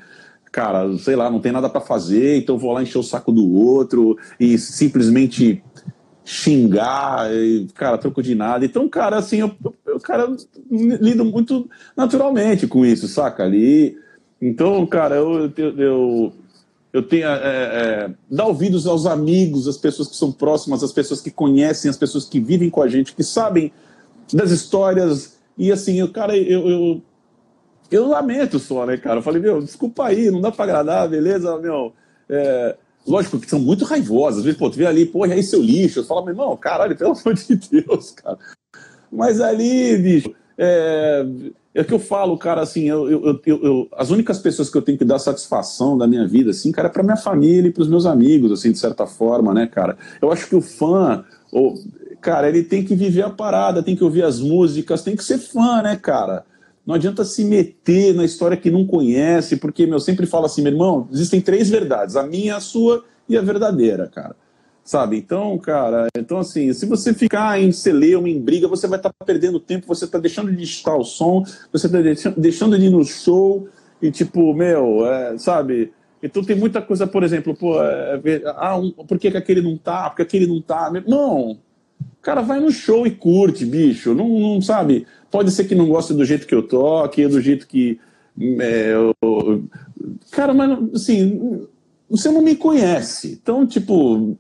Cara, 0.51 0.97
sei 0.99 1.17
lá, 1.17 1.31
não 1.31 1.41
tem 1.41 1.51
nada 1.51 1.69
para 1.69 1.81
fazer, 1.81 2.37
então 2.37 2.59
vou 2.59 2.73
lá 2.73 2.83
encher 2.83 2.99
o 2.99 3.03
saco 3.03 3.33
do 3.33 3.51
outro 3.55 4.19
e 4.39 4.59
simplesmente 4.59 5.63
xingar, 6.25 7.33
e, 7.33 7.67
cara, 7.75 7.99
troco 7.99 8.23
de 8.23 8.35
nada. 8.35 8.65
Então, 8.65 8.89
cara, 8.89 9.17
assim, 9.17 9.41
eu, 9.41 9.51
eu 9.87 9.99
cara, 9.99 10.29
lido 10.71 11.25
muito 11.25 11.69
naturalmente 11.97 12.67
com 12.67 12.85
isso, 12.85 13.09
saca? 13.09 13.45
Ali. 13.45 13.97
Então, 14.41 14.87
cara, 14.87 15.17
eu, 15.17 15.51
eu, 15.57 15.79
eu 15.79 16.33
eu 16.93 17.03
tenho 17.03 17.27
é, 17.27 17.31
é, 17.31 18.11
dar 18.31 18.47
ouvidos 18.47 18.87
aos 18.87 19.07
amigos, 19.07 19.67
às 19.67 19.79
pessoas 19.79 20.09
que 20.09 20.17
são 20.17 20.31
próximas, 20.31 20.83
às 20.83 20.93
pessoas 20.93 21.23
que 21.23 21.31
conhecem, 21.31 21.91
às 21.91 21.97
pessoas 21.97 22.27
que 22.27 22.39
vivem 22.39 22.69
com 22.69 22.83
a 22.83 22.89
gente, 22.89 23.15
que 23.15 23.25
sabem 23.25 23.73
das 24.33 24.51
histórias. 24.51 25.39
E 25.57 25.73
assim, 25.73 25.99
eu, 25.99 26.13
cara, 26.13 26.37
eu, 26.37 26.69
eu, 26.69 27.03
eu 27.91 28.07
lamento 28.07 28.59
só, 28.59 28.85
né, 28.85 28.99
cara? 28.99 29.21
Eu 29.21 29.23
falei, 29.23 29.41
meu, 29.41 29.63
desculpa 29.63 30.07
aí, 30.07 30.31
não 30.31 30.41
dá 30.41 30.53
pra 30.53 30.65
agradar, 30.65 31.09
beleza, 31.09 31.59
meu. 31.59 31.95
É, 32.29 32.77
lógico 33.07 33.41
que 33.41 33.49
são 33.49 33.59
muito 33.59 33.87
raivosas. 33.87 34.41
Às 34.41 34.45
vezes, 34.45 34.59
pô, 34.59 34.69
tu 34.69 34.77
vê 34.77 34.87
ali, 34.87 35.07
pô, 35.07 35.25
e 35.25 35.33
aí 35.33 35.43
seu 35.43 35.63
lixo. 35.63 36.01
Eu 36.01 36.05
falo, 36.05 36.25
meu 36.25 36.33
irmão, 36.33 36.55
caralho, 36.59 36.97
pelo 36.97 37.13
amor 37.13 37.35
de 37.35 37.57
Deus, 37.57 38.11
cara. 38.11 38.39
Mas 39.11 39.41
ali, 39.41 39.97
bicho, 39.97 40.35
é, 40.59 41.25
é 41.75 41.83
que 41.83 41.93
eu 41.93 41.99
falo, 41.99 42.37
cara, 42.37 42.61
assim, 42.61 42.89
eu, 42.89 43.11
eu, 43.11 43.41
eu, 43.47 43.89
as 43.93 44.11
únicas 44.11 44.39
pessoas 44.39 44.69
que 44.69 44.77
eu 44.77 44.83
tenho 44.83 44.99
que 44.99 45.05
dar 45.05 45.19
satisfação 45.19 45.97
da 45.97 46.07
minha 46.07 46.27
vida, 46.27 46.51
assim, 46.51 46.71
cara, 46.71 46.89
é 46.89 46.91
pra 46.91 47.03
minha 47.03 47.17
família 47.17 47.69
e 47.69 47.73
pros 47.73 47.89
meus 47.89 48.05
amigos, 48.05 48.53
assim, 48.53 48.73
de 48.73 48.79
certa 48.79 49.07
forma, 49.07 49.55
né, 49.55 49.67
cara? 49.67 49.97
Eu 50.21 50.31
acho 50.31 50.47
que 50.47 50.55
o 50.55 50.61
fã, 50.61 51.25
ou, 51.51 51.75
cara, 52.21 52.47
ele 52.49 52.63
tem 52.63 52.85
que 52.85 52.95
viver 52.95 53.23
a 53.23 53.31
parada, 53.31 53.83
tem 53.83 53.97
que 53.97 54.05
ouvir 54.05 54.23
as 54.23 54.39
músicas, 54.39 55.03
tem 55.03 55.17
que 55.17 55.25
ser 55.25 55.39
fã, 55.39 55.81
né, 55.81 55.97
cara? 55.97 56.45
Não 56.87 56.95
adianta 56.95 57.25
se 57.25 57.43
meter 57.45 58.15
na 58.15 58.25
história 58.25 58.57
que 58.57 58.71
não 58.71 58.87
conhece, 58.87 59.57
porque, 59.57 59.87
meu, 59.87 59.95
eu 59.95 60.01
sempre 60.01 60.27
falo 60.27 60.45
assim, 60.45 60.61
meu 60.61 60.73
irmão, 60.73 61.09
existem 61.11 61.41
três 61.41 61.71
verdades, 61.71 62.17
a 62.17 62.27
minha, 62.27 62.57
a 62.57 62.61
sua 62.61 63.03
e 63.27 63.37
a 63.37 63.41
verdadeira, 63.41 64.09
cara. 64.09 64.37
Sabe? 64.85 65.17
Então, 65.17 65.57
cara, 65.59 66.09
então 66.17 66.39
assim, 66.39 66.73
se 66.73 66.87
você 66.87 67.15
ficar 67.15 67.61
em 67.61 67.73
celeuma, 67.73 68.29
em 68.29 68.41
briga, 68.41 68.69
você 68.69 68.87
vai 68.87 68.99
estar 68.99 69.13
tá 69.13 69.25
perdendo 69.25 69.61
tempo, 69.61 69.87
você 69.87 70.05
está 70.05 70.19
deixando 70.19 70.55
de 70.55 70.65
estar 70.65 70.97
o 70.97 71.05
som, 71.05 71.45
você 71.73 71.87
está 71.87 71.99
deixando 72.37 72.79
de 72.79 72.87
ir 72.87 72.91
no 72.91 73.05
show, 73.05 73.69
e 74.03 74.11
tipo, 74.11 74.53
meu, 74.53 75.07
é, 75.07 75.39
sabe? 75.39 75.93
Então 76.21 76.43
tem 76.43 76.57
muita 76.57 76.83
coisa, 76.83 77.07
por 77.07 77.23
exemplo, 77.23 77.55
pô, 77.55 77.81
é, 77.83 78.21
ah, 78.57 78.77
um, 78.77 78.91
por 78.91 79.19
que, 79.19 79.31
que 79.31 79.37
aquele 79.37 79.63
não 79.63 79.77
tá? 79.77 80.11
Porque 80.11 80.23
aquele 80.23 80.47
não 80.47 80.61
tá. 80.61 80.91
Não, 81.07 81.59
cara, 82.21 82.43
vai 82.43 82.59
no 82.59 82.71
show 82.71 83.07
e 83.07 83.11
curte, 83.11 83.65
bicho. 83.65 84.15
Não, 84.15 84.29
não 84.29 84.61
sabe? 84.61 85.07
Pode 85.31 85.51
ser 85.53 85.65
que 85.65 85.75
não 85.75 85.89
goste 85.89 86.13
do 86.15 86.25
jeito 86.25 86.47
que 86.47 86.55
eu 86.55 86.63
toque, 86.63 87.27
do 87.27 87.41
jeito 87.41 87.67
que. 87.67 87.99
É, 88.61 88.93
eu... 88.93 89.65
Cara, 90.31 90.55
mas 90.55 90.79
assim, 90.95 91.67
você 92.09 92.31
não 92.31 92.43
me 92.43 92.55
conhece. 92.55 93.39
Então, 93.43 93.67
tipo, 93.67 94.37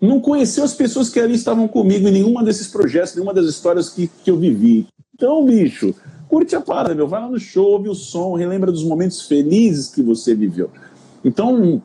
não 0.00 0.20
conheceu 0.20 0.64
as 0.64 0.72
pessoas 0.72 1.08
que 1.10 1.20
ali 1.20 1.34
estavam 1.34 1.68
comigo 1.68 2.08
em 2.08 2.12
nenhuma 2.12 2.42
desses 2.42 2.66
projetos, 2.68 3.14
nenhuma 3.14 3.34
das 3.34 3.46
histórias 3.46 3.90
que, 3.90 4.08
que 4.24 4.30
eu 4.30 4.38
vivi. 4.38 4.86
Então, 5.14 5.44
bicho, 5.44 5.94
curte 6.26 6.56
a 6.56 6.60
parada, 6.60 6.94
meu. 6.94 7.06
Vai 7.06 7.20
lá 7.20 7.28
no 7.28 7.38
show, 7.38 7.72
ouve 7.72 7.88
o 7.88 7.94
som, 7.94 8.34
relembra 8.34 8.72
dos 8.72 8.84
momentos 8.84 9.22
felizes 9.22 9.88
que 9.88 10.02
você 10.02 10.34
viveu. 10.34 10.70
Então, 11.22 11.82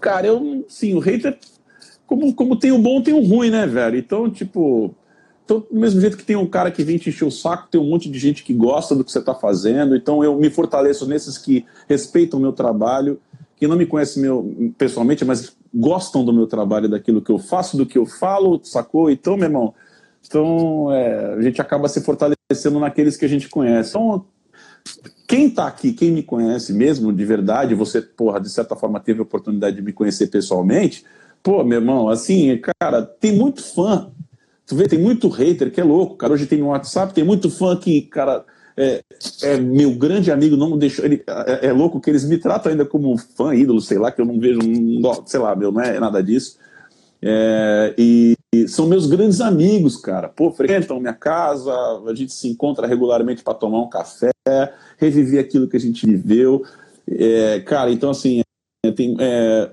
cara, 0.00 0.26
eu, 0.26 0.64
sim, 0.68 0.94
o 0.94 0.98
hater, 0.98 1.38
como, 2.06 2.34
como 2.34 2.56
tem 2.56 2.72
o 2.72 2.78
bom, 2.78 3.00
tem 3.00 3.14
o 3.14 3.24
ruim, 3.24 3.50
né, 3.50 3.66
velho? 3.66 3.96
Então, 3.96 4.28
tipo, 4.28 4.92
então, 5.44 5.64
do 5.70 5.78
mesmo 5.78 6.00
jeito 6.00 6.16
que 6.16 6.24
tem 6.24 6.34
um 6.34 6.46
cara 6.46 6.70
que 6.70 6.82
vem 6.82 6.98
te 6.98 7.10
encher 7.10 7.24
o 7.24 7.30
saco, 7.30 7.68
tem 7.70 7.80
um 7.80 7.88
monte 7.88 8.08
de 8.10 8.18
gente 8.18 8.42
que 8.42 8.54
gosta 8.54 8.94
do 8.94 9.04
que 9.04 9.12
você 9.12 9.18
está 9.18 9.34
fazendo. 9.34 9.94
Então, 9.94 10.24
eu 10.24 10.36
me 10.36 10.50
fortaleço 10.50 11.06
nesses 11.06 11.36
que 11.36 11.64
respeitam 11.88 12.38
o 12.38 12.42
meu 12.42 12.52
trabalho, 12.52 13.20
que 13.62 13.68
não 13.68 13.76
me 13.76 13.86
conhecem 13.86 14.20
meu, 14.20 14.74
pessoalmente, 14.76 15.24
mas 15.24 15.56
gostam 15.72 16.24
do 16.24 16.32
meu 16.32 16.48
trabalho, 16.48 16.88
daquilo 16.88 17.22
que 17.22 17.30
eu 17.30 17.38
faço, 17.38 17.76
do 17.76 17.86
que 17.86 17.96
eu 17.96 18.04
falo, 18.04 18.60
sacou? 18.64 19.08
Então, 19.08 19.36
meu 19.36 19.46
irmão, 19.46 19.72
então, 20.26 20.92
é, 20.92 21.34
a 21.34 21.40
gente 21.40 21.60
acaba 21.60 21.86
se 21.86 22.00
fortalecendo 22.00 22.80
naqueles 22.80 23.16
que 23.16 23.24
a 23.24 23.28
gente 23.28 23.48
conhece. 23.48 23.90
Então, 23.90 24.24
quem 25.28 25.46
está 25.46 25.68
aqui, 25.68 25.92
quem 25.92 26.10
me 26.10 26.24
conhece 26.24 26.72
mesmo, 26.72 27.12
de 27.12 27.24
verdade, 27.24 27.72
você, 27.76 28.02
porra, 28.02 28.40
de 28.40 28.50
certa 28.50 28.74
forma 28.74 28.98
teve 28.98 29.20
a 29.20 29.22
oportunidade 29.22 29.76
de 29.76 29.82
me 29.82 29.92
conhecer 29.92 30.26
pessoalmente, 30.26 31.04
pô, 31.40 31.62
meu 31.62 31.78
irmão, 31.78 32.08
assim, 32.08 32.60
cara, 32.80 33.00
tem 33.02 33.32
muito 33.32 33.62
fã. 33.62 34.10
Tu 34.66 34.74
vê, 34.74 34.88
tem 34.88 34.98
muito 34.98 35.28
hater 35.28 35.70
que 35.70 35.80
é 35.80 35.84
louco, 35.84 36.16
cara. 36.16 36.32
Hoje 36.32 36.46
tem 36.46 36.58
no 36.58 36.66
WhatsApp, 36.66 37.14
tem 37.14 37.22
muito 37.22 37.48
fã 37.48 37.76
que, 37.76 38.02
cara, 38.02 38.44
é, 38.76 39.02
é, 39.42 39.56
meu 39.58 39.94
grande 39.94 40.30
amigo, 40.30 40.56
não 40.56 40.76
deixou. 40.78 41.04
Ele, 41.04 41.22
é, 41.26 41.66
é, 41.66 41.72
louco 41.72 42.00
que 42.00 42.10
eles 42.10 42.24
me 42.24 42.38
tratam 42.38 42.72
ainda 42.72 42.84
como 42.84 43.16
fã, 43.16 43.54
ídolo, 43.54 43.80
sei 43.80 43.98
lá, 43.98 44.10
que 44.10 44.20
eu 44.20 44.24
não 44.24 44.38
vejo, 44.38 44.60
sei 45.26 45.40
lá, 45.40 45.54
meu, 45.54 45.70
não 45.70 45.80
é 45.80 46.00
nada 46.00 46.22
disso. 46.22 46.58
É, 47.20 47.94
e, 47.96 48.36
e, 48.52 48.66
são 48.66 48.86
meus 48.86 49.06
grandes 49.06 49.40
amigos, 49.40 49.96
cara. 49.96 50.28
Pô, 50.28 50.50
frequentam 50.50 50.98
minha 50.98 51.14
casa, 51.14 51.72
a 52.06 52.14
gente 52.14 52.32
se 52.32 52.48
encontra 52.48 52.86
regularmente 52.86 53.44
para 53.44 53.54
tomar 53.54 53.80
um 53.80 53.88
café, 53.88 54.32
reviver 54.98 55.40
aquilo 55.40 55.68
que 55.68 55.76
a 55.76 55.80
gente 55.80 56.04
viveu. 56.06 56.64
É, 57.08 57.60
cara, 57.60 57.90
então 57.90 58.10
assim, 58.10 58.42
eu 58.84 58.94
tenho, 58.94 59.16
é, 59.20 59.70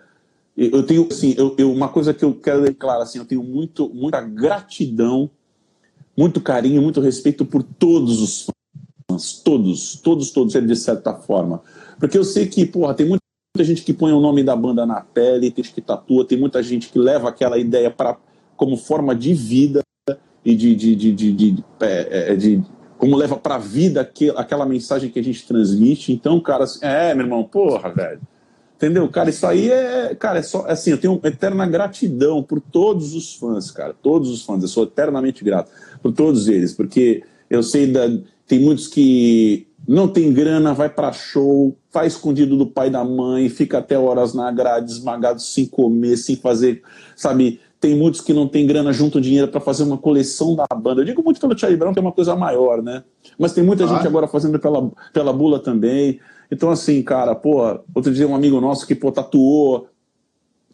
eu 0.55 0.83
tenho 0.83 1.07
assim, 1.09 1.33
eu, 1.37 1.55
eu, 1.57 1.71
uma 1.71 1.89
coisa 1.89 2.13
que 2.13 2.23
eu 2.23 2.33
quero 2.35 2.63
declarar 2.63 3.03
assim, 3.03 3.17
eu 3.17 3.25
tenho 3.25 3.41
muito, 3.41 3.89
muita 3.89 4.21
gratidão, 4.21 5.29
muito 6.15 6.41
carinho, 6.41 6.81
muito 6.81 6.99
respeito 6.99 7.45
por 7.45 7.63
todos 7.63 8.21
os 8.21 8.47
todos, 9.43 9.95
todos, 10.01 10.31
todos, 10.31 10.53
de 10.53 10.75
certa 10.75 11.13
forma. 11.13 11.61
Porque 11.99 12.17
eu 12.17 12.23
sei 12.23 12.47
que, 12.47 12.65
porra, 12.65 12.93
tem 12.93 13.07
muita 13.07 13.21
gente 13.59 13.83
que 13.83 13.93
põe 13.93 14.13
o 14.13 14.19
nome 14.19 14.43
da 14.43 14.55
banda 14.55 14.85
na 14.85 15.01
pele, 15.01 15.51
tem 15.51 15.63
que 15.63 15.81
tatua, 15.81 16.25
tem 16.25 16.37
muita 16.37 16.61
gente 16.61 16.89
que 16.89 16.99
leva 16.99 17.29
aquela 17.29 17.57
ideia 17.57 17.89
para 17.89 18.17
como 18.55 18.77
forma 18.77 19.15
de 19.15 19.33
vida 19.33 19.81
e 20.43 20.55
de, 20.55 20.75
de, 20.75 20.95
de, 20.95 21.11
de, 21.13 21.31
de, 21.33 21.63
é, 21.79 22.33
é 22.33 22.35
de 22.35 22.61
como 22.97 23.15
leva 23.15 23.37
para 23.37 23.55
a 23.55 23.59
vida 23.59 24.09
aquela 24.35 24.65
mensagem 24.65 25.09
que 25.09 25.19
a 25.19 25.23
gente 25.23 25.47
transmite. 25.47 26.11
Então, 26.11 26.39
cara, 26.41 26.65
assim, 26.65 26.79
é, 26.81 27.13
meu 27.13 27.25
irmão, 27.25 27.43
porra, 27.43 27.89
velho. 27.93 28.19
Entendeu? 28.75 29.09
Cara, 29.09 29.29
isso 29.29 29.45
aí 29.45 29.69
é. 29.69 30.15
Cara, 30.15 30.39
é 30.39 30.41
só. 30.41 30.65
Assim, 30.65 30.91
eu 30.91 30.97
tenho 30.97 31.19
eterna 31.23 31.65
gratidão 31.65 32.41
por 32.41 32.61
todos 32.61 33.13
os 33.13 33.35
fãs, 33.35 33.71
cara. 33.71 33.93
Todos 33.93 34.29
os 34.29 34.43
fãs. 34.43 34.61
Eu 34.61 34.69
sou 34.69 34.83
eternamente 34.83 35.43
grato 35.43 35.69
por 36.01 36.13
todos 36.13 36.47
eles, 36.47 36.73
porque 36.73 37.23
eu 37.49 37.61
sei 37.61 37.87
da. 37.87 38.07
Tem 38.49 38.59
muitos 38.59 38.87
que 38.87 39.67
não 39.87 40.07
tem 40.07 40.33
grana, 40.33 40.73
vai 40.73 40.89
para 40.89 41.11
show, 41.11 41.77
faz 41.91 42.13
escondido 42.13 42.57
do 42.57 42.65
pai 42.65 42.87
e 42.87 42.91
da 42.91 43.03
mãe, 43.03 43.47
fica 43.47 43.77
até 43.77 43.95
horas 43.95 44.33
na 44.33 44.51
grade, 44.51 44.91
esmagado 44.91 45.39
sem 45.39 45.67
comer, 45.67 46.17
sem 46.17 46.35
fazer, 46.35 46.81
sabe? 47.15 47.59
Tem 47.79 47.95
muitos 47.95 48.21
que 48.21 48.33
não 48.33 48.47
tem 48.47 48.65
grana, 48.65 48.91
juntam 48.91 49.21
dinheiro 49.21 49.47
para 49.49 49.61
fazer 49.61 49.83
uma 49.83 49.99
coleção 49.99 50.55
da 50.55 50.65
banda. 50.75 51.01
Eu 51.01 51.05
digo 51.05 51.23
muito 51.23 51.39
pelo 51.39 51.55
Charlie 51.55 51.77
Brown, 51.77 51.93
que 51.93 51.99
é 51.99 52.01
uma 52.01 52.11
coisa 52.11 52.35
maior, 52.35 52.81
né? 52.81 53.03
Mas 53.37 53.53
tem 53.53 53.63
muita 53.63 53.83
ah. 53.83 53.87
gente 53.87 54.07
agora 54.07 54.27
fazendo 54.27 54.57
pela, 54.57 54.91
pela 55.13 55.31
bula 55.31 55.59
também. 55.59 56.19
Então, 56.51 56.71
assim, 56.71 57.03
cara, 57.03 57.35
pô, 57.35 57.79
outro 57.93 58.11
dia 58.11 58.27
um 58.27 58.35
amigo 58.35 58.59
nosso 58.59 58.87
que, 58.87 58.95
pô, 58.95 59.11
tatuou 59.11 59.87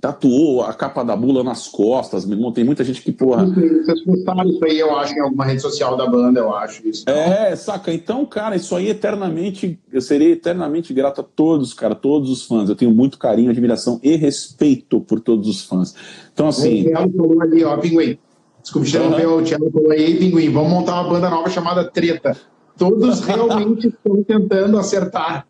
tatuou 0.06 0.62
a 0.62 0.72
capa 0.72 1.04
da 1.04 1.15
bula 1.15 1.44
nas 1.44 1.68
costas, 1.68 2.26
meu 2.26 2.38
irmão. 2.38 2.52
Tem 2.52 2.63
muita 2.63 2.84
gente 2.84 3.02
que, 3.02 3.12
porra. 3.12 3.48
Vocês 3.48 4.04
postaram 4.04 4.48
isso 4.48 4.63
aí, 4.63 4.80
eu 4.80 4.96
acho, 4.96 5.15
em 5.15 5.20
alguma 5.20 5.46
rede 5.46 5.63
social 5.63 5.98
da 5.98 6.06
banda, 6.06 6.39
eu 6.39 6.56
acho 6.56 6.88
isso. 6.88 7.10
É, 7.10 7.56
saca? 7.56 7.91
Então, 7.91 8.24
cara, 8.24 8.56
isso 8.56 8.76
aí 8.76 8.88
eternamente, 8.88 9.80
eu 9.91 10.02
serei 10.02 10.34
eternamente 10.34 10.94
grato 10.94 11.22
a 11.22 11.24
todos, 11.24 11.74
cara, 11.74 11.96
todos 11.96 12.30
os 12.30 12.44
fãs. 12.44 12.70
Eu 12.70 12.76
tenho 12.76 12.91
muito 12.91 13.18
carinho, 13.18 13.50
admiração 13.50 14.00
e 14.04 14.15
respeito 14.15 15.00
por 15.02 15.20
todos 15.20 15.48
os 15.48 15.63
fãs. 15.63 15.96
Então, 16.32 16.48
assim. 16.48 16.82
O 16.82 16.86
Thiago 16.86 17.18
falou 17.18 17.41
ali, 17.41 17.63
ó, 17.63 17.78
Pinguim. 17.78 18.20
Desculpa, 18.62 18.88
uhum. 18.88 19.38
o 19.38 19.44
Thiago 19.44 19.72
falou 19.72 19.91
aí, 19.91 20.20
Pinguim, 20.20 20.52
vamos 20.52 20.70
montar 20.70 21.02
uma 21.02 21.10
banda 21.10 21.32
nova 21.32 21.50
chamada 21.50 21.84
Treta. 21.84 22.38
Todos 22.78 23.22
realmente 23.22 23.88
estão 23.88 24.24
tentando 24.24 24.78
acertar. 24.78 25.48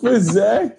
Pois 0.00 0.36
é, 0.36 0.74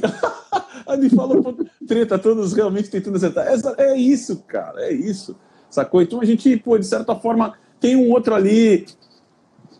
me 0.97 1.09
falou 1.09 1.55
treta, 1.87 2.19
todos 2.19 2.53
realmente 2.53 2.89
tentando 2.89 3.17
acertar. 3.17 3.47
É 3.77 3.95
isso, 3.97 4.43
cara, 4.47 4.81
é 4.81 4.93
isso. 4.93 5.35
Sacou? 5.69 6.01
Então 6.01 6.21
a 6.21 6.25
gente, 6.25 6.57
pô, 6.57 6.77
de 6.77 6.85
certa 6.85 7.15
forma, 7.15 7.53
tem 7.79 7.95
um 7.95 8.11
outro 8.11 8.35
ali 8.35 8.85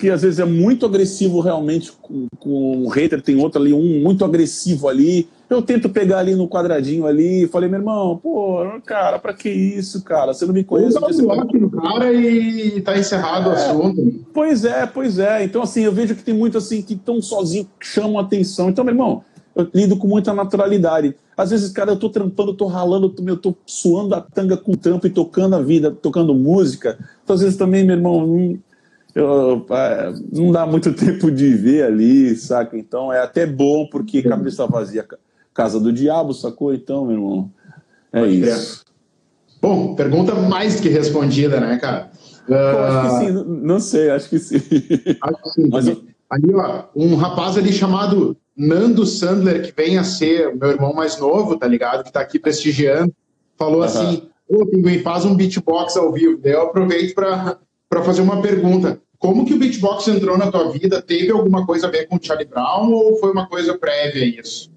que 0.01 0.09
às 0.09 0.23
vezes 0.23 0.39
é 0.39 0.45
muito 0.45 0.83
agressivo 0.83 1.41
realmente 1.41 1.91
com, 1.91 2.25
com 2.39 2.85
um 2.85 2.87
hater, 2.87 3.21
tem 3.21 3.39
outro 3.39 3.61
ali, 3.61 3.71
um 3.71 4.01
muito 4.01 4.25
agressivo 4.25 4.87
ali. 4.89 5.29
Eu 5.47 5.61
tento 5.61 5.89
pegar 5.89 6.17
ali 6.17 6.33
no 6.33 6.49
quadradinho 6.49 7.05
ali 7.05 7.43
e 7.43 7.47
falei, 7.47 7.69
meu 7.69 7.79
irmão, 7.79 8.17
pô, 8.17 8.63
cara, 8.83 9.19
pra 9.19 9.31
que 9.31 9.47
isso, 9.47 10.03
cara? 10.03 10.33
Você 10.33 10.43
não 10.47 10.55
me 10.55 10.63
conhece. 10.63 10.99
Dá 10.99 11.05
um 11.05 11.17
bloco 11.17 11.55
no 11.55 11.69
cara 11.69 12.11
e 12.11 12.81
tá 12.81 12.97
encerrado 12.97 13.49
é, 13.49 13.51
o 13.51 13.55
assunto. 13.55 14.25
Pois 14.33 14.65
é, 14.65 14.87
pois 14.87 15.19
é. 15.19 15.43
Então, 15.43 15.61
assim, 15.61 15.83
eu 15.83 15.91
vejo 15.91 16.15
que 16.15 16.23
tem 16.23 16.33
muito 16.33 16.57
assim 16.57 16.81
que 16.81 16.95
estão 16.95 17.21
sozinhos, 17.21 17.67
que 17.79 17.85
chamam 17.85 18.17
atenção. 18.17 18.69
Então, 18.69 18.83
meu 18.83 18.95
irmão, 18.95 19.23
eu 19.55 19.67
lido 19.71 19.97
com 19.97 20.07
muita 20.07 20.33
naturalidade. 20.33 21.15
Às 21.37 21.51
vezes, 21.51 21.69
cara, 21.71 21.91
eu 21.91 21.99
tô 21.99 22.09
trampando, 22.09 22.55
tô 22.55 22.65
ralando, 22.65 23.13
eu 23.27 23.37
tô 23.37 23.55
suando 23.67 24.15
a 24.15 24.21
tanga 24.21 24.57
com 24.57 24.73
trampo 24.73 25.05
e 25.05 25.11
tocando 25.11 25.55
a 25.55 25.61
vida, 25.61 25.91
tocando 25.91 26.33
música. 26.33 26.97
Então, 27.23 27.35
às 27.35 27.41
vezes 27.41 27.55
também, 27.55 27.83
meu 27.83 27.97
irmão, 27.97 28.25
não, 28.25 28.59
eu, 29.13 29.65
é, 29.69 30.13
não 30.31 30.51
dá 30.51 30.65
muito 30.65 30.93
tempo 30.95 31.31
de 31.31 31.53
ver 31.53 31.83
ali, 31.83 32.35
saca? 32.35 32.77
Então 32.77 33.11
é 33.11 33.19
até 33.19 33.45
bom, 33.45 33.87
porque 33.87 34.21
cabeça 34.21 34.65
vazia, 34.67 35.05
casa 35.53 35.79
do 35.79 35.91
diabo, 35.91 36.33
sacou? 36.33 36.73
Então, 36.73 37.05
meu 37.05 37.15
irmão, 37.15 37.51
é 38.11 38.21
Pode 38.21 38.41
isso. 38.41 38.85
Bom, 39.61 39.95
pergunta 39.95 40.33
mais 40.33 40.79
que 40.79 40.89
respondida, 40.89 41.59
né, 41.59 41.77
cara? 41.77 42.09
Uh... 42.49 42.55
acho 42.55 43.19
que 43.19 43.25
sim, 43.25 43.45
não 43.61 43.79
sei, 43.79 44.09
acho 44.09 44.29
que 44.29 44.39
sim. 44.39 44.55
Acho 45.21 45.43
que 45.43 45.49
sim. 45.51 45.69
Mas 45.69 45.87
eu... 45.87 46.03
Ali, 46.29 46.53
ó, 46.55 46.85
um 46.95 47.15
rapaz 47.15 47.57
ali 47.57 47.73
chamado 47.73 48.37
Nando 48.55 49.05
Sandler, 49.05 49.63
que 49.63 49.73
vem 49.75 49.97
a 49.97 50.03
ser 50.03 50.55
meu 50.55 50.69
irmão 50.69 50.93
mais 50.93 51.19
novo, 51.19 51.57
tá 51.57 51.67
ligado? 51.67 52.03
Que 52.03 52.11
tá 52.11 52.21
aqui 52.21 52.39
prestigiando, 52.39 53.13
falou 53.57 53.79
uhum. 53.79 53.83
assim: 53.83 54.23
Ô, 54.47 54.65
Pinguim, 54.65 54.99
faz 54.99 55.25
um 55.25 55.35
beatbox 55.35 55.95
ao 55.97 56.11
vivo. 56.11 56.39
Daí 56.41 56.53
eu 56.53 56.63
aproveito 56.63 57.13
para 57.91 58.01
fazer 58.03 58.21
uma 58.21 58.41
pergunta. 58.41 59.01
Como 59.19 59.45
que 59.45 59.53
o 59.53 59.59
beatbox 59.59 60.07
entrou 60.07 60.37
na 60.37 60.49
tua 60.49 60.71
vida? 60.71 61.01
Teve 61.01 61.29
alguma 61.29 61.65
coisa 61.65 61.87
a 61.87 61.91
ver 61.91 62.07
com 62.07 62.15
o 62.15 62.19
Charlie 62.23 62.47
Brown 62.47 62.89
ou 62.89 63.17
foi 63.19 63.33
uma 63.33 63.47
coisa 63.47 63.77
prévia 63.77 64.23
a 64.23 64.25
isso? 64.25 64.71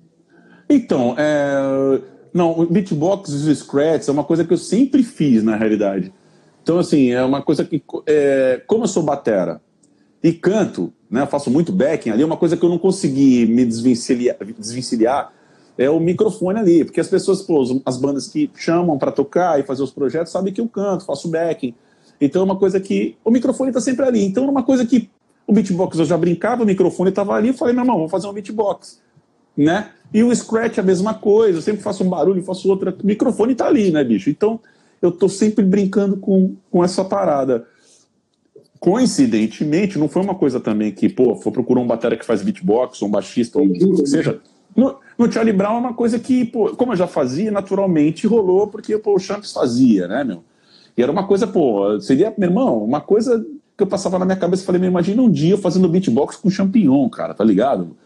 Então, 0.68 1.14
é... 1.16 2.00
não, 2.34 2.58
o 2.58 2.66
beatbox 2.66 3.30
e 3.30 3.50
os 3.50 3.58
scratch 3.60 4.08
é 4.08 4.10
uma 4.10 4.24
coisa 4.24 4.44
que 4.44 4.52
eu 4.52 4.58
sempre 4.58 5.04
fiz, 5.04 5.44
na 5.44 5.54
realidade. 5.54 6.12
Então, 6.60 6.76
assim, 6.80 7.12
é 7.12 7.22
uma 7.22 7.40
coisa 7.40 7.64
que, 7.64 7.80
é... 8.04 8.60
como 8.66 8.82
eu 8.82 8.88
sou 8.88 9.04
batera 9.04 9.60
e 10.20 10.32
canto, 10.32 10.92
né? 11.08 11.22
Eu 11.22 11.28
faço 11.28 11.52
muito 11.52 11.70
backing 11.70 12.10
ali, 12.10 12.24
uma 12.24 12.36
coisa 12.36 12.56
que 12.56 12.64
eu 12.64 12.68
não 12.68 12.78
consegui 12.78 13.46
me 13.46 13.64
desvencilhar, 13.64 14.36
desvencilhar 14.58 15.32
é 15.78 15.88
o 15.88 16.00
microfone 16.00 16.58
ali, 16.58 16.84
porque 16.84 17.00
as 17.00 17.08
pessoas, 17.08 17.42
pô, 17.42 17.62
as 17.86 17.96
bandas 17.96 18.26
que 18.26 18.50
chamam 18.56 18.98
para 18.98 19.12
tocar 19.12 19.60
e 19.60 19.62
fazer 19.62 19.84
os 19.84 19.92
projetos 19.92 20.32
sabem 20.32 20.52
que 20.52 20.60
eu 20.60 20.68
canto, 20.68 21.04
faço 21.04 21.28
backing. 21.28 21.74
Então 22.24 22.42
é 22.42 22.44
uma 22.44 22.56
coisa 22.56 22.80
que 22.80 23.16
o 23.24 23.30
microfone 23.30 23.70
está 23.70 23.80
sempre 23.80 24.04
ali. 24.04 24.24
Então 24.24 24.44
é 24.44 24.50
uma 24.50 24.62
coisa 24.62 24.84
que 24.84 25.10
o 25.46 25.52
beatbox 25.52 25.98
eu 25.98 26.04
já 26.04 26.16
brincava, 26.16 26.62
o 26.62 26.66
microfone 26.66 27.10
estava 27.10 27.34
ali, 27.34 27.48
eu 27.48 27.54
falei, 27.54 27.74
meu 27.74 27.82
irmão, 27.82 27.96
vamos 27.96 28.10
fazer 28.10 28.26
um 28.26 28.32
beatbox. 28.32 29.00
né? 29.56 29.90
E 30.12 30.22
o 30.22 30.34
scratch 30.34 30.78
é 30.78 30.80
a 30.80 30.84
mesma 30.84 31.14
coisa, 31.14 31.58
eu 31.58 31.62
sempre 31.62 31.82
faço 31.82 32.04
um 32.04 32.08
barulho, 32.08 32.42
faço 32.42 32.68
outra. 32.68 32.96
O 33.02 33.06
microfone 33.06 33.54
tá 33.54 33.66
ali, 33.66 33.90
né, 33.90 34.02
bicho? 34.04 34.30
Então, 34.30 34.60
eu 35.02 35.10
tô 35.12 35.28
sempre 35.28 35.64
brincando 35.64 36.16
com, 36.16 36.54
com 36.70 36.82
essa 36.84 37.04
parada. 37.04 37.66
Coincidentemente, 38.78 39.98
não 39.98 40.08
foi 40.08 40.22
uma 40.22 40.34
coisa 40.34 40.60
também 40.60 40.92
que, 40.92 41.08
pô, 41.08 41.36
foi 41.36 41.52
procurar 41.52 41.80
um 41.80 41.86
batera 41.86 42.16
que 42.16 42.24
faz 42.24 42.42
beatbox, 42.42 43.02
ou 43.02 43.08
um 43.08 43.10
baixista, 43.10 43.58
ou 43.58 43.68
que 43.68 44.06
seja. 44.06 44.40
No, 44.76 44.96
no 45.18 45.30
Charlie 45.30 45.52
Brown 45.52 45.76
é 45.76 45.80
uma 45.80 45.94
coisa 45.94 46.18
que, 46.18 46.44
pô, 46.44 46.74
como 46.76 46.92
eu 46.92 46.96
já 46.96 47.06
fazia, 47.06 47.50
naturalmente 47.50 48.26
rolou, 48.26 48.66
porque 48.66 48.98
pô, 48.98 49.14
o 49.14 49.18
Champs 49.18 49.52
fazia, 49.52 50.08
né, 50.08 50.24
meu? 50.24 50.44
E 50.96 51.02
era 51.02 51.10
uma 51.10 51.26
coisa, 51.26 51.46
pô, 51.46 52.00
seria, 52.00 52.32
meu 52.36 52.48
irmão, 52.48 52.84
uma 52.84 53.00
coisa 53.00 53.44
que 53.76 53.82
eu 53.82 53.86
passava 53.86 54.18
na 54.18 54.24
minha 54.24 54.36
cabeça 54.36 54.62
e 54.62 54.66
falei, 54.66 54.80
me 54.80 54.86
imagina 54.86 55.20
um 55.20 55.30
dia 55.30 55.58
fazendo 55.58 55.88
beatbox 55.88 56.36
com 56.36 56.48
champignon, 56.48 57.08
cara, 57.08 57.34
tá 57.34 57.42
ligado? 57.42 57.96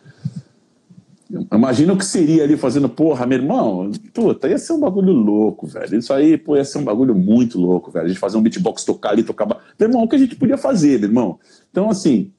Imagina 1.53 1.93
o 1.93 1.99
que 1.99 2.07
seria 2.07 2.43
ali 2.43 2.57
fazendo, 2.57 2.89
porra, 2.89 3.27
meu 3.27 3.39
irmão, 3.39 3.91
puta, 4.15 4.49
ia 4.49 4.57
ser 4.57 4.73
um 4.73 4.81
bagulho 4.81 5.13
louco, 5.13 5.67
velho. 5.67 5.99
Isso 5.99 6.11
aí, 6.15 6.39
pô, 6.39 6.57
ia 6.57 6.65
ser 6.65 6.79
um 6.79 6.85
bagulho 6.85 7.15
muito 7.15 7.61
louco, 7.61 7.91
velho. 7.91 8.07
A 8.07 8.09
gente 8.09 8.19
fazer 8.19 8.39
um 8.39 8.43
beatbox, 8.43 8.83
tocar 8.83 9.11
ali, 9.11 9.23
tocar. 9.23 9.47
Meu 9.47 9.89
irmão, 9.89 10.05
o 10.05 10.09
que 10.09 10.17
a 10.17 10.19
gente 10.19 10.37
podia 10.37 10.57
fazer, 10.57 10.99
meu 10.99 11.11
irmão? 11.11 11.39
Então, 11.71 11.91
assim, 11.91 12.33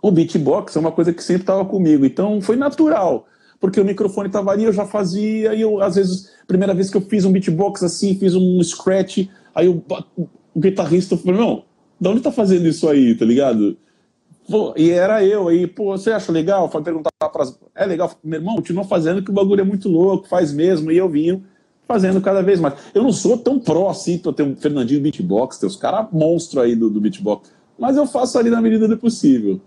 o 0.00 0.12
beatbox 0.12 0.76
é 0.76 0.78
uma 0.78 0.92
coisa 0.92 1.12
que 1.12 1.22
sempre 1.22 1.42
estava 1.42 1.64
comigo. 1.64 2.04
Então, 2.04 2.40
foi 2.40 2.54
natural, 2.54 3.26
porque 3.58 3.80
o 3.80 3.84
microfone 3.84 4.28
estava 4.28 4.52
ali, 4.52 4.62
eu 4.62 4.72
já 4.72 4.86
fazia, 4.86 5.52
e 5.52 5.60
eu, 5.60 5.82
às 5.82 5.96
vezes, 5.96 6.30
primeira 6.46 6.72
vez 6.72 6.90
que 6.90 6.96
eu 6.96 7.00
fiz 7.00 7.24
um 7.24 7.32
beatbox 7.32 7.82
assim, 7.82 8.14
fiz 8.14 8.36
um 8.36 8.62
scratch, 8.62 9.26
aí 9.54 9.68
o, 9.68 9.82
o 10.16 10.28
guitarrista 10.58 11.16
falou, 11.16 11.40
não, 11.40 11.64
de 12.00 12.08
onde 12.08 12.20
tá 12.20 12.32
fazendo 12.32 12.66
isso 12.66 12.88
aí, 12.88 13.14
tá 13.14 13.24
ligado? 13.24 13.76
Pô, 14.48 14.74
e 14.76 14.90
era 14.90 15.24
eu 15.24 15.48
aí, 15.48 15.66
pô, 15.66 15.96
você 15.96 16.10
acha 16.10 16.32
legal? 16.32 16.68
Foi 16.68 16.82
perguntar 16.82 17.10
para 17.20 17.46
É 17.74 17.86
legal, 17.86 18.10
meu 18.24 18.40
irmão, 18.40 18.56
continua 18.56 18.84
fazendo 18.84 19.22
que 19.22 19.30
o 19.30 19.34
bagulho 19.34 19.60
é 19.60 19.64
muito 19.64 19.88
louco, 19.88 20.26
faz 20.26 20.52
mesmo, 20.52 20.90
e 20.90 20.96
eu 20.96 21.08
vinha 21.08 21.40
fazendo 21.86 22.20
cada 22.20 22.40
vez 22.40 22.60
mais. 22.60 22.74
Eu 22.94 23.02
não 23.02 23.12
sou 23.12 23.36
tão 23.36 23.58
pró 23.58 23.88
assim 23.88 24.18
pra 24.18 24.32
ter 24.32 24.44
um 24.44 24.56
Fernandinho 24.56 25.00
Beatbox, 25.00 25.58
tem 25.58 25.68
os 25.68 25.76
caras 25.76 26.06
monstro 26.12 26.60
aí 26.60 26.76
do, 26.76 26.88
do 26.88 27.00
beatbox, 27.00 27.52
mas 27.78 27.96
eu 27.96 28.06
faço 28.06 28.38
ali 28.38 28.48
na 28.48 28.60
medida 28.60 28.86
do 28.86 28.96
possível. 28.96 29.60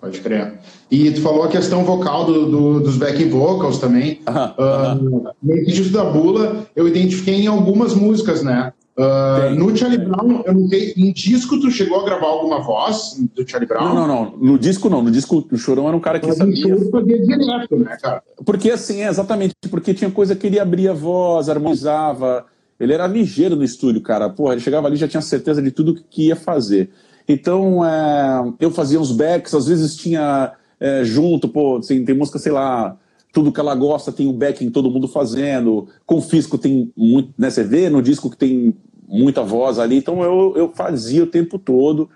Pode 0.00 0.20
crer. 0.20 0.58
E 0.90 1.10
tu 1.10 1.20
falou 1.20 1.42
a 1.44 1.48
questão 1.48 1.84
vocal 1.84 2.24
do, 2.24 2.50
do, 2.50 2.80
dos 2.80 2.96
backing 2.96 3.28
vocals 3.28 3.78
também. 3.78 4.20
uh, 4.26 5.30
nesse 5.42 5.72
disco 5.72 5.92
da 5.92 6.04
Bula, 6.04 6.66
eu 6.74 6.88
identifiquei 6.88 7.34
em 7.34 7.46
algumas 7.46 7.94
músicas, 7.94 8.42
né? 8.42 8.72
Uh, 9.00 9.54
no 9.54 9.74
Charlie 9.74 9.96
Brown, 9.96 10.42
eu 10.44 10.52
não 10.52 10.68
sei, 10.68 10.92
em 10.94 11.10
disco 11.10 11.58
tu 11.58 11.70
chegou 11.70 12.00
a 12.00 12.04
gravar 12.04 12.26
alguma 12.26 12.60
voz 12.60 13.16
do 13.34 13.48
Charlie 13.48 13.66
Brown? 13.66 13.82
Não, 13.82 13.94
não, 13.94 14.06
não. 14.06 14.36
No 14.36 14.58
disco 14.58 14.90
não. 14.90 15.02
No 15.02 15.10
disco 15.10 15.46
o 15.50 15.56
Chorão 15.56 15.88
era 15.88 15.96
um 15.96 16.00
cara 16.00 16.20
que 16.20 16.26
Mas 16.26 16.36
sabia. 16.36 16.76
fazia 16.90 17.26
direto, 17.26 17.76
né, 17.78 17.96
cara? 17.96 18.22
Porque 18.44 18.70
assim, 18.70 19.02
é, 19.02 19.08
exatamente, 19.08 19.54
porque 19.70 19.94
tinha 19.94 20.10
coisa 20.10 20.36
que 20.36 20.46
ele 20.46 20.60
abria 20.60 20.90
a 20.90 20.94
voz, 20.94 21.48
harmonizava. 21.48 22.44
Ele 22.78 22.92
era 22.92 23.06
ligeiro 23.06 23.56
no 23.56 23.64
estúdio, 23.64 24.02
cara. 24.02 24.28
Porra, 24.28 24.52
ele 24.52 24.60
chegava 24.60 24.86
ali 24.86 24.96
já 24.96 25.08
tinha 25.08 25.22
certeza 25.22 25.62
de 25.62 25.70
tudo 25.70 25.94
que 26.10 26.26
ia 26.26 26.36
fazer. 26.36 26.90
Então, 27.26 27.82
é, 27.82 28.52
eu 28.60 28.70
fazia 28.70 29.00
uns 29.00 29.12
backs, 29.12 29.54
às 29.54 29.66
vezes 29.66 29.96
tinha 29.96 30.52
é, 30.78 31.04
junto, 31.04 31.48
pô, 31.48 31.78
assim, 31.78 32.04
tem 32.04 32.14
música, 32.14 32.38
sei 32.38 32.52
lá, 32.52 32.98
tudo 33.32 33.52
que 33.52 33.60
ela 33.60 33.74
gosta 33.74 34.12
tem 34.12 34.26
o 34.28 34.32
backing 34.32 34.70
todo 34.70 34.90
mundo 34.90 35.08
fazendo. 35.08 35.88
Confisco 36.04 36.58
tem 36.58 36.92
muito, 36.96 37.32
né? 37.38 37.48
Você 37.48 37.64
vê 37.64 37.88
no 37.88 38.02
disco 38.02 38.28
que 38.28 38.36
tem 38.36 38.74
muita 39.10 39.42
voz 39.42 39.78
ali, 39.78 39.96
então 39.96 40.22
eu, 40.22 40.54
eu 40.56 40.72
fazia 40.72 41.24
o 41.24 41.26
tempo 41.26 41.58
todo. 41.58 42.08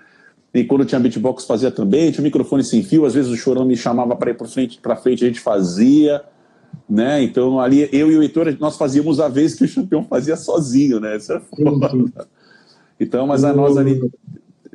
E 0.54 0.62
quando 0.62 0.84
tinha 0.84 1.00
beatbox 1.00 1.44
fazia 1.44 1.70
também, 1.70 2.12
tinha 2.12 2.22
microfone 2.22 2.62
sem 2.62 2.82
fio, 2.82 3.04
às 3.04 3.14
vezes 3.14 3.30
o 3.30 3.36
Chorão 3.36 3.64
me 3.64 3.76
chamava 3.76 4.14
para 4.14 4.30
ir 4.30 4.34
para 4.34 4.46
frente, 4.46 4.78
para 4.80 4.94
frente, 4.94 5.24
a 5.24 5.26
gente 5.26 5.40
fazia, 5.40 6.22
né? 6.88 7.22
Então 7.24 7.58
ali 7.58 7.88
eu 7.92 8.12
e 8.12 8.16
o 8.16 8.22
Heitor, 8.22 8.56
nós 8.60 8.76
fazíamos 8.76 9.18
a 9.18 9.28
vez 9.28 9.54
que 9.54 9.64
o 9.64 9.74
campeão 9.74 10.04
fazia 10.04 10.36
sozinho, 10.36 11.00
né? 11.00 11.16
Isso 11.16 11.32
é 11.32 11.40
foda. 11.40 11.90
Então, 13.00 13.26
mas 13.26 13.42
a 13.42 13.52
nós 13.52 13.76
ali 13.76 14.00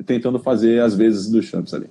tentando 0.04 0.38
fazer 0.38 0.82
as 0.82 0.94
vezes 0.94 1.30
do 1.30 1.42
Champs 1.42 1.72
ali. 1.72 1.86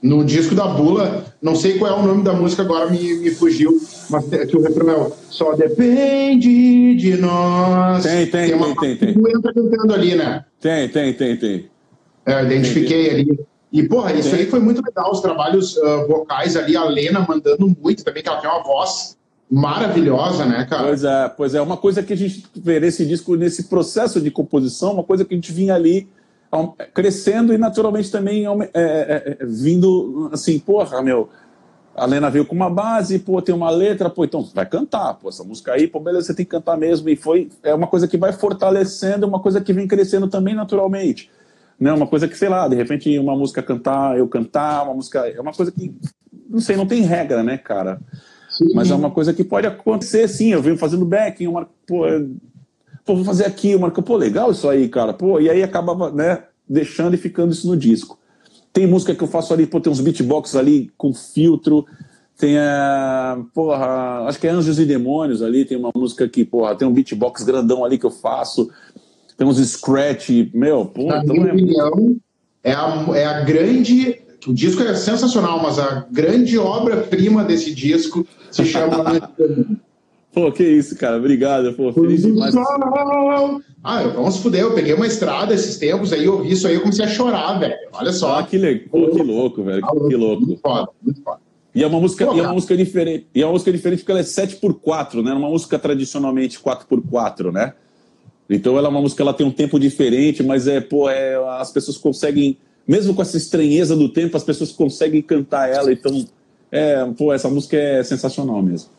No 0.00 0.24
disco 0.24 0.54
da 0.54 0.66
Bula, 0.66 1.24
não 1.40 1.56
sei 1.56 1.78
qual 1.78 1.90
é 1.90 2.00
o 2.00 2.06
nome 2.06 2.22
da 2.22 2.32
música, 2.32 2.62
agora 2.62 2.90
me, 2.90 3.20
me 3.20 3.30
fugiu, 3.30 3.80
mas 4.10 4.24
que 4.26 4.56
o 4.56 4.62
refrão 4.62 5.06
é 5.06 5.12
só 5.30 5.54
depende 5.54 6.94
de 6.94 7.16
nós. 7.16 8.02
Tem, 8.02 8.26
tem, 8.26 8.46
tem, 8.46 8.54
uma, 8.54 8.66
tem, 8.80 8.96
tem. 8.96 9.14
tem. 9.14 9.32
Entra 9.36 9.52
cantando 9.52 9.94
ali, 9.94 10.14
né? 10.14 10.44
Tem, 10.60 10.88
tem, 10.88 11.12
tem, 11.12 11.36
tem. 11.36 11.70
É, 12.26 12.42
identifiquei 12.44 13.04
tem, 13.04 13.14
ali. 13.14 13.40
E, 13.72 13.82
porra, 13.88 14.12
isso 14.12 14.30
tem. 14.30 14.40
aí 14.40 14.46
foi 14.46 14.60
muito 14.60 14.82
legal, 14.84 15.10
os 15.10 15.20
trabalhos 15.20 15.76
uh, 15.76 16.06
vocais 16.06 16.56
ali, 16.56 16.76
a 16.76 16.84
Lena 16.84 17.24
mandando 17.28 17.74
muito 17.82 18.04
também, 18.04 18.22
que 18.22 18.28
ela 18.28 18.40
tem 18.40 18.48
uma 18.48 18.62
voz 18.62 19.16
maravilhosa, 19.50 20.44
né, 20.44 20.64
cara? 20.68 20.84
Pois 20.84 21.04
é, 21.04 21.28
pois 21.36 21.54
é, 21.54 21.60
uma 21.60 21.76
coisa 21.76 22.02
que 22.02 22.12
a 22.12 22.16
gente 22.16 22.44
vê 22.56 22.80
nesse 22.80 23.04
disco, 23.04 23.36
nesse 23.36 23.64
processo 23.64 24.20
de 24.20 24.30
composição, 24.30 24.94
uma 24.94 25.04
coisa 25.04 25.24
que 25.24 25.34
a 25.34 25.36
gente 25.36 25.52
vinha 25.52 25.74
ali 25.74 26.08
crescendo 26.92 27.52
e 27.52 27.58
naturalmente 27.58 28.10
também 28.10 28.46
é, 28.46 28.50
é, 28.74 29.36
é, 29.40 29.44
vindo 29.44 30.30
assim, 30.32 30.58
porra, 30.58 31.02
meu, 31.02 31.28
a 31.96 32.06
Lena 32.06 32.30
veio 32.30 32.44
com 32.44 32.54
uma 32.54 32.68
base, 32.68 33.18
pô, 33.18 33.40
tem 33.40 33.54
uma 33.54 33.70
letra, 33.70 34.10
pô, 34.10 34.24
então 34.24 34.42
vai 34.54 34.66
cantar, 34.66 35.14
pô, 35.14 35.28
essa 35.28 35.44
música 35.44 35.72
aí, 35.72 35.86
pô, 35.86 36.00
beleza, 36.00 36.26
você 36.26 36.34
tem 36.34 36.44
que 36.44 36.50
cantar 36.50 36.76
mesmo, 36.76 37.08
e 37.08 37.16
foi, 37.16 37.48
é 37.62 37.72
uma 37.74 37.86
coisa 37.86 38.08
que 38.08 38.16
vai 38.16 38.32
fortalecendo, 38.32 39.26
uma 39.26 39.40
coisa 39.40 39.60
que 39.60 39.72
vem 39.72 39.86
crescendo 39.86 40.28
também 40.28 40.54
naturalmente, 40.54 41.30
né, 41.78 41.92
uma 41.92 42.06
coisa 42.06 42.26
que, 42.26 42.36
sei 42.36 42.48
lá, 42.48 42.66
de 42.66 42.74
repente 42.74 43.16
uma 43.18 43.36
música 43.36 43.62
cantar, 43.62 44.18
eu 44.18 44.26
cantar, 44.26 44.84
uma 44.84 44.94
música, 44.94 45.28
é 45.28 45.40
uma 45.40 45.52
coisa 45.52 45.70
que, 45.70 45.94
não 46.48 46.60
sei, 46.60 46.76
não 46.76 46.86
tem 46.86 47.02
regra, 47.02 47.42
né, 47.42 47.56
cara, 47.56 48.00
sim. 48.50 48.74
mas 48.74 48.90
é 48.90 48.94
uma 48.94 49.10
coisa 49.10 49.32
que 49.32 49.44
pode 49.44 49.66
acontecer, 49.66 50.28
sim, 50.28 50.52
eu 50.52 50.62
venho 50.62 50.76
fazendo 50.76 51.04
backing, 51.04 51.46
uma, 51.46 51.68
pô, 51.86 52.04
pô, 53.04 53.14
vou 53.14 53.24
fazer 53.24 53.46
aqui, 53.46 53.74
uma 53.74 53.90
pô, 53.90 54.16
legal 54.16 54.50
isso 54.50 54.68
aí, 54.68 54.88
cara, 54.88 55.12
pô, 55.12 55.38
e 55.38 55.48
aí 55.48 55.62
acabava, 55.62 56.10
né, 56.10 56.42
deixando 56.68 57.14
e 57.14 57.18
ficando 57.18 57.52
isso 57.52 57.68
no 57.68 57.76
disco. 57.76 58.18
Tem 58.74 58.86
música 58.86 59.14
que 59.14 59.22
eu 59.22 59.28
faço 59.28 59.54
ali, 59.54 59.66
pô, 59.66 59.80
tem 59.80 59.90
uns 59.90 60.00
beatbox 60.00 60.54
ali 60.54 60.90
com 60.98 61.14
filtro, 61.14 61.86
tem 62.36 62.58
a, 62.58 63.40
porra, 63.54 64.26
acho 64.26 64.38
que 64.38 64.46
é 64.46 64.50
Anjos 64.50 64.78
e 64.78 64.84
Demônios 64.84 65.42
ali, 65.42 65.64
tem 65.64 65.78
uma 65.78 65.92
música 65.94 66.28
que, 66.28 66.44
porra, 66.44 66.74
tem 66.74 66.86
um 66.86 66.92
beatbox 66.92 67.44
grandão 67.44 67.84
ali 67.84 67.96
que 67.96 68.04
eu 68.04 68.10
faço, 68.10 68.68
tem 69.38 69.46
uns 69.46 69.58
scratch, 69.64 70.28
meu, 70.52 70.84
pô, 70.84 71.06
Na 71.06 71.22
então 71.22 71.36
minha 71.36 71.48
é... 71.48 71.52
opinião, 71.52 72.16
é 72.62 72.72
a, 72.72 73.06
é 73.14 73.24
a 73.24 73.40
grande 73.42 74.20
o 74.46 74.52
disco 74.52 74.82
é 74.82 74.94
sensacional, 74.94 75.62
mas 75.62 75.78
a 75.78 76.06
grande 76.10 76.58
obra-prima 76.58 77.44
desse 77.44 77.74
disco 77.74 78.26
se 78.50 78.64
chama 78.66 79.04
Pô, 80.34 80.50
que 80.50 80.64
isso, 80.64 80.96
cara. 80.96 81.16
Obrigado. 81.16 81.72
Pô, 81.74 81.92
feliz 81.92 82.22
demais. 82.22 82.54
Ah, 83.84 84.02
vamos 84.02 84.38
fuder. 84.38 84.62
Eu 84.62 84.74
peguei 84.74 84.92
uma 84.92 85.06
estrada 85.06 85.54
esses 85.54 85.78
tempos 85.78 86.12
aí, 86.12 86.28
ouvi 86.28 86.50
isso 86.50 86.66
aí, 86.66 86.74
eu 86.74 86.80
comecei 86.80 87.04
a 87.04 87.08
chorar, 87.08 87.58
velho. 87.58 87.74
Olha 87.92 88.12
só. 88.12 88.38
Ah, 88.38 88.42
que, 88.42 88.58
le... 88.58 88.80
Pô, 88.80 89.10
que 89.10 89.22
louco, 89.22 89.62
velho. 89.62 89.80
Que, 89.80 90.08
que 90.08 90.16
louco. 90.16 90.44
Muito 90.44 90.60
foda, 90.60 90.88
muito 91.00 91.22
foda. 91.22 91.38
E 91.72 91.82
é 91.82 91.86
uma 91.86 92.00
música, 92.00 92.26
Pô, 92.26 92.34
e 92.34 92.40
é 92.40 92.42
uma 92.42 92.54
música 92.54 92.76
diferente. 92.76 93.26
E 93.34 93.42
é 93.42 93.46
uma 93.46 93.52
música 93.52 93.70
diferente 93.70 94.00
porque 94.00 94.12
ela 94.12 94.20
é 94.20 94.24
7x4, 94.24 95.22
né? 95.22 95.32
Uma 95.32 95.48
música 95.48 95.78
tradicionalmente 95.78 96.58
4x4, 96.58 97.52
né? 97.52 97.72
Então 98.50 98.76
ela 98.76 98.88
é 98.88 98.90
uma 98.90 99.00
música, 99.00 99.22
ela 99.22 99.32
tem 99.32 99.46
um 99.46 99.50
tempo 99.50 99.78
diferente, 99.78 100.42
mas 100.42 100.66
é, 100.66 100.80
pô, 100.80 101.08
é, 101.08 101.36
as 101.58 101.70
pessoas 101.70 101.96
conseguem, 101.96 102.58
mesmo 102.86 103.14
com 103.14 103.22
essa 103.22 103.36
estranheza 103.36 103.96
do 103.96 104.08
tempo, 104.08 104.36
as 104.36 104.44
pessoas 104.44 104.70
conseguem 104.72 105.22
cantar 105.22 105.68
ela. 105.70 105.92
Então, 105.92 106.26
é, 106.70 107.04
pô, 107.16 107.32
essa 107.32 107.48
música 107.48 107.76
é 107.76 108.02
sensacional 108.02 108.62
mesmo. 108.62 108.90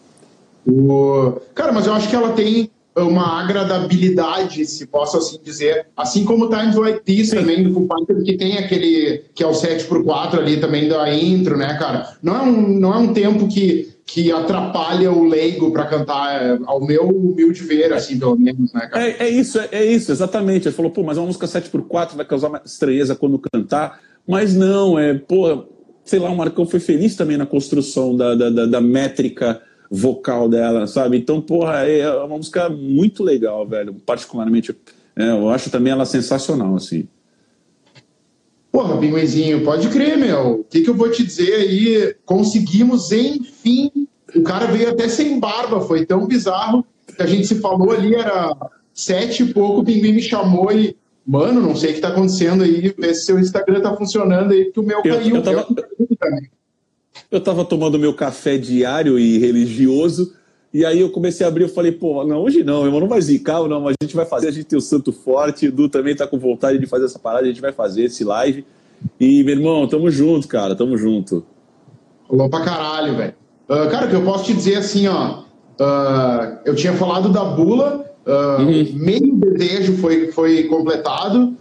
O... 0.68 1.40
Cara, 1.54 1.72
mas 1.72 1.86
eu 1.86 1.94
acho 1.94 2.10
que 2.10 2.16
ela 2.16 2.32
tem 2.32 2.70
uma 3.04 3.42
agradabilidade, 3.42 4.66
se 4.66 4.88
posso 4.88 5.18
assim 5.18 5.38
dizer, 5.44 5.88
assim 5.98 6.24
como 6.24 6.50
Times 6.50 6.76
Like 6.76 7.04
This 7.04 7.30
Sim. 7.30 7.38
também 7.38 7.64
do 7.64 7.74
Foo 7.74 7.88
Fighters, 7.88 8.24
que 8.24 8.38
tem 8.38 8.58
aquele 8.58 9.24
que 9.34 9.44
é 9.44 9.48
o 9.48 9.52
7x4 9.52 10.40
ali 10.40 10.58
também 10.58 10.88
da 10.88 11.14
intro, 11.14 11.58
né, 11.58 11.78
cara? 11.78 12.16
Não 12.24 12.36
é 12.36 12.42
um, 12.42 12.80
não 12.80 12.94
é 12.94 12.98
um 12.98 13.14
tempo 13.14 13.48
que, 13.50 13.94
que 14.06 14.32
atrapalha 14.32 15.12
o 15.12 15.28
leigo 15.28 15.72
para 15.72 15.86
cantar, 15.88 16.42
é, 16.42 16.58
ao 16.66 16.80
meu 16.80 17.10
humilde 17.10 17.64
ver, 17.64 17.92
assim, 17.92 18.18
pelo 18.18 18.38
menos, 18.38 18.72
né, 18.74 18.88
cara? 18.88 19.06
É, 19.06 19.24
é 19.24 19.30
isso, 19.30 19.60
é, 19.60 19.68
é, 19.74 19.86
isso, 19.86 20.12
exatamente. 20.14 20.70
Ele 20.70 20.76
falou, 20.76 20.92
pô, 20.92 21.04
mas 21.04 21.18
é 21.18 21.20
uma 21.20 21.28
música 21.28 21.48
7x4 21.48 22.16
vai 22.16 22.26
causar 22.26 22.48
uma 22.48 22.62
estranheza 22.66 23.14
quando 23.14 23.42
cantar, 23.52 24.00
mas 24.26 24.56
não, 24.56 24.98
é, 24.98 25.14
pô, 25.14 25.66
sei 26.06 26.20
lá, 26.20 26.30
o 26.30 26.38
Marcão 26.38 26.66
foi 26.66 26.80
feliz 26.80 27.14
também 27.18 27.36
na 27.36 27.46
construção 27.46 28.16
da, 28.16 28.36
da, 28.36 28.50
da, 28.50 28.66
da 28.68 28.82
métrica 28.82 29.62
vocal 29.96 30.50
dela, 30.50 30.86
sabe? 30.88 31.18
Então, 31.18 31.42
porra, 31.42 31.88
é 31.88 32.10
uma 32.10 32.38
música 32.38 32.70
muito 32.70 33.24
legal, 33.24 33.68
velho. 33.68 33.94
Particularmente, 34.06 34.76
é, 35.16 35.30
eu 35.30 35.50
acho 35.50 35.70
também 35.70 35.92
ela 35.92 36.06
sensacional, 36.06 36.76
assim. 36.76 37.08
Porra, 38.72 38.98
Pinguinzinho, 38.98 39.64
pode 39.64 39.88
crer, 39.88 40.18
meu. 40.18 40.60
O 40.60 40.64
que, 40.66 40.82
que 40.82 40.90
eu 40.90 40.96
vou 40.96 41.10
te 41.10 41.24
dizer 41.24 41.54
aí? 41.54 42.16
Conseguimos, 42.26 43.12
enfim. 43.12 43.90
O 44.36 44.44
cara 44.44 44.66
veio 44.66 44.90
até 44.90 45.08
sem 45.08 45.40
barba, 45.40 45.80
foi 45.80 46.06
tão 46.06 46.28
bizarro 46.28 46.86
que 47.16 47.24
a 47.24 47.26
gente 47.26 47.48
se 47.48 47.56
falou 47.56 47.92
ali, 47.92 48.14
era 48.14 48.54
sete 48.94 49.44
e 49.44 49.54
pouco, 49.54 49.80
o 49.80 49.86
Pinguim 49.86 50.14
me 50.14 50.22
chamou 50.22 50.72
e, 50.72 50.96
mano, 51.26 51.62
não 51.62 51.76
sei 51.76 51.92
o 51.92 51.94
que 51.96 52.02
tá 52.02 52.10
acontecendo 52.10 52.64
aí, 52.64 52.94
vê 52.98 53.14
se 53.14 53.26
seu 53.26 53.40
Instagram 53.40 53.82
tá 53.82 53.96
funcionando 53.96 54.52
aí, 54.52 54.72
que 54.72 54.80
o 54.80 54.84
meu 54.84 55.02
eu, 55.04 55.16
caiu. 55.16 55.36
Eu 55.38 55.44
tava... 55.44 55.68
eu 56.00 56.08
tava 57.44 57.66
tomando 57.66 58.00
meu 58.00 58.14
café 58.14 58.58
diário 58.58 59.20
e 59.20 59.38
religioso, 59.38 60.34
e 60.74 60.86
aí 60.86 61.00
eu 61.00 61.10
comecei 61.10 61.46
a 61.46 61.50
abrir, 61.50 61.64
eu 61.64 61.70
falei, 61.70 61.94
pô, 61.94 62.24
não, 62.26 62.42
hoje 62.42 62.62
não, 62.62 62.86
irmão, 62.86 63.00
não 63.00 63.08
vai 63.08 63.22
zicar, 63.22 63.64
não, 63.64 63.80
mas 63.80 63.96
a 63.98 64.04
gente 64.04 64.14
vai 64.14 64.26
fazer, 64.26 64.50
a 64.50 64.52
gente 64.52 64.66
tem 64.66 64.78
o 64.78 64.82
santo 64.82 65.14
forte, 65.14 65.68
Edu 65.68 65.88
também 65.88 66.14
tá 66.14 66.28
com 66.28 66.38
vontade 66.38 66.78
de 66.78 66.86
fazer 66.86 67.06
essa 67.06 67.18
parada, 67.18 67.46
a 67.46 67.48
gente 67.48 67.62
vai 67.62 67.72
fazer 67.72 68.04
esse 68.04 68.26
live. 68.26 68.66
E, 69.18 69.42
meu 69.44 69.56
irmão, 69.56 69.88
tamo 69.88 70.12
junto, 70.12 70.48
cara, 70.50 70.76
tamo 70.76 70.98
junto. 70.98 71.46
Falou 72.28 72.50
pra 72.50 72.62
caralho, 72.62 73.16
velho. 73.16 73.34
Uh, 73.70 73.90
cara, 73.90 74.08
o 74.08 74.10
que 74.10 74.16
eu 74.16 74.24
posso 74.26 74.44
te 74.44 74.54
dizer 74.54 74.76
assim, 74.76 75.08
ó, 75.08 75.44
uh, 75.80 76.58
eu 76.66 76.76
tinha 76.76 76.92
falado 76.94 77.30
da 77.30 77.46
bula, 77.46 78.06
uh, 78.26 78.62
uhum. 78.62 78.86
meio 78.96 79.34
desejo 79.36 79.96
foi, 79.98 80.32
foi 80.34 80.64
completado, 80.64 81.56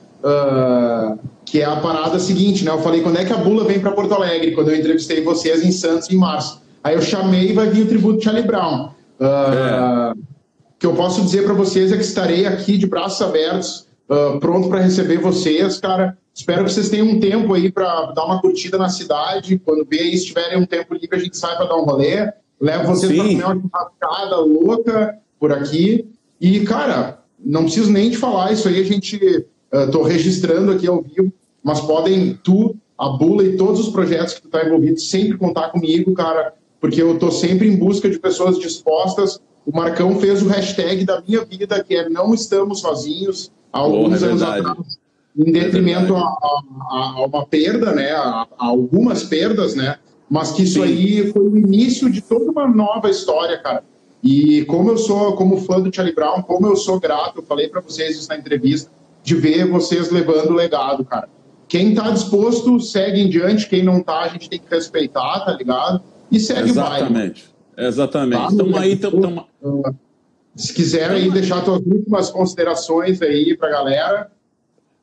que 1.44 1.60
é 1.60 1.64
a 1.64 1.76
parada 1.76 2.18
seguinte, 2.18 2.64
né? 2.64 2.70
Eu 2.70 2.78
falei, 2.78 3.02
quando 3.02 3.18
é 3.18 3.24
que 3.24 3.32
a 3.32 3.36
bula 3.36 3.64
vem 3.64 3.78
para 3.78 3.92
Porto 3.92 4.14
Alegre? 4.14 4.52
Quando 4.52 4.70
eu 4.70 4.76
entrevistei 4.76 5.22
vocês 5.22 5.64
em 5.64 5.70
Santos, 5.70 6.10
em 6.10 6.16
março. 6.16 6.62
Aí 6.82 6.94
eu 6.94 7.02
chamei 7.02 7.50
e 7.50 7.52
vai 7.52 7.68
vir 7.68 7.82
o 7.82 7.88
tributo 7.88 8.18
de 8.18 8.24
Charlie 8.24 8.46
Brown. 8.46 8.90
É. 9.20 10.12
O 10.12 10.78
que 10.78 10.86
eu 10.86 10.94
posso 10.94 11.22
dizer 11.22 11.44
para 11.44 11.54
vocês 11.54 11.92
é 11.92 11.96
que 11.96 12.02
estarei 12.02 12.46
aqui 12.46 12.76
de 12.76 12.86
braços 12.86 13.22
abertos, 13.22 13.86
pronto 14.40 14.68
para 14.68 14.80
receber 14.80 15.18
vocês, 15.18 15.78
cara. 15.78 16.18
Espero 16.34 16.64
que 16.64 16.72
vocês 16.72 16.88
tenham 16.90 17.06
um 17.06 17.20
tempo 17.20 17.54
aí 17.54 17.70
para 17.70 18.12
dar 18.12 18.24
uma 18.24 18.40
curtida 18.40 18.76
na 18.76 18.88
cidade. 18.88 19.58
Quando 19.64 19.86
aí, 19.92 20.18
se 20.18 20.26
tiverem 20.26 20.58
um 20.58 20.66
tempo 20.66 20.92
livre, 20.94 21.16
a 21.16 21.18
gente 21.18 21.36
sai 21.36 21.56
para 21.56 21.66
dar 21.66 21.76
um 21.76 21.84
rolê. 21.84 22.32
Levo 22.60 22.88
vocês 22.88 23.12
para 23.12 23.22
comer 23.22 23.44
uma 23.44 23.60
churrascada 23.62 24.36
louca 24.38 25.18
por 25.38 25.52
aqui. 25.52 26.06
E, 26.40 26.60
cara, 26.60 27.20
não 27.38 27.62
preciso 27.62 27.90
nem 27.90 28.10
de 28.10 28.16
falar 28.16 28.52
isso 28.52 28.68
aí, 28.68 28.80
a 28.80 28.84
gente. 28.84 29.46
Estou 29.74 30.02
uh, 30.02 30.04
registrando 30.04 30.72
aqui 30.72 30.86
ao 30.86 31.02
vivo, 31.02 31.32
mas 31.62 31.80
podem, 31.80 32.38
tu, 32.42 32.76
a 32.98 33.08
Bula 33.08 33.44
e 33.44 33.56
todos 33.56 33.80
os 33.80 33.88
projetos 33.88 34.34
que 34.34 34.42
tu 34.42 34.46
está 34.46 34.64
envolvido, 34.64 35.00
sempre 35.00 35.36
contar 35.36 35.70
comigo, 35.70 36.14
cara, 36.14 36.54
porque 36.80 37.02
eu 37.02 37.14
estou 37.14 37.30
sempre 37.30 37.68
em 37.68 37.76
busca 37.76 38.08
de 38.08 38.18
pessoas 38.18 38.58
dispostas. 38.58 39.40
O 39.66 39.74
Marcão 39.74 40.18
fez 40.20 40.42
o 40.42 40.48
hashtag 40.48 41.04
da 41.04 41.22
minha 41.26 41.44
vida, 41.44 41.82
que 41.82 41.96
é 41.96 42.08
Não 42.08 42.34
Estamos 42.34 42.80
Sozinhos, 42.80 43.50
há 43.72 43.78
alguns 43.78 44.22
é 44.22 44.26
anos 44.26 44.42
atrás 44.42 45.04
em 45.36 45.50
detrimento 45.50 46.14
a, 46.14 46.20
a, 46.20 46.62
a, 46.90 47.26
uma 47.26 47.44
perda, 47.44 47.92
né, 47.92 48.12
a, 48.12 48.46
a, 48.58 48.66
algumas 48.66 49.24
perdas, 49.24 49.74
né, 49.74 49.98
mas 50.30 50.52
que 50.52 50.62
isso 50.62 50.80
Sim. 50.80 50.84
aí 50.84 51.32
foi 51.32 51.42
o 51.42 51.56
início 51.56 52.10
de 52.10 52.20
toda 52.20 52.50
uma 52.50 52.68
nova 52.68 53.10
história, 53.10 53.58
cara. 53.58 53.82
E 54.22 54.64
como 54.64 54.90
eu 54.90 54.96
sou, 54.96 55.34
como 55.34 55.58
fã 55.58 55.80
do 55.80 55.94
Charlie 55.94 56.14
Brown, 56.14 56.40
como 56.42 56.66
eu 56.66 56.76
sou 56.76 56.98
grato, 56.98 57.40
eu 57.40 57.42
falei 57.42 57.68
para 57.68 57.82
vocês 57.82 58.16
isso 58.16 58.28
na 58.28 58.38
entrevista, 58.38 58.90
de 59.24 59.34
ver 59.34 59.66
vocês 59.68 60.10
levando 60.10 60.50
o 60.50 60.54
legado, 60.54 61.04
cara. 61.04 61.28
Quem 61.66 61.94
tá 61.94 62.10
disposto, 62.10 62.78
segue 62.78 63.22
em 63.22 63.28
diante, 63.28 63.68
quem 63.68 63.82
não 63.82 64.02
tá, 64.02 64.20
a 64.20 64.28
gente 64.28 64.50
tem 64.50 64.60
que 64.60 64.72
respeitar, 64.72 65.40
tá 65.40 65.52
ligado? 65.52 66.02
E 66.30 66.38
segue 66.38 66.68
Exatamente. 66.68 67.10
o 67.10 67.14
baile. 67.14 67.88
Exatamente. 67.88 68.42
Tá, 68.42 68.48
Estamos 68.48 68.78
aí, 68.78 68.96
tamo... 68.96 69.46
Se 70.54 70.72
quiser 70.72 71.10
aí 71.10 71.28
deixar 71.30 71.64
suas 71.64 71.80
últimas 71.80 72.30
considerações 72.30 73.20
aí 73.22 73.56
pra 73.56 73.70
galera, 73.70 74.30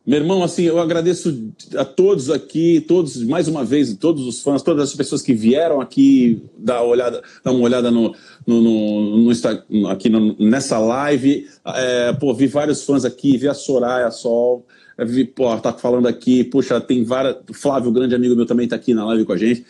meu 0.06 0.20
irmão, 0.20 0.44
assim, 0.44 0.64
eu 0.64 0.80
agradeço 0.80 1.54
a 1.78 1.86
todos 1.86 2.32
aqui, 2.32 2.84
todos, 2.88 3.22
mais 3.24 3.48
uma 3.48 3.64
vez, 3.64 3.96
todos 3.96 4.26
os 4.26 4.42
fãs, 4.42 4.64
todas 4.64 4.90
as 4.90 4.96
pessoas 4.96 5.22
que 5.22 5.32
vieram 5.32 5.80
aqui 5.80 6.42
dar, 6.58 6.82
uma 6.82 6.90
olhada, 6.90 7.22
dar 7.44 7.52
uma 7.52 7.64
olhada 7.64 7.92
no, 7.92 8.16
no, 8.48 8.62
no, 8.62 9.18
no 9.18 9.88
aqui 9.90 10.10
nessa 10.40 10.80
live. 10.80 11.48
É, 11.66 12.14
pô, 12.14 12.34
vi 12.34 12.48
vários 12.48 12.84
fãs 12.84 13.06
aqui, 13.06 13.38
vi 13.38 13.48
a 13.48 13.54
Soraya 13.54 14.10
Sol, 14.10 14.66
vi, 14.98 15.24
pô, 15.24 15.56
tá 15.58 15.72
falando 15.72 16.08
aqui, 16.08 16.44
puxa, 16.44 16.82
tem 16.82 17.04
várias. 17.04 17.38
Flávio, 17.54 17.92
grande 17.92 18.16
amigo 18.16 18.36
meu, 18.36 18.48
também 18.48 18.68
tá 18.68 18.78
aqui 18.78 18.96
na 18.96 19.06
live 19.06 19.24
com 19.24 19.34
a 19.34 19.38
gente. 19.38 19.64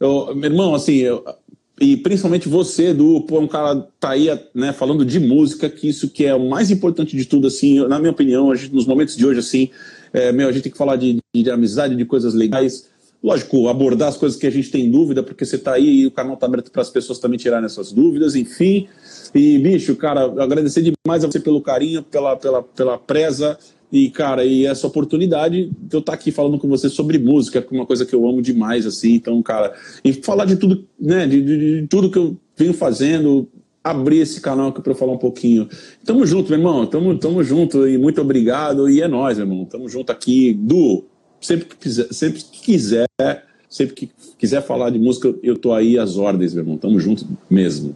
Eu, 0.00 0.34
meu 0.34 0.50
irmão, 0.50 0.74
assim, 0.74 0.96
eu, 0.96 1.22
e 1.80 1.96
principalmente 1.96 2.48
você, 2.48 2.88
Edu, 2.88 3.22
pô, 3.22 3.40
um 3.40 3.48
cara 3.48 3.86
tá 3.98 4.10
aí, 4.10 4.28
né, 4.54 4.72
falando 4.72 5.04
de 5.04 5.18
música, 5.18 5.68
que 5.68 5.88
isso 5.88 6.08
que 6.08 6.24
é 6.24 6.34
o 6.34 6.48
mais 6.48 6.70
importante 6.70 7.16
de 7.16 7.24
tudo, 7.24 7.48
assim, 7.48 7.86
na 7.88 7.98
minha 7.98 8.12
opinião, 8.12 8.50
a 8.52 8.54
gente, 8.54 8.72
nos 8.72 8.86
momentos 8.86 9.16
de 9.16 9.26
hoje, 9.26 9.40
assim, 9.40 9.70
é, 10.12 10.30
meu, 10.30 10.48
a 10.48 10.52
gente 10.52 10.62
tem 10.62 10.72
que 10.72 10.78
falar 10.78 10.96
de, 10.96 11.18
de, 11.34 11.42
de, 11.42 11.50
amizade, 11.50 11.96
de 11.96 12.04
coisas 12.04 12.32
legais, 12.32 12.88
lógico, 13.20 13.68
abordar 13.68 14.08
as 14.08 14.16
coisas 14.16 14.38
que 14.38 14.46
a 14.46 14.50
gente 14.50 14.70
tem 14.70 14.88
dúvida, 14.88 15.20
porque 15.20 15.44
você 15.44 15.58
tá 15.58 15.72
aí 15.72 16.02
e 16.02 16.06
o 16.06 16.12
canal 16.12 16.36
tá 16.36 16.46
aberto 16.46 16.70
para 16.70 16.82
as 16.82 16.90
pessoas 16.90 17.18
também 17.18 17.38
tirarem 17.38 17.66
essas 17.66 17.90
dúvidas, 17.90 18.36
enfim, 18.36 18.86
e, 19.34 19.58
bicho, 19.58 19.96
cara, 19.96 20.26
agradecer 20.40 20.80
demais 20.80 21.24
a 21.24 21.26
você 21.26 21.40
pelo 21.40 21.60
carinho, 21.60 22.04
pela, 22.04 22.36
pela, 22.36 22.62
pela 22.62 22.98
presa, 22.98 23.58
e, 23.94 24.10
cara, 24.10 24.44
e 24.44 24.66
essa 24.66 24.88
oportunidade 24.88 25.70
de 25.70 25.94
eu 25.94 26.00
estar 26.00 26.14
aqui 26.14 26.32
falando 26.32 26.58
com 26.58 26.66
você 26.66 26.88
sobre 26.88 27.16
música, 27.16 27.62
que 27.62 27.72
é 27.72 27.78
uma 27.78 27.86
coisa 27.86 28.04
que 28.04 28.12
eu 28.12 28.28
amo 28.28 28.42
demais, 28.42 28.86
assim. 28.86 29.14
Então, 29.14 29.40
cara, 29.40 29.72
e 30.04 30.12
falar 30.12 30.46
de 30.46 30.56
tudo, 30.56 30.84
né? 31.00 31.28
De, 31.28 31.40
de, 31.40 31.80
de 31.82 31.86
tudo 31.86 32.10
que 32.10 32.18
eu 32.18 32.36
venho 32.56 32.74
fazendo, 32.74 33.48
abrir 33.84 34.18
esse 34.18 34.40
canal 34.40 34.70
aqui 34.70 34.82
para 34.82 34.96
falar 34.96 35.12
um 35.12 35.18
pouquinho. 35.18 35.68
Tamo 36.04 36.26
junto, 36.26 36.48
meu 36.50 36.58
irmão. 36.58 36.84
Tamo, 36.86 37.16
tamo 37.16 37.44
junto 37.44 37.86
e 37.86 37.96
muito 37.96 38.20
obrigado. 38.20 38.90
E 38.90 39.00
é 39.00 39.06
nóis, 39.06 39.38
meu 39.38 39.46
irmão. 39.46 39.64
Tamo 39.64 39.88
junto 39.88 40.10
aqui. 40.10 40.52
Du, 40.52 41.04
sempre 41.40 41.66
que 41.66 41.76
quiser, 41.76 42.08
sempre 42.10 42.42
que 42.42 42.60
quiser, 42.62 43.06
sempre 43.70 43.94
que 43.94 44.10
quiser 44.36 44.60
falar 44.60 44.90
de 44.90 44.98
música, 44.98 45.32
eu 45.40 45.56
tô 45.56 45.72
aí 45.72 45.96
às 45.96 46.16
ordens, 46.16 46.52
meu 46.52 46.64
irmão. 46.64 46.76
Tamo 46.76 46.98
junto 46.98 47.24
mesmo. 47.48 47.94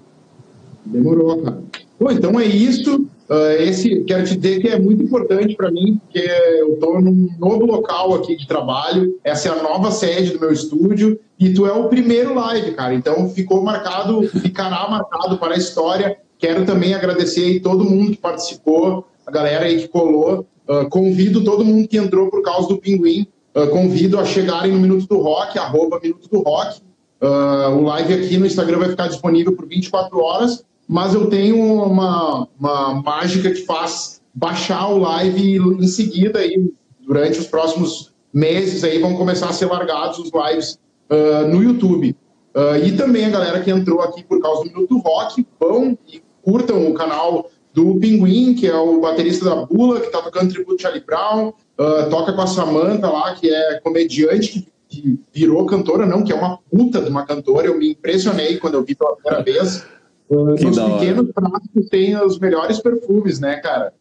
Demorou, 0.87 1.43
cara. 1.43 1.61
Bom, 1.99 2.11
então 2.13 2.39
é 2.39 2.47
isso. 2.47 3.05
Uh, 3.29 3.61
esse, 3.61 4.05
quero 4.05 4.25
te 4.25 4.37
dizer 4.37 4.59
que 4.59 4.69
é 4.69 4.79
muito 4.79 5.03
importante 5.03 5.55
para 5.55 5.71
mim, 5.71 6.01
porque 6.03 6.19
eu 6.19 6.73
estou 6.73 6.99
num 6.99 7.29
novo 7.39 7.67
local 7.67 8.15
aqui 8.15 8.35
de 8.35 8.47
trabalho, 8.47 9.19
essa 9.23 9.49
é 9.49 9.53
a 9.53 9.63
nova 9.63 9.91
sede 9.91 10.33
do 10.33 10.41
meu 10.41 10.51
estúdio, 10.51 11.21
e 11.39 11.53
tu 11.53 11.67
é 11.67 11.73
o 11.73 11.91
primeiro 11.91 12.35
live, 12.35 12.73
cara. 12.73 12.95
Então 12.95 13.29
ficou 13.29 13.63
marcado, 13.63 14.27
ficará 14.29 14.89
marcado 14.89 15.37
para 15.37 15.55
a 15.55 15.59
história. 15.59 16.17
Quero 16.39 16.65
também 16.65 16.95
agradecer 16.95 17.45
aí 17.45 17.61
todo 17.61 17.85
mundo 17.85 18.13
que 18.13 18.17
participou, 18.17 19.07
a 19.27 19.31
galera 19.31 19.67
aí 19.67 19.77
que 19.77 19.89
colou. 19.89 20.47
Uh, 20.67 20.89
convido 20.89 21.45
todo 21.45 21.65
mundo 21.65 21.87
que 21.87 21.99
entrou 21.99 22.31
por 22.31 22.43
causa 22.43 22.69
do 22.69 22.79
Pinguim, 22.79 23.27
uh, 23.55 23.67
convido 23.69 24.19
a 24.19 24.25
chegarem 24.25 24.73
no 24.73 24.81
Minuto 24.81 25.07
do 25.07 25.19
Rock, 25.19 25.59
arroba 25.59 26.01
Minuto 26.03 26.31
do 26.31 26.41
Rock. 26.41 26.81
o 27.21 27.83
live 27.83 28.15
aqui 28.15 28.39
no 28.39 28.47
Instagram 28.47 28.79
vai 28.79 28.89
ficar 28.89 29.09
disponível 29.09 29.55
por 29.55 29.67
24 29.67 30.19
horas 30.19 30.65
mas 30.89 31.13
eu 31.13 31.29
tenho 31.29 31.57
uma, 31.61 32.49
uma 32.59 32.95
mágica 33.03 33.51
que 33.51 33.67
faz 33.67 34.23
baixar 34.33 34.89
o 34.89 34.99
live 34.99 35.57
em 35.57 35.87
seguida 35.87 36.39
aí, 36.39 36.73
durante 37.01 37.39
os 37.39 37.47
próximos 37.47 38.15
meses 38.33 38.85
aí 38.85 38.99
vão 38.99 39.15
começar 39.17 39.49
a 39.49 39.53
ser 39.53 39.67
largados 39.67 40.19
os 40.19 40.31
lives 40.33 40.79
uh, 41.11 41.47
no 41.49 41.63
YouTube. 41.63 42.17
Uh, 42.55 42.85
e 42.85 42.97
também 42.97 43.25
a 43.25 43.31
galera 43.31 43.61
que 43.61 43.71
entrou 43.71 44.01
aqui 44.01 44.23
por 44.25 44.41
causa 44.41 44.65
do 44.65 44.69
Minuto 44.69 44.99
Rock, 44.99 45.47
vão 45.61 45.99
e 46.13 46.23
curtam 46.43 46.89
o 46.89 46.95
canal 46.95 47.51
do 47.73 47.97
Pinguim, 48.01 48.55
que 48.55 48.67
é 48.67 48.75
o 48.75 49.01
baterista 49.01 49.45
da 49.45 49.57
Bula, 49.67 50.01
que 50.01 50.07
está 50.07 50.23
tocando 50.23 50.53
tributo 50.53 50.81
Charlie 50.81 51.05
Brown, 51.05 51.49
uh, 51.49 52.11
toca 52.11 52.33
com 52.33 52.41
a 52.41 52.47
Samantha 52.47 53.09
lá, 53.09 53.35
que 53.35 53.49
é 53.53 53.81
comediante, 53.81 54.49
que, 54.49 54.69
que, 54.89 55.21
virou 55.33 55.67
cantora, 55.67 56.07
não, 56.07 56.25
que 56.25 56.33
é 56.33 56.35
uma 56.35 56.59
puta 56.71 57.01
de 57.01 57.11
uma 57.11 57.25
cantora. 57.25 57.67
Eu 57.67 57.79
me 57.79 57.93
impressionei 57.93 58.57
quando 58.57 58.75
eu 58.75 58.85
vi 58.85 58.95
pela 58.95 59.15
primeira 59.17 59.45
vez. 59.45 59.87
Uh, 60.31 60.63
nos 60.63 60.79
pequenos 60.79 61.31
frascos 61.33 61.89
tem 61.91 62.17
os 62.17 62.39
melhores 62.39 62.79
perfumes, 62.81 63.41
né, 63.41 63.57
cara? 63.57 63.93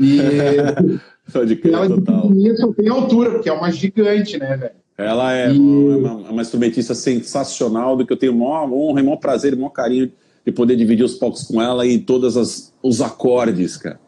E 0.00 0.18
de 1.46 1.56
crer, 1.56 1.74
ela 1.74 1.88
de 1.88 2.56
só 2.56 2.72
tem 2.72 2.88
altura, 2.88 3.30
porque 3.32 3.48
é 3.48 3.52
uma 3.52 3.70
gigante, 3.70 4.38
né, 4.38 4.56
velho? 4.56 4.74
Ela 4.96 5.34
é, 5.34 5.52
e... 5.52 5.58
uma, 5.58 6.14
uma, 6.30 6.42
instrumentista 6.42 6.94
sensacional, 6.94 7.96
do 7.96 8.06
que 8.06 8.12
eu 8.12 8.16
tenho 8.16 8.34
maior 8.34 8.70
honra, 8.72 9.02
maior 9.02 9.16
prazer, 9.16 9.56
maior 9.56 9.70
carinho 9.70 10.10
de 10.44 10.52
poder 10.52 10.76
dividir 10.76 11.04
os 11.04 11.14
palcos 11.14 11.42
com 11.42 11.60
ela 11.60 11.86
e 11.86 11.98
todos 11.98 12.72
os 12.82 13.00
acordes, 13.00 13.76
cara. 13.76 13.98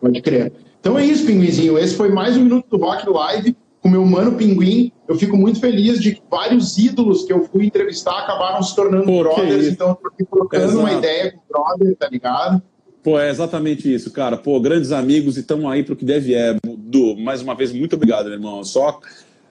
Pode 0.00 0.20
crer. 0.20 0.52
Então 0.80 0.98
é 0.98 1.06
isso, 1.06 1.24
Pinguinzinho. 1.24 1.78
Esse 1.78 1.94
foi 1.94 2.10
mais 2.10 2.36
um 2.36 2.42
Minuto 2.42 2.66
do 2.70 2.84
Rock 2.84 3.08
Live 3.08 3.56
com 3.84 3.90
meu 3.90 4.04
mano 4.06 4.32
Pinguim. 4.32 4.90
Eu 5.06 5.14
fico 5.14 5.36
muito 5.36 5.60
feliz 5.60 6.00
de 6.00 6.14
que 6.14 6.22
vários 6.30 6.78
ídolos 6.78 7.24
que 7.24 7.32
eu 7.34 7.44
fui 7.44 7.66
entrevistar 7.66 8.20
acabaram 8.20 8.62
se 8.62 8.74
tornando 8.74 9.04
Pô, 9.04 9.22
brothers, 9.22 9.66
então 9.66 9.90
eu 9.90 9.94
tô 9.96 10.08
aqui 10.08 10.24
colocando 10.24 10.64
Exato. 10.64 10.78
uma 10.78 10.92
ideia 10.94 11.32
com 11.32 11.40
brother, 11.52 11.94
tá 11.94 12.08
ligado? 12.08 12.62
Pô, 13.02 13.20
é 13.20 13.28
exatamente 13.28 13.92
isso, 13.92 14.10
cara. 14.10 14.38
Pô, 14.38 14.58
grandes 14.58 14.90
amigos 14.90 15.36
e 15.36 15.40
estamos 15.40 15.70
aí 15.70 15.82
pro 15.82 15.94
que 15.94 16.06
deve 16.06 16.34
é. 16.34 16.56
Du, 16.64 17.14
mais 17.18 17.42
uma 17.42 17.54
vez, 17.54 17.74
muito 17.74 17.96
obrigado, 17.96 18.24
meu 18.24 18.32
irmão. 18.32 18.64
Só, 18.64 18.98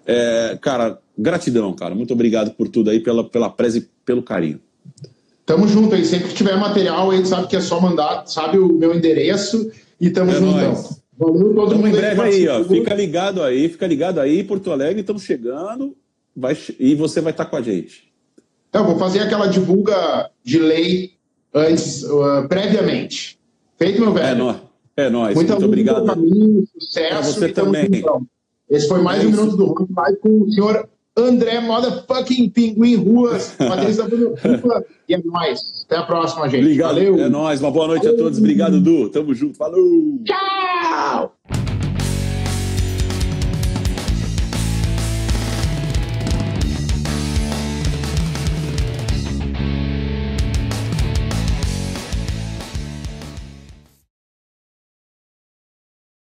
é, 0.07 0.57
cara, 0.59 0.97
gratidão, 1.15 1.71
cara. 1.73 1.93
Muito 1.93 2.11
obrigado 2.11 2.55
por 2.55 2.67
tudo 2.67 2.89
aí, 2.89 2.99
pela, 2.99 3.23
pela 3.23 3.51
presa 3.51 3.77
e 3.77 3.87
pelo 4.03 4.23
carinho. 4.23 4.59
Tamo 5.45 5.67
junto 5.67 5.93
aí. 5.93 6.03
Sempre 6.03 6.29
que 6.29 6.33
tiver 6.33 6.57
material 6.57 7.11
aí, 7.11 7.23
sabe 7.23 7.45
que 7.45 7.55
é 7.55 7.61
só 7.61 7.79
mandar, 7.79 8.25
sabe 8.25 8.57
o 8.57 8.73
meu 8.73 8.95
endereço 8.95 9.71
e 10.01 10.09
tamo 10.09 10.31
é 10.31 10.33
juntão. 10.33 11.02
Valeu 11.17 11.53
todo 11.53 11.75
mundo 11.75 11.87
em 11.87 11.91
breve 11.91 12.21
aí, 12.21 12.47
ó. 12.47 12.63
Fica 12.63 12.93
ligado 12.93 13.43
aí, 13.43 13.69
fica 13.69 13.85
ligado 13.87 14.19
aí, 14.19 14.43
Porto 14.43 14.71
Alegre, 14.71 15.01
estamos 15.01 15.23
chegando 15.23 15.95
vai, 16.35 16.57
e 16.79 16.95
você 16.95 17.21
vai 17.21 17.31
estar 17.31 17.45
com 17.45 17.55
a 17.55 17.61
gente. 17.61 18.11
Então, 18.69 18.85
vou 18.85 18.97
fazer 18.97 19.19
aquela 19.19 19.47
divulga 19.47 20.29
de 20.43 20.57
lei 20.57 21.11
antes, 21.53 22.03
uh, 22.03 22.47
previamente. 22.49 23.39
Feito, 23.77 24.01
meu 24.01 24.13
velho? 24.13 24.27
É 24.27 24.35
nóis. 24.35 24.57
É 24.95 25.09
nóis. 25.09 25.35
Muito, 25.35 25.51
muito 25.51 25.65
obrigado. 25.65 26.05
Caminho, 26.05 26.65
sucesso. 26.79 27.09
Pra 27.09 27.21
você 27.21 27.49
também. 27.49 27.89
Esse 28.69 28.87
foi 28.87 29.01
mais 29.01 29.23
Isso. 29.23 29.27
um 29.27 29.31
Minuto 29.31 29.57
do 29.57 29.65
Rock 29.65 29.85
Live 29.95 30.17
com 30.19 30.41
o 30.41 30.51
senhor 30.51 30.89
André 31.15 31.59
Motherfucking 31.59 32.49
Pinguim 32.49 32.95
Ruas, 32.95 33.53
Patrícia 33.57 34.03
Rua, 34.05 34.83
e 35.07 35.13
é 35.13 35.21
nóis. 35.23 35.85
Até 35.85 35.97
a 35.97 36.03
próxima, 36.03 36.49
gente. 36.49 36.61
Obrigado. 36.61 36.89
Valeu. 36.95 37.19
É 37.19 37.29
nóis. 37.29 37.61
Uma 37.61 37.71
boa 37.71 37.87
noite 37.87 38.03
Valeu. 38.03 38.19
a 38.19 38.23
todos. 38.23 38.39
Obrigado, 38.39 38.81
Du. 38.81 39.09
Tamo 39.09 39.33
junto. 39.33 39.55
Falou. 39.55 40.19
Tchau. 40.25 41.35